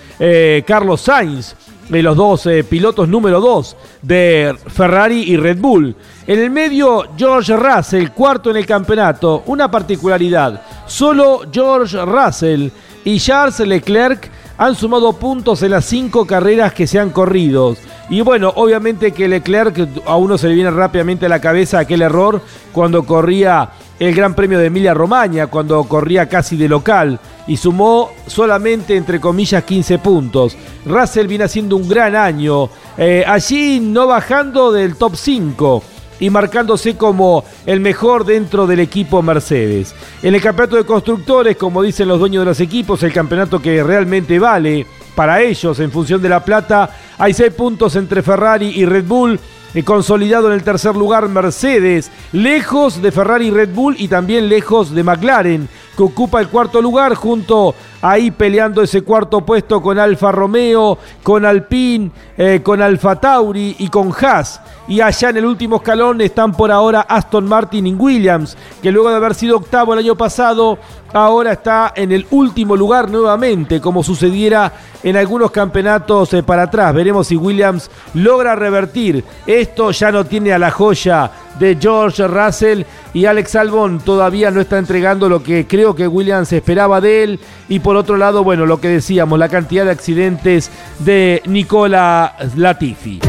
Carlos 0.66 1.00
Sainz 1.00 1.54
los 1.88 2.16
dos 2.16 2.46
eh, 2.46 2.64
pilotos 2.64 3.08
número 3.08 3.40
dos 3.40 3.76
de 4.02 4.54
Ferrari 4.68 5.22
y 5.22 5.36
Red 5.36 5.58
Bull. 5.58 5.94
En 6.26 6.40
el 6.40 6.50
medio, 6.50 7.04
George 7.16 7.56
Russell, 7.56 8.08
cuarto 8.10 8.50
en 8.50 8.56
el 8.56 8.66
campeonato. 8.66 9.42
Una 9.46 9.70
particularidad, 9.70 10.62
solo 10.86 11.42
George 11.52 12.04
Russell 12.04 12.68
y 13.04 13.20
Charles 13.20 13.60
Leclerc 13.60 14.28
han 14.58 14.74
sumado 14.74 15.12
puntos 15.12 15.62
en 15.62 15.72
las 15.72 15.84
cinco 15.84 16.26
carreras 16.26 16.72
que 16.72 16.86
se 16.86 16.98
han 16.98 17.10
corrido. 17.10 17.76
Y 18.08 18.20
bueno, 18.20 18.52
obviamente 18.56 19.12
que 19.12 19.28
Leclerc 19.28 19.88
a 20.06 20.16
uno 20.16 20.38
se 20.38 20.48
le 20.48 20.54
viene 20.54 20.70
rápidamente 20.70 21.26
a 21.26 21.28
la 21.28 21.40
cabeza 21.40 21.80
aquel 21.80 22.02
error 22.02 22.40
cuando 22.72 23.04
corría 23.04 23.70
el 23.98 24.14
Gran 24.14 24.34
Premio 24.34 24.58
de 24.58 24.66
Emilia 24.66 24.94
Romagna, 24.94 25.46
cuando 25.46 25.82
corría 25.84 26.28
casi 26.28 26.56
de 26.56 26.68
local 26.68 27.18
y 27.46 27.56
sumó 27.56 28.10
solamente, 28.26 28.96
entre 28.96 29.20
comillas, 29.20 29.64
15 29.64 29.98
puntos. 29.98 30.56
Russell 30.84 31.26
viene 31.26 31.44
haciendo 31.44 31.76
un 31.76 31.88
gran 31.88 32.14
año, 32.14 32.68
eh, 32.98 33.24
allí 33.26 33.80
no 33.80 34.06
bajando 34.06 34.72
del 34.72 34.96
top 34.96 35.16
5 35.16 35.82
y 36.18 36.30
marcándose 36.30 36.96
como 36.96 37.44
el 37.66 37.80
mejor 37.80 38.24
dentro 38.24 38.66
del 38.66 38.80
equipo 38.80 39.22
Mercedes. 39.22 39.94
En 40.22 40.34
el 40.34 40.42
campeonato 40.42 40.76
de 40.76 40.84
constructores, 40.84 41.56
como 41.56 41.82
dicen 41.82 42.08
los 42.08 42.18
dueños 42.18 42.42
de 42.42 42.50
los 42.50 42.60
equipos, 42.60 43.02
el 43.02 43.12
campeonato 43.12 43.60
que 43.60 43.82
realmente 43.82 44.38
vale 44.38 44.86
para 45.14 45.40
ellos 45.40 45.78
en 45.80 45.90
función 45.90 46.20
de 46.20 46.28
la 46.28 46.44
plata, 46.44 46.90
hay 47.18 47.32
6 47.32 47.52
puntos 47.54 47.96
entre 47.96 48.22
Ferrari 48.22 48.68
y 48.68 48.84
Red 48.84 49.04
Bull 49.04 49.40
consolidado 49.82 50.48
en 50.48 50.54
el 50.54 50.62
tercer 50.62 50.96
lugar 50.96 51.28
Mercedes, 51.28 52.10
lejos 52.32 53.02
de 53.02 53.12
Ferrari 53.12 53.50
Red 53.50 53.74
Bull 53.74 53.96
y 53.98 54.08
también 54.08 54.48
lejos 54.48 54.94
de 54.94 55.02
McLaren, 55.02 55.68
que 55.96 56.02
ocupa 56.02 56.40
el 56.40 56.48
cuarto 56.48 56.82
lugar 56.82 57.14
junto 57.14 57.74
ahí 58.02 58.30
peleando 58.30 58.82
ese 58.82 59.02
cuarto 59.02 59.40
puesto 59.40 59.80
con 59.82 59.98
Alfa 59.98 60.30
Romeo, 60.30 60.98
con 61.22 61.44
Alpine, 61.44 62.10
eh, 62.36 62.60
con 62.62 62.82
Alfa 62.82 63.16
Tauri 63.16 63.76
y 63.78 63.88
con 63.88 64.12
Haas. 64.12 64.60
Y 64.88 65.00
allá 65.00 65.30
en 65.30 65.38
el 65.38 65.46
último 65.46 65.76
escalón 65.76 66.20
están 66.20 66.52
por 66.52 66.70
ahora 66.70 67.00
Aston 67.00 67.46
Martin 67.46 67.86
y 67.86 67.94
Williams, 67.94 68.56
que 68.82 68.92
luego 68.92 69.10
de 69.10 69.16
haber 69.16 69.34
sido 69.34 69.56
octavo 69.56 69.92
el 69.94 70.00
año 70.00 70.14
pasado, 70.14 70.78
ahora 71.12 71.52
está 71.52 71.92
en 71.96 72.12
el 72.12 72.26
último 72.30 72.76
lugar 72.76 73.10
nuevamente, 73.10 73.80
como 73.80 74.04
sucediera 74.04 74.72
en 75.02 75.16
algunos 75.16 75.50
campeonatos 75.50 76.32
eh, 76.34 76.42
para 76.42 76.64
atrás. 76.64 76.94
Veremos 76.94 77.26
si 77.26 77.36
Williams 77.36 77.90
logra 78.14 78.54
revertir. 78.54 79.24
Esto 79.46 79.90
ya 79.90 80.12
no 80.12 80.24
tiene 80.24 80.52
a 80.52 80.58
la 80.58 80.70
joya 80.70 81.30
de 81.58 81.76
George 81.80 82.26
Russell 82.26 82.82
y 83.14 83.24
Alex 83.24 83.56
Albon 83.56 84.00
todavía 84.00 84.50
no 84.50 84.60
está 84.60 84.78
entregando 84.78 85.28
lo 85.28 85.42
que 85.42 85.66
creo 85.66 85.85
que 85.94 86.08
Williams 86.08 86.52
esperaba 86.52 87.00
de 87.00 87.22
él. 87.22 87.40
Y 87.68 87.80
por 87.80 87.96
otro 87.96 88.16
lado, 88.16 88.42
bueno, 88.44 88.66
lo 88.66 88.80
que 88.80 88.88
decíamos, 88.88 89.38
la 89.38 89.48
cantidad 89.48 89.84
de 89.84 89.90
accidentes 89.90 90.70
de 90.98 91.42
Nicola 91.46 92.36
Latifi. 92.56 93.20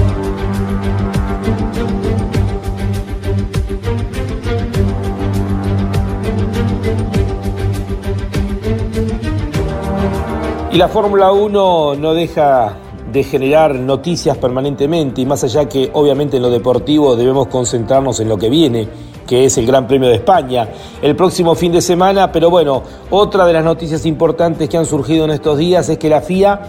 Y 10.72 10.78
la 10.78 10.90
Fórmula 10.90 11.32
1 11.32 11.96
no 11.96 12.14
deja 12.14 12.78
de 13.12 13.24
generar 13.24 13.74
noticias 13.74 14.38
permanentemente 14.38 15.22
y 15.22 15.26
más 15.26 15.44
allá 15.44 15.68
que 15.68 15.90
obviamente 15.94 16.38
en 16.38 16.44
lo 16.44 16.50
deportivo 16.50 17.16
debemos 17.16 17.48
concentrarnos 17.48 18.20
en 18.20 18.30
lo 18.30 18.38
que 18.38 18.50
viene, 18.50 18.88
que 19.28 19.46
es 19.46 19.58
el 19.58 19.68
Gran 19.68 19.88
Premio 19.88 20.10
de 20.10 20.16
España 20.16 20.68
el 21.02 21.16
próximo 21.16 21.54
fin 21.54 21.72
de 21.72 21.82
semana, 21.82 22.32
pero 22.32 22.50
bueno, 22.50 22.82
otra 23.12 23.46
de 23.46 23.54
las 23.54 23.64
noticias 23.64 24.06
importantes 24.06 24.70
que 24.70 24.78
han 24.78 24.86
surgido 24.86 25.26
en 25.26 25.32
estos 25.32 25.58
días 25.58 25.90
es 25.90 25.98
que 25.98 26.10
la 26.10 26.22
FIA 26.22 26.62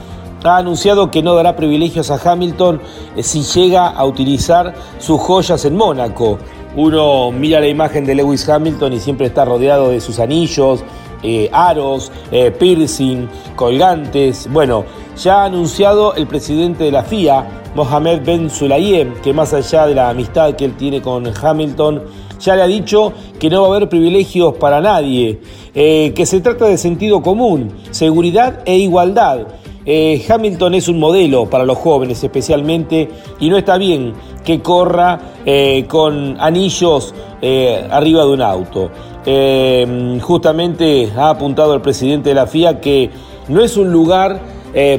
ha 0.44 0.56
anunciado 0.56 1.10
que 1.10 1.22
no 1.22 1.34
dará 1.34 1.56
privilegios 1.56 2.10
a 2.10 2.20
Hamilton 2.22 2.80
eh, 3.16 3.22
si 3.22 3.42
llega 3.42 3.88
a 3.88 4.04
utilizar 4.04 4.74
sus 4.98 5.20
joyas 5.20 5.64
en 5.64 5.76
Mónaco. 5.76 6.38
Uno 6.76 7.32
mira 7.32 7.60
la 7.60 7.68
imagen 7.68 8.04
de 8.04 8.14
Lewis 8.14 8.48
Hamilton 8.48 8.92
y 8.92 9.00
siempre 9.00 9.26
está 9.26 9.44
rodeado 9.44 9.90
de 9.90 10.00
sus 10.00 10.18
anillos, 10.18 10.84
eh, 11.22 11.50
aros, 11.52 12.12
eh, 12.30 12.52
piercing, 12.52 13.28
colgantes. 13.56 14.48
Bueno, 14.52 14.84
ya 15.16 15.42
ha 15.42 15.44
anunciado 15.46 16.14
el 16.14 16.26
presidente 16.28 16.84
de 16.84 16.92
la 16.92 17.02
FIA, 17.02 17.62
Mohamed 17.74 18.24
Ben 18.24 18.50
Sulayem, 18.50 19.14
que 19.22 19.32
más 19.32 19.52
allá 19.52 19.86
de 19.86 19.94
la 19.94 20.10
amistad 20.10 20.54
que 20.54 20.64
él 20.64 20.76
tiene 20.76 21.02
con 21.02 21.26
Hamilton, 21.26 22.02
ya 22.38 22.56
le 22.56 22.62
ha 22.62 22.66
dicho 22.66 23.12
que 23.38 23.50
no 23.50 23.62
va 23.62 23.68
a 23.68 23.76
haber 23.76 23.88
privilegios 23.88 24.54
para 24.54 24.80
nadie, 24.80 25.40
eh, 25.74 26.12
que 26.14 26.26
se 26.26 26.40
trata 26.40 26.66
de 26.66 26.78
sentido 26.78 27.22
común, 27.22 27.72
seguridad 27.90 28.60
e 28.64 28.76
igualdad. 28.76 29.46
Eh, 29.84 30.22
Hamilton 30.28 30.74
es 30.74 30.88
un 30.88 30.98
modelo 30.98 31.48
para 31.48 31.64
los 31.64 31.78
jóvenes 31.78 32.22
especialmente 32.22 33.08
y 33.40 33.48
no 33.48 33.56
está 33.56 33.78
bien 33.78 34.12
que 34.44 34.60
corra 34.60 35.18
eh, 35.46 35.86
con 35.88 36.36
anillos 36.40 37.14
arriba 37.90 38.24
de 38.24 38.30
un 38.30 38.42
auto. 38.42 38.90
justamente 40.20 41.10
ha 41.16 41.30
apuntado 41.30 41.72
el 41.74 41.80
presidente 41.80 42.30
de 42.30 42.34
la 42.34 42.46
FIA 42.46 42.80
que 42.80 43.10
no 43.48 43.62
es 43.62 43.76
un 43.76 43.92
lugar 43.92 44.40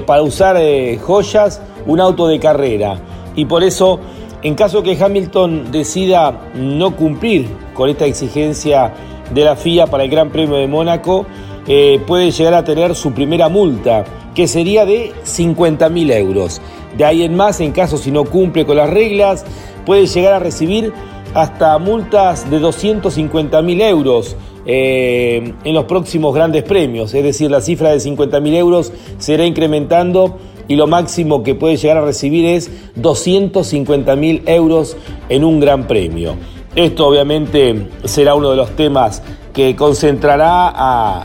para 0.06 0.22
usar 0.22 0.58
joyas, 1.00 1.62
un 1.86 2.00
auto 2.00 2.28
de 2.28 2.40
carrera. 2.40 3.00
Y 3.36 3.46
por 3.46 3.64
eso 3.64 4.00
en 4.42 4.56
caso 4.56 4.84
que 4.84 4.98
Hamilton 5.02 5.72
decida 5.72 6.50
no 6.56 6.96
cumplir 6.96 7.48
con 7.74 7.90
esta 7.90 8.06
exigencia 8.06 8.94
de 9.34 9.44
la 9.44 9.56
FIA 9.56 9.88
para 9.88 10.04
el 10.04 10.10
Gran 10.10 10.30
Premio 10.30 10.56
de 10.56 10.68
Mónaco, 10.68 11.26
eh, 11.68 12.02
puede 12.08 12.32
llegar 12.32 12.54
a 12.54 12.64
tener 12.64 12.96
su 12.96 13.12
primera 13.12 13.50
multa, 13.50 14.06
que 14.34 14.48
sería 14.48 14.86
de 14.86 15.12
50.000 15.26 16.14
euros. 16.14 16.62
De 16.98 17.06
ahí 17.06 17.24
en 17.24 17.36
más, 17.36 17.60
en 17.60 17.72
caso 17.72 17.98
si 17.98 18.12
no 18.12 18.26
cumple 18.26 18.66
con 18.66 18.78
las 18.78 18.90
reglas, 18.90 19.46
puede 19.86 20.08
llegar 20.08 20.34
a 20.34 20.40
recibir 20.40 20.94
hasta 21.34 21.78
multas 21.78 22.50
de 22.50 22.60
250.000 22.60 23.82
euros 23.84 24.36
eh, 24.66 25.54
en 25.64 25.74
los 25.74 25.86
próximos 25.86 26.34
grandes 26.34 26.64
premios. 26.64 27.14
Es 27.14 27.24
decir, 27.24 27.52
la 27.52 27.62
cifra 27.62 27.92
de 27.92 27.98
50.000 27.98 28.56
euros 28.56 28.92
será 29.18 29.46
incrementando 29.46 30.38
y 30.70 30.76
lo 30.76 30.88
máximo 30.88 31.44
que 31.44 31.56
puede 31.56 31.76
llegar 31.76 31.98
a 31.98 32.02
recibir 32.02 32.46
es 32.46 32.72
250 32.96 34.16
mil 34.16 34.44
euros 34.46 34.96
en 35.28 35.44
un 35.44 35.60
gran 35.60 35.88
premio. 35.88 36.36
Esto 36.76 37.08
obviamente 37.08 37.88
será 38.06 38.36
uno 38.36 38.52
de 38.52 38.56
los 38.56 38.70
temas 38.76 39.24
que 39.52 39.76
concentrará 39.76 40.72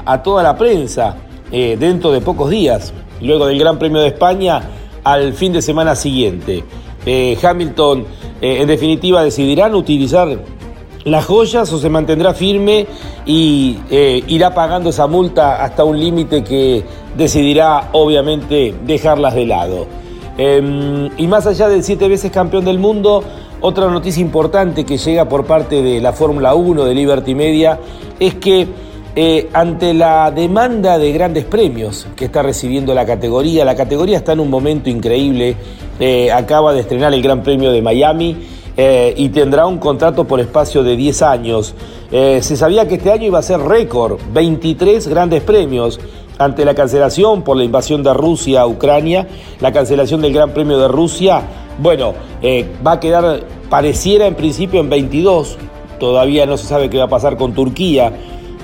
a, 0.04 0.22
toda 0.22 0.42
la 0.42 0.56
prensa 0.56 1.16
eh, 1.52 1.76
dentro 1.78 2.10
de 2.10 2.22
pocos 2.22 2.48
días, 2.48 2.94
luego 3.20 3.46
del 3.46 3.58
Gran 3.58 3.78
Premio 3.78 4.00
de 4.00 4.08
España 4.08 4.62
al 5.04 5.34
fin 5.34 5.52
de 5.52 5.60
semana 5.60 5.94
siguiente. 5.94 6.64
Eh, 7.04 7.36
Hamilton, 7.40 8.06
eh, 8.40 8.62
en 8.62 8.66
definitiva, 8.66 9.22
decidirán 9.22 9.74
utilizar 9.74 10.38
las 11.04 11.26
joyas 11.26 11.70
o 11.70 11.78
se 11.78 11.90
mantendrá 11.90 12.32
firme 12.32 12.86
y 13.26 13.76
irá 14.26 14.54
pagando 14.54 14.88
esa 14.88 15.06
multa 15.06 15.62
hasta 15.62 15.84
un 15.84 16.00
límite 16.00 16.42
que 16.42 16.82
decidirá 17.16 17.90
obviamente 17.92 18.74
dejarlas 18.84 19.34
de 19.34 19.46
lado. 19.46 19.86
Em, 20.36 21.10
y 21.16 21.26
más 21.26 21.46
allá 21.46 21.68
del 21.68 21.84
siete 21.84 22.08
veces 22.08 22.30
campeón 22.30 22.64
del 22.64 22.78
mundo, 22.78 23.22
otra 23.60 23.88
noticia 23.88 24.20
importante 24.20 24.84
que 24.84 24.98
llega 24.98 25.28
por 25.28 25.46
parte 25.46 25.80
de 25.82 26.00
la 26.00 26.12
Fórmula 26.12 26.54
1 26.54 26.84
de 26.84 26.94
Liberty 26.94 27.34
Media 27.34 27.78
es 28.18 28.34
que 28.34 28.66
eh, 29.16 29.48
ante 29.52 29.94
la 29.94 30.32
demanda 30.32 30.98
de 30.98 31.12
grandes 31.12 31.44
premios 31.44 32.08
que 32.16 32.24
está 32.24 32.42
recibiendo 32.42 32.92
la 32.94 33.06
categoría, 33.06 33.64
la 33.64 33.76
categoría 33.76 34.16
está 34.16 34.32
en 34.32 34.40
un 34.40 34.50
momento 34.50 34.90
increíble, 34.90 35.54
eh, 36.00 36.32
acaba 36.32 36.72
de 36.72 36.80
estrenar 36.80 37.14
el 37.14 37.22
Gran 37.22 37.44
Premio 37.44 37.70
de 37.70 37.80
Miami 37.80 38.36
eh, 38.76 39.14
y 39.16 39.28
tendrá 39.28 39.66
un 39.66 39.78
contrato 39.78 40.24
por 40.24 40.40
espacio 40.40 40.82
de 40.82 40.96
10 40.96 41.22
años. 41.22 41.74
se 42.10 42.56
sabía 42.56 42.86
que 42.86 42.96
este 42.96 43.10
año 43.12 43.26
iba 43.26 43.38
a 43.38 43.42
ser 43.42 43.60
récord, 43.60 44.18
23 44.32 45.06
grandes 45.08 45.42
premios 45.42 46.00
ante 46.38 46.64
la 46.64 46.74
cancelación 46.74 47.42
por 47.42 47.56
la 47.56 47.64
invasión 47.64 48.02
de 48.02 48.12
Rusia 48.14 48.62
a 48.62 48.66
Ucrania, 48.66 49.26
la 49.60 49.72
cancelación 49.72 50.20
del 50.20 50.32
Gran 50.32 50.52
Premio 50.52 50.78
de 50.78 50.88
Rusia, 50.88 51.42
bueno, 51.78 52.14
eh, 52.42 52.66
va 52.86 52.92
a 52.92 53.00
quedar, 53.00 53.42
pareciera 53.68 54.26
en 54.26 54.34
principio 54.34 54.80
en 54.80 54.88
22, 54.90 55.56
todavía 55.98 56.46
no 56.46 56.56
se 56.56 56.66
sabe 56.66 56.90
qué 56.90 56.98
va 56.98 57.04
a 57.04 57.08
pasar 57.08 57.36
con 57.36 57.52
Turquía, 57.52 58.12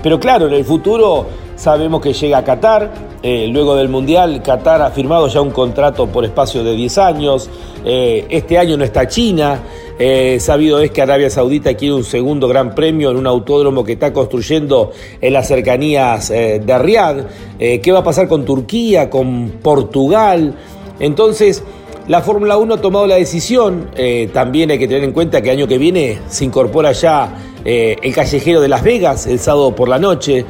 pero 0.02 0.18
claro, 0.18 0.46
en 0.46 0.54
el 0.54 0.64
futuro 0.64 1.26
sabemos 1.56 2.00
que 2.00 2.12
llega 2.12 2.38
a 2.38 2.44
Qatar, 2.44 2.90
eh, 3.22 3.46
luego 3.48 3.76
del 3.76 3.88
Mundial, 3.88 4.42
Qatar 4.42 4.80
ha 4.80 4.90
firmado 4.90 5.28
ya 5.28 5.40
un 5.40 5.50
contrato 5.50 6.06
por 6.06 6.24
espacio 6.24 6.64
de 6.64 6.74
10 6.74 6.98
años, 6.98 7.50
eh, 7.84 8.26
este 8.30 8.58
año 8.58 8.76
no 8.76 8.84
está 8.84 9.06
China, 9.06 9.60
eh, 10.03 10.40
sabido 10.40 10.80
es 10.80 10.92
que 10.92 11.03
Arabia 11.03 11.28
Saudita 11.28 11.74
quiere 11.74 11.92
un 11.92 12.05
segundo 12.05 12.48
gran 12.48 12.74
premio 12.74 13.11
en 13.11 13.18
un 13.18 13.26
autódromo 13.26 13.84
que 13.84 13.92
está 13.92 14.14
construyendo 14.14 14.92
en 15.20 15.34
las 15.34 15.46
cercanías 15.46 16.30
eh, 16.30 16.59
de 16.64 16.78
Riad. 16.78 17.18
Eh, 17.59 17.82
¿Qué 17.82 17.92
va 17.92 17.98
a 17.98 18.03
pasar 18.03 18.26
con 18.26 18.46
Turquía, 18.46 19.11
con 19.11 19.51
Portugal? 19.62 20.55
Entonces, 21.01 21.62
la 22.09 22.22
Fórmula 22.22 22.57
1 22.57 22.76
ha 22.76 22.80
tomado 22.80 23.07
la 23.07 23.16
decisión, 23.16 23.90
también 24.32 24.70
hay 24.70 24.78
que 24.78 24.88
tener 24.88 25.05
en 25.05 25.12
cuenta 25.12 25.42
que 25.42 25.51
año 25.51 25.68
que 25.68 25.76
viene 25.76 26.18
se 26.28 26.46
incorpora 26.46 26.92
ya 26.92 27.36
el 27.64 28.14
callejero 28.14 28.61
de 28.61 28.68
Las 28.68 28.82
Vegas 28.82 29.26
el 29.26 29.38
sábado 29.38 29.76
por 29.76 29.88
la 29.88 29.98
noche 29.98 30.44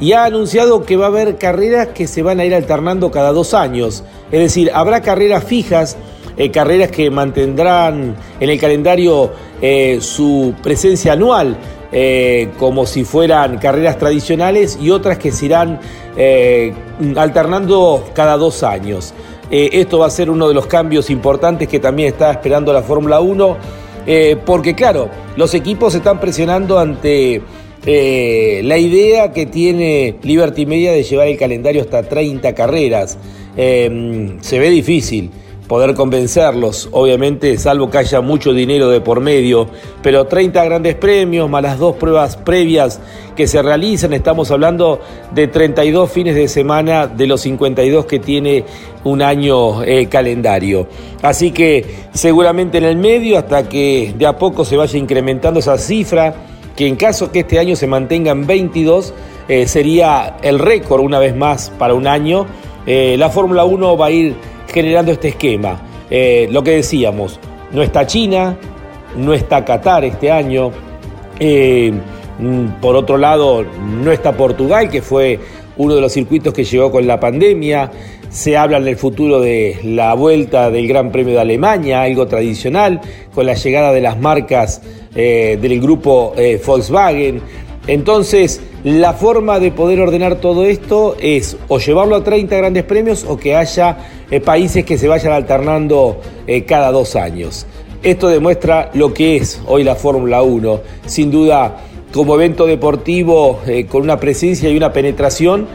y 0.00 0.12
ha 0.12 0.24
anunciado 0.24 0.84
que 0.84 0.96
va 0.96 1.06
a 1.06 1.08
haber 1.08 1.38
carreras 1.38 1.88
que 1.88 2.06
se 2.06 2.22
van 2.22 2.40
a 2.40 2.44
ir 2.44 2.54
alternando 2.54 3.10
cada 3.10 3.32
dos 3.32 3.54
años. 3.54 4.04
Es 4.30 4.40
decir, 4.40 4.70
habrá 4.74 5.00
carreras 5.00 5.44
fijas 5.44 5.96
eh, 6.38 6.50
carreras 6.50 6.90
que 6.90 7.10
mantendrán 7.10 8.14
en 8.38 8.50
el 8.50 8.60
calendario 8.60 9.32
eh, 9.62 9.98
su 10.02 10.54
presencia 10.62 11.14
anual, 11.14 11.56
eh, 11.90 12.50
como 12.58 12.84
si 12.84 13.04
fueran 13.04 13.56
carreras 13.56 13.96
tradicionales, 13.96 14.78
y 14.78 14.90
otras 14.90 15.16
que 15.16 15.32
se 15.32 15.46
irán 15.46 15.80
alternando 17.16 18.04
cada 18.14 18.36
dos 18.36 18.62
años. 18.62 19.12
esto 19.50 19.98
va 19.98 20.06
a 20.06 20.10
ser 20.10 20.30
uno 20.30 20.48
de 20.48 20.54
los 20.54 20.66
cambios 20.66 21.10
importantes 21.10 21.68
que 21.68 21.78
también 21.78 22.08
está 22.08 22.30
esperando 22.30 22.72
la 22.72 22.82
Fórmula 22.82 23.20
1, 23.20 23.56
porque 24.46 24.74
claro, 24.74 25.10
los 25.36 25.52
equipos 25.54 25.94
están 25.94 26.18
presionando 26.18 26.78
ante... 26.78 27.42
la 27.84 28.78
idea 28.78 29.30
que 29.32 29.44
tiene 29.44 30.16
Liberty 30.22 30.64
Media 30.64 30.92
de 30.92 31.02
llevar 31.02 31.28
el 31.28 31.36
calendario 31.36 31.82
hasta 31.82 32.02
30 32.02 32.54
carreras 32.54 33.18
se 33.54 34.58
ve 34.58 34.70
difícil 34.70 35.30
poder 35.68 35.94
convencerlos, 35.94 36.88
obviamente, 36.92 37.56
salvo 37.58 37.90
que 37.90 37.98
haya 37.98 38.20
mucho 38.20 38.52
dinero 38.52 38.88
de 38.88 39.00
por 39.00 39.20
medio, 39.20 39.68
pero 40.02 40.26
30 40.26 40.64
grandes 40.64 40.94
premios 40.94 41.50
más 41.50 41.62
las 41.62 41.78
dos 41.78 41.96
pruebas 41.96 42.36
previas 42.36 43.00
que 43.34 43.46
se 43.46 43.60
realizan, 43.62 44.12
estamos 44.12 44.50
hablando 44.50 45.00
de 45.34 45.48
32 45.48 46.10
fines 46.10 46.34
de 46.34 46.48
semana 46.48 47.06
de 47.06 47.26
los 47.26 47.40
52 47.42 48.06
que 48.06 48.18
tiene 48.18 48.64
un 49.04 49.22
año 49.22 49.82
eh, 49.82 50.06
calendario. 50.06 50.86
Así 51.22 51.50
que 51.50 51.84
seguramente 52.12 52.78
en 52.78 52.84
el 52.84 52.96
medio, 52.96 53.38
hasta 53.38 53.68
que 53.68 54.14
de 54.16 54.26
a 54.26 54.38
poco 54.38 54.64
se 54.64 54.76
vaya 54.76 54.98
incrementando 54.98 55.60
esa 55.60 55.78
cifra, 55.78 56.34
que 56.76 56.86
en 56.86 56.96
caso 56.96 57.32
que 57.32 57.40
este 57.40 57.58
año 57.58 57.74
se 57.74 57.86
mantengan 57.86 58.46
22, 58.46 59.12
eh, 59.48 59.66
sería 59.66 60.36
el 60.42 60.58
récord 60.58 61.00
una 61.00 61.18
vez 61.18 61.34
más 61.34 61.70
para 61.78 61.94
un 61.94 62.06
año. 62.06 62.46
Eh, 62.86 63.16
la 63.18 63.30
Fórmula 63.30 63.64
1 63.64 63.96
va 63.96 64.06
a 64.06 64.10
ir 64.10 64.36
generando 64.76 65.10
este 65.10 65.28
esquema. 65.28 65.80
Eh, 66.10 66.48
lo 66.50 66.62
que 66.62 66.72
decíamos, 66.72 67.40
no 67.72 67.82
está 67.82 68.06
China, 68.06 68.58
no 69.16 69.32
está 69.32 69.64
Qatar 69.64 70.04
este 70.04 70.30
año, 70.30 70.70
eh, 71.40 71.90
mm, 72.38 72.82
por 72.82 72.94
otro 72.94 73.16
lado, 73.16 73.64
no 73.64 74.12
está 74.12 74.36
Portugal, 74.36 74.90
que 74.90 75.00
fue 75.00 75.40
uno 75.78 75.94
de 75.94 76.02
los 76.02 76.12
circuitos 76.12 76.52
que 76.52 76.62
llegó 76.62 76.90
con 76.90 77.06
la 77.06 77.18
pandemia. 77.18 77.90
Se 78.28 78.58
habla 78.58 78.76
en 78.76 78.86
el 78.86 78.96
futuro 78.96 79.40
de 79.40 79.78
la 79.82 80.12
vuelta 80.12 80.70
del 80.70 80.86
Gran 80.86 81.10
Premio 81.10 81.32
de 81.32 81.40
Alemania, 81.40 82.02
algo 82.02 82.26
tradicional, 82.26 83.00
con 83.34 83.46
la 83.46 83.54
llegada 83.54 83.92
de 83.92 84.02
las 84.02 84.20
marcas 84.20 84.82
eh, 85.14 85.56
del 85.58 85.80
grupo 85.80 86.34
Volkswagen. 86.66 87.40
Entonces, 87.86 88.60
la 88.82 89.12
forma 89.12 89.60
de 89.60 89.70
poder 89.70 90.00
ordenar 90.00 90.36
todo 90.36 90.64
esto 90.64 91.16
es 91.20 91.56
o 91.68 91.78
llevarlo 91.78 92.16
a 92.16 92.24
30 92.24 92.56
grandes 92.56 92.82
premios 92.84 93.24
o 93.28 93.36
que 93.36 93.54
haya 93.54 93.96
eh, 94.30 94.40
países 94.40 94.84
que 94.84 94.98
se 94.98 95.06
vayan 95.06 95.32
alternando 95.32 96.20
eh, 96.46 96.64
cada 96.64 96.90
dos 96.90 97.14
años. 97.14 97.66
Esto 98.02 98.28
demuestra 98.28 98.90
lo 98.94 99.14
que 99.14 99.36
es 99.36 99.60
hoy 99.66 99.84
la 99.84 99.94
Fórmula 99.94 100.42
1. 100.42 100.80
Sin 101.06 101.30
duda, 101.30 101.76
como 102.12 102.34
evento 102.34 102.66
deportivo 102.66 103.60
eh, 103.66 103.86
con 103.86 104.02
una 104.02 104.18
presencia 104.18 104.68
y 104.68 104.76
una 104.76 104.92
penetración 104.92 105.66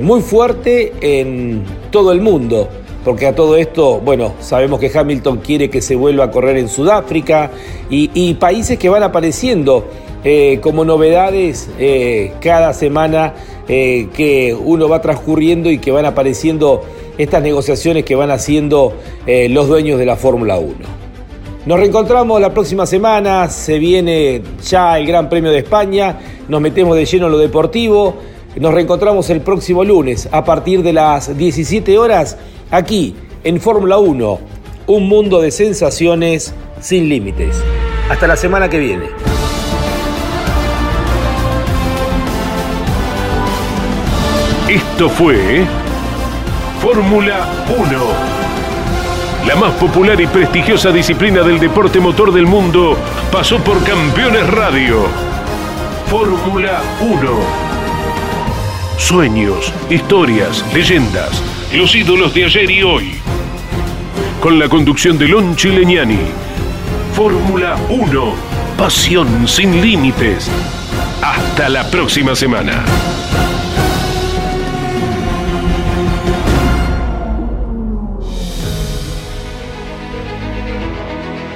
muy 0.00 0.20
fuerte 0.20 0.92
en 1.00 1.64
todo 1.90 2.12
el 2.12 2.20
mundo 2.20 2.68
porque 3.04 3.26
a 3.26 3.34
todo 3.34 3.56
esto, 3.56 4.00
bueno, 4.00 4.34
sabemos 4.40 4.80
que 4.80 4.90
Hamilton 4.96 5.38
quiere 5.38 5.70
que 5.70 5.80
se 5.80 5.96
vuelva 5.96 6.24
a 6.24 6.30
correr 6.30 6.56
en 6.58 6.68
Sudáfrica 6.68 7.50
y 7.88 8.34
países 8.34 8.78
que 8.78 8.88
van 8.88 9.02
apareciendo 9.02 9.86
eh, 10.22 10.58
como 10.60 10.84
novedades 10.84 11.70
eh, 11.78 12.32
cada 12.42 12.74
semana 12.74 13.32
eh, 13.68 14.08
que 14.12 14.54
uno 14.54 14.86
va 14.86 15.00
transcurriendo 15.00 15.70
y 15.70 15.78
que 15.78 15.90
van 15.90 16.04
apareciendo 16.04 16.82
estas 17.16 17.42
negociaciones 17.42 18.04
que 18.04 18.14
van 18.14 18.30
haciendo 18.30 18.94
los 19.26 19.68
dueños 19.68 19.98
de 19.98 20.06
la 20.06 20.16
Fórmula 20.16 20.58
1. 20.58 20.74
Nos 21.66 21.78
reencontramos 21.78 22.40
la 22.40 22.52
próxima 22.52 22.86
semana, 22.86 23.48
se 23.48 23.78
viene 23.78 24.42
ya 24.66 24.98
el 24.98 25.06
Gran 25.06 25.28
Premio 25.28 25.50
de 25.50 25.58
España, 25.58 26.18
nos 26.48 26.60
metemos 26.60 26.96
de 26.96 27.04
lleno 27.04 27.26
en 27.26 27.32
lo 27.32 27.38
deportivo, 27.38 28.14
nos 28.56 28.72
reencontramos 28.72 29.28
el 29.28 29.42
próximo 29.42 29.84
lunes 29.84 30.28
a 30.32 30.44
partir 30.44 30.82
de 30.82 30.94
las 30.94 31.36
17 31.36 31.98
horas 31.98 32.38
aquí 32.70 33.14
en 33.44 33.60
Fórmula 33.60 33.98
1, 33.98 34.38
un 34.86 35.08
mundo 35.08 35.40
de 35.40 35.50
sensaciones 35.50 36.54
sin 36.80 37.08
límites. 37.08 37.56
Hasta 38.08 38.26
la 38.26 38.36
semana 38.36 38.68
que 38.68 38.78
viene. 38.78 39.04
Esto 44.68 45.08
fue 45.08 45.66
Fórmula 46.80 47.48
1, 47.76 47.98
la 49.48 49.56
más 49.56 49.72
popular 49.74 50.20
y 50.20 50.26
prestigiosa 50.26 50.92
disciplina 50.92 51.42
del 51.42 51.58
deporte 51.58 51.98
motor 51.98 52.32
del 52.32 52.46
mundo, 52.46 52.96
pasó 53.32 53.58
por 53.58 53.82
Campeones 53.82 54.48
Radio. 54.48 55.06
Fórmula 56.06 56.82
1. 57.00 57.30
Sueños, 58.96 59.72
historias, 59.88 60.64
leyendas, 60.72 61.42
los 61.72 61.94
ídolos 61.94 62.34
de 62.34 62.44
ayer 62.44 62.70
y 62.70 62.82
hoy. 62.82 63.12
Con 64.40 64.58
la 64.58 64.68
conducción 64.68 65.18
de 65.18 65.28
Lon 65.28 65.54
Chileñani. 65.54 66.18
Fórmula 67.14 67.76
1. 67.88 68.34
Pasión 68.76 69.46
sin 69.46 69.80
límites. 69.80 70.50
Hasta 71.22 71.68
la 71.68 71.88
próxima 71.90 72.34
semana. 72.34 72.84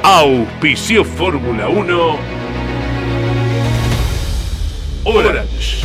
Auspicio 0.03 1.05
Fórmula 1.05 1.69
1. 1.69 2.17
Orange. 5.05 5.85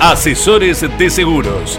Asesores 0.00 0.84
de 0.98 1.10
seguros. 1.10 1.78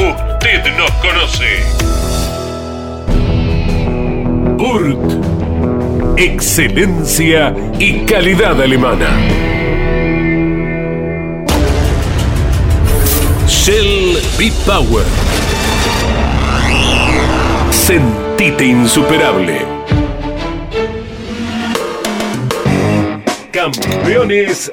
Usted 0.00 0.64
nos 0.78 0.90
conoce. 0.92 1.62
Urt. 4.58 6.16
Excelencia 6.16 7.54
y 7.78 8.06
calidad 8.06 8.62
alemana. 8.62 9.10
Shell 13.46 14.18
B-Power. 14.38 15.04
Sentite 17.70 18.64
insuperable. 18.64 19.66
Campeones 23.52 24.72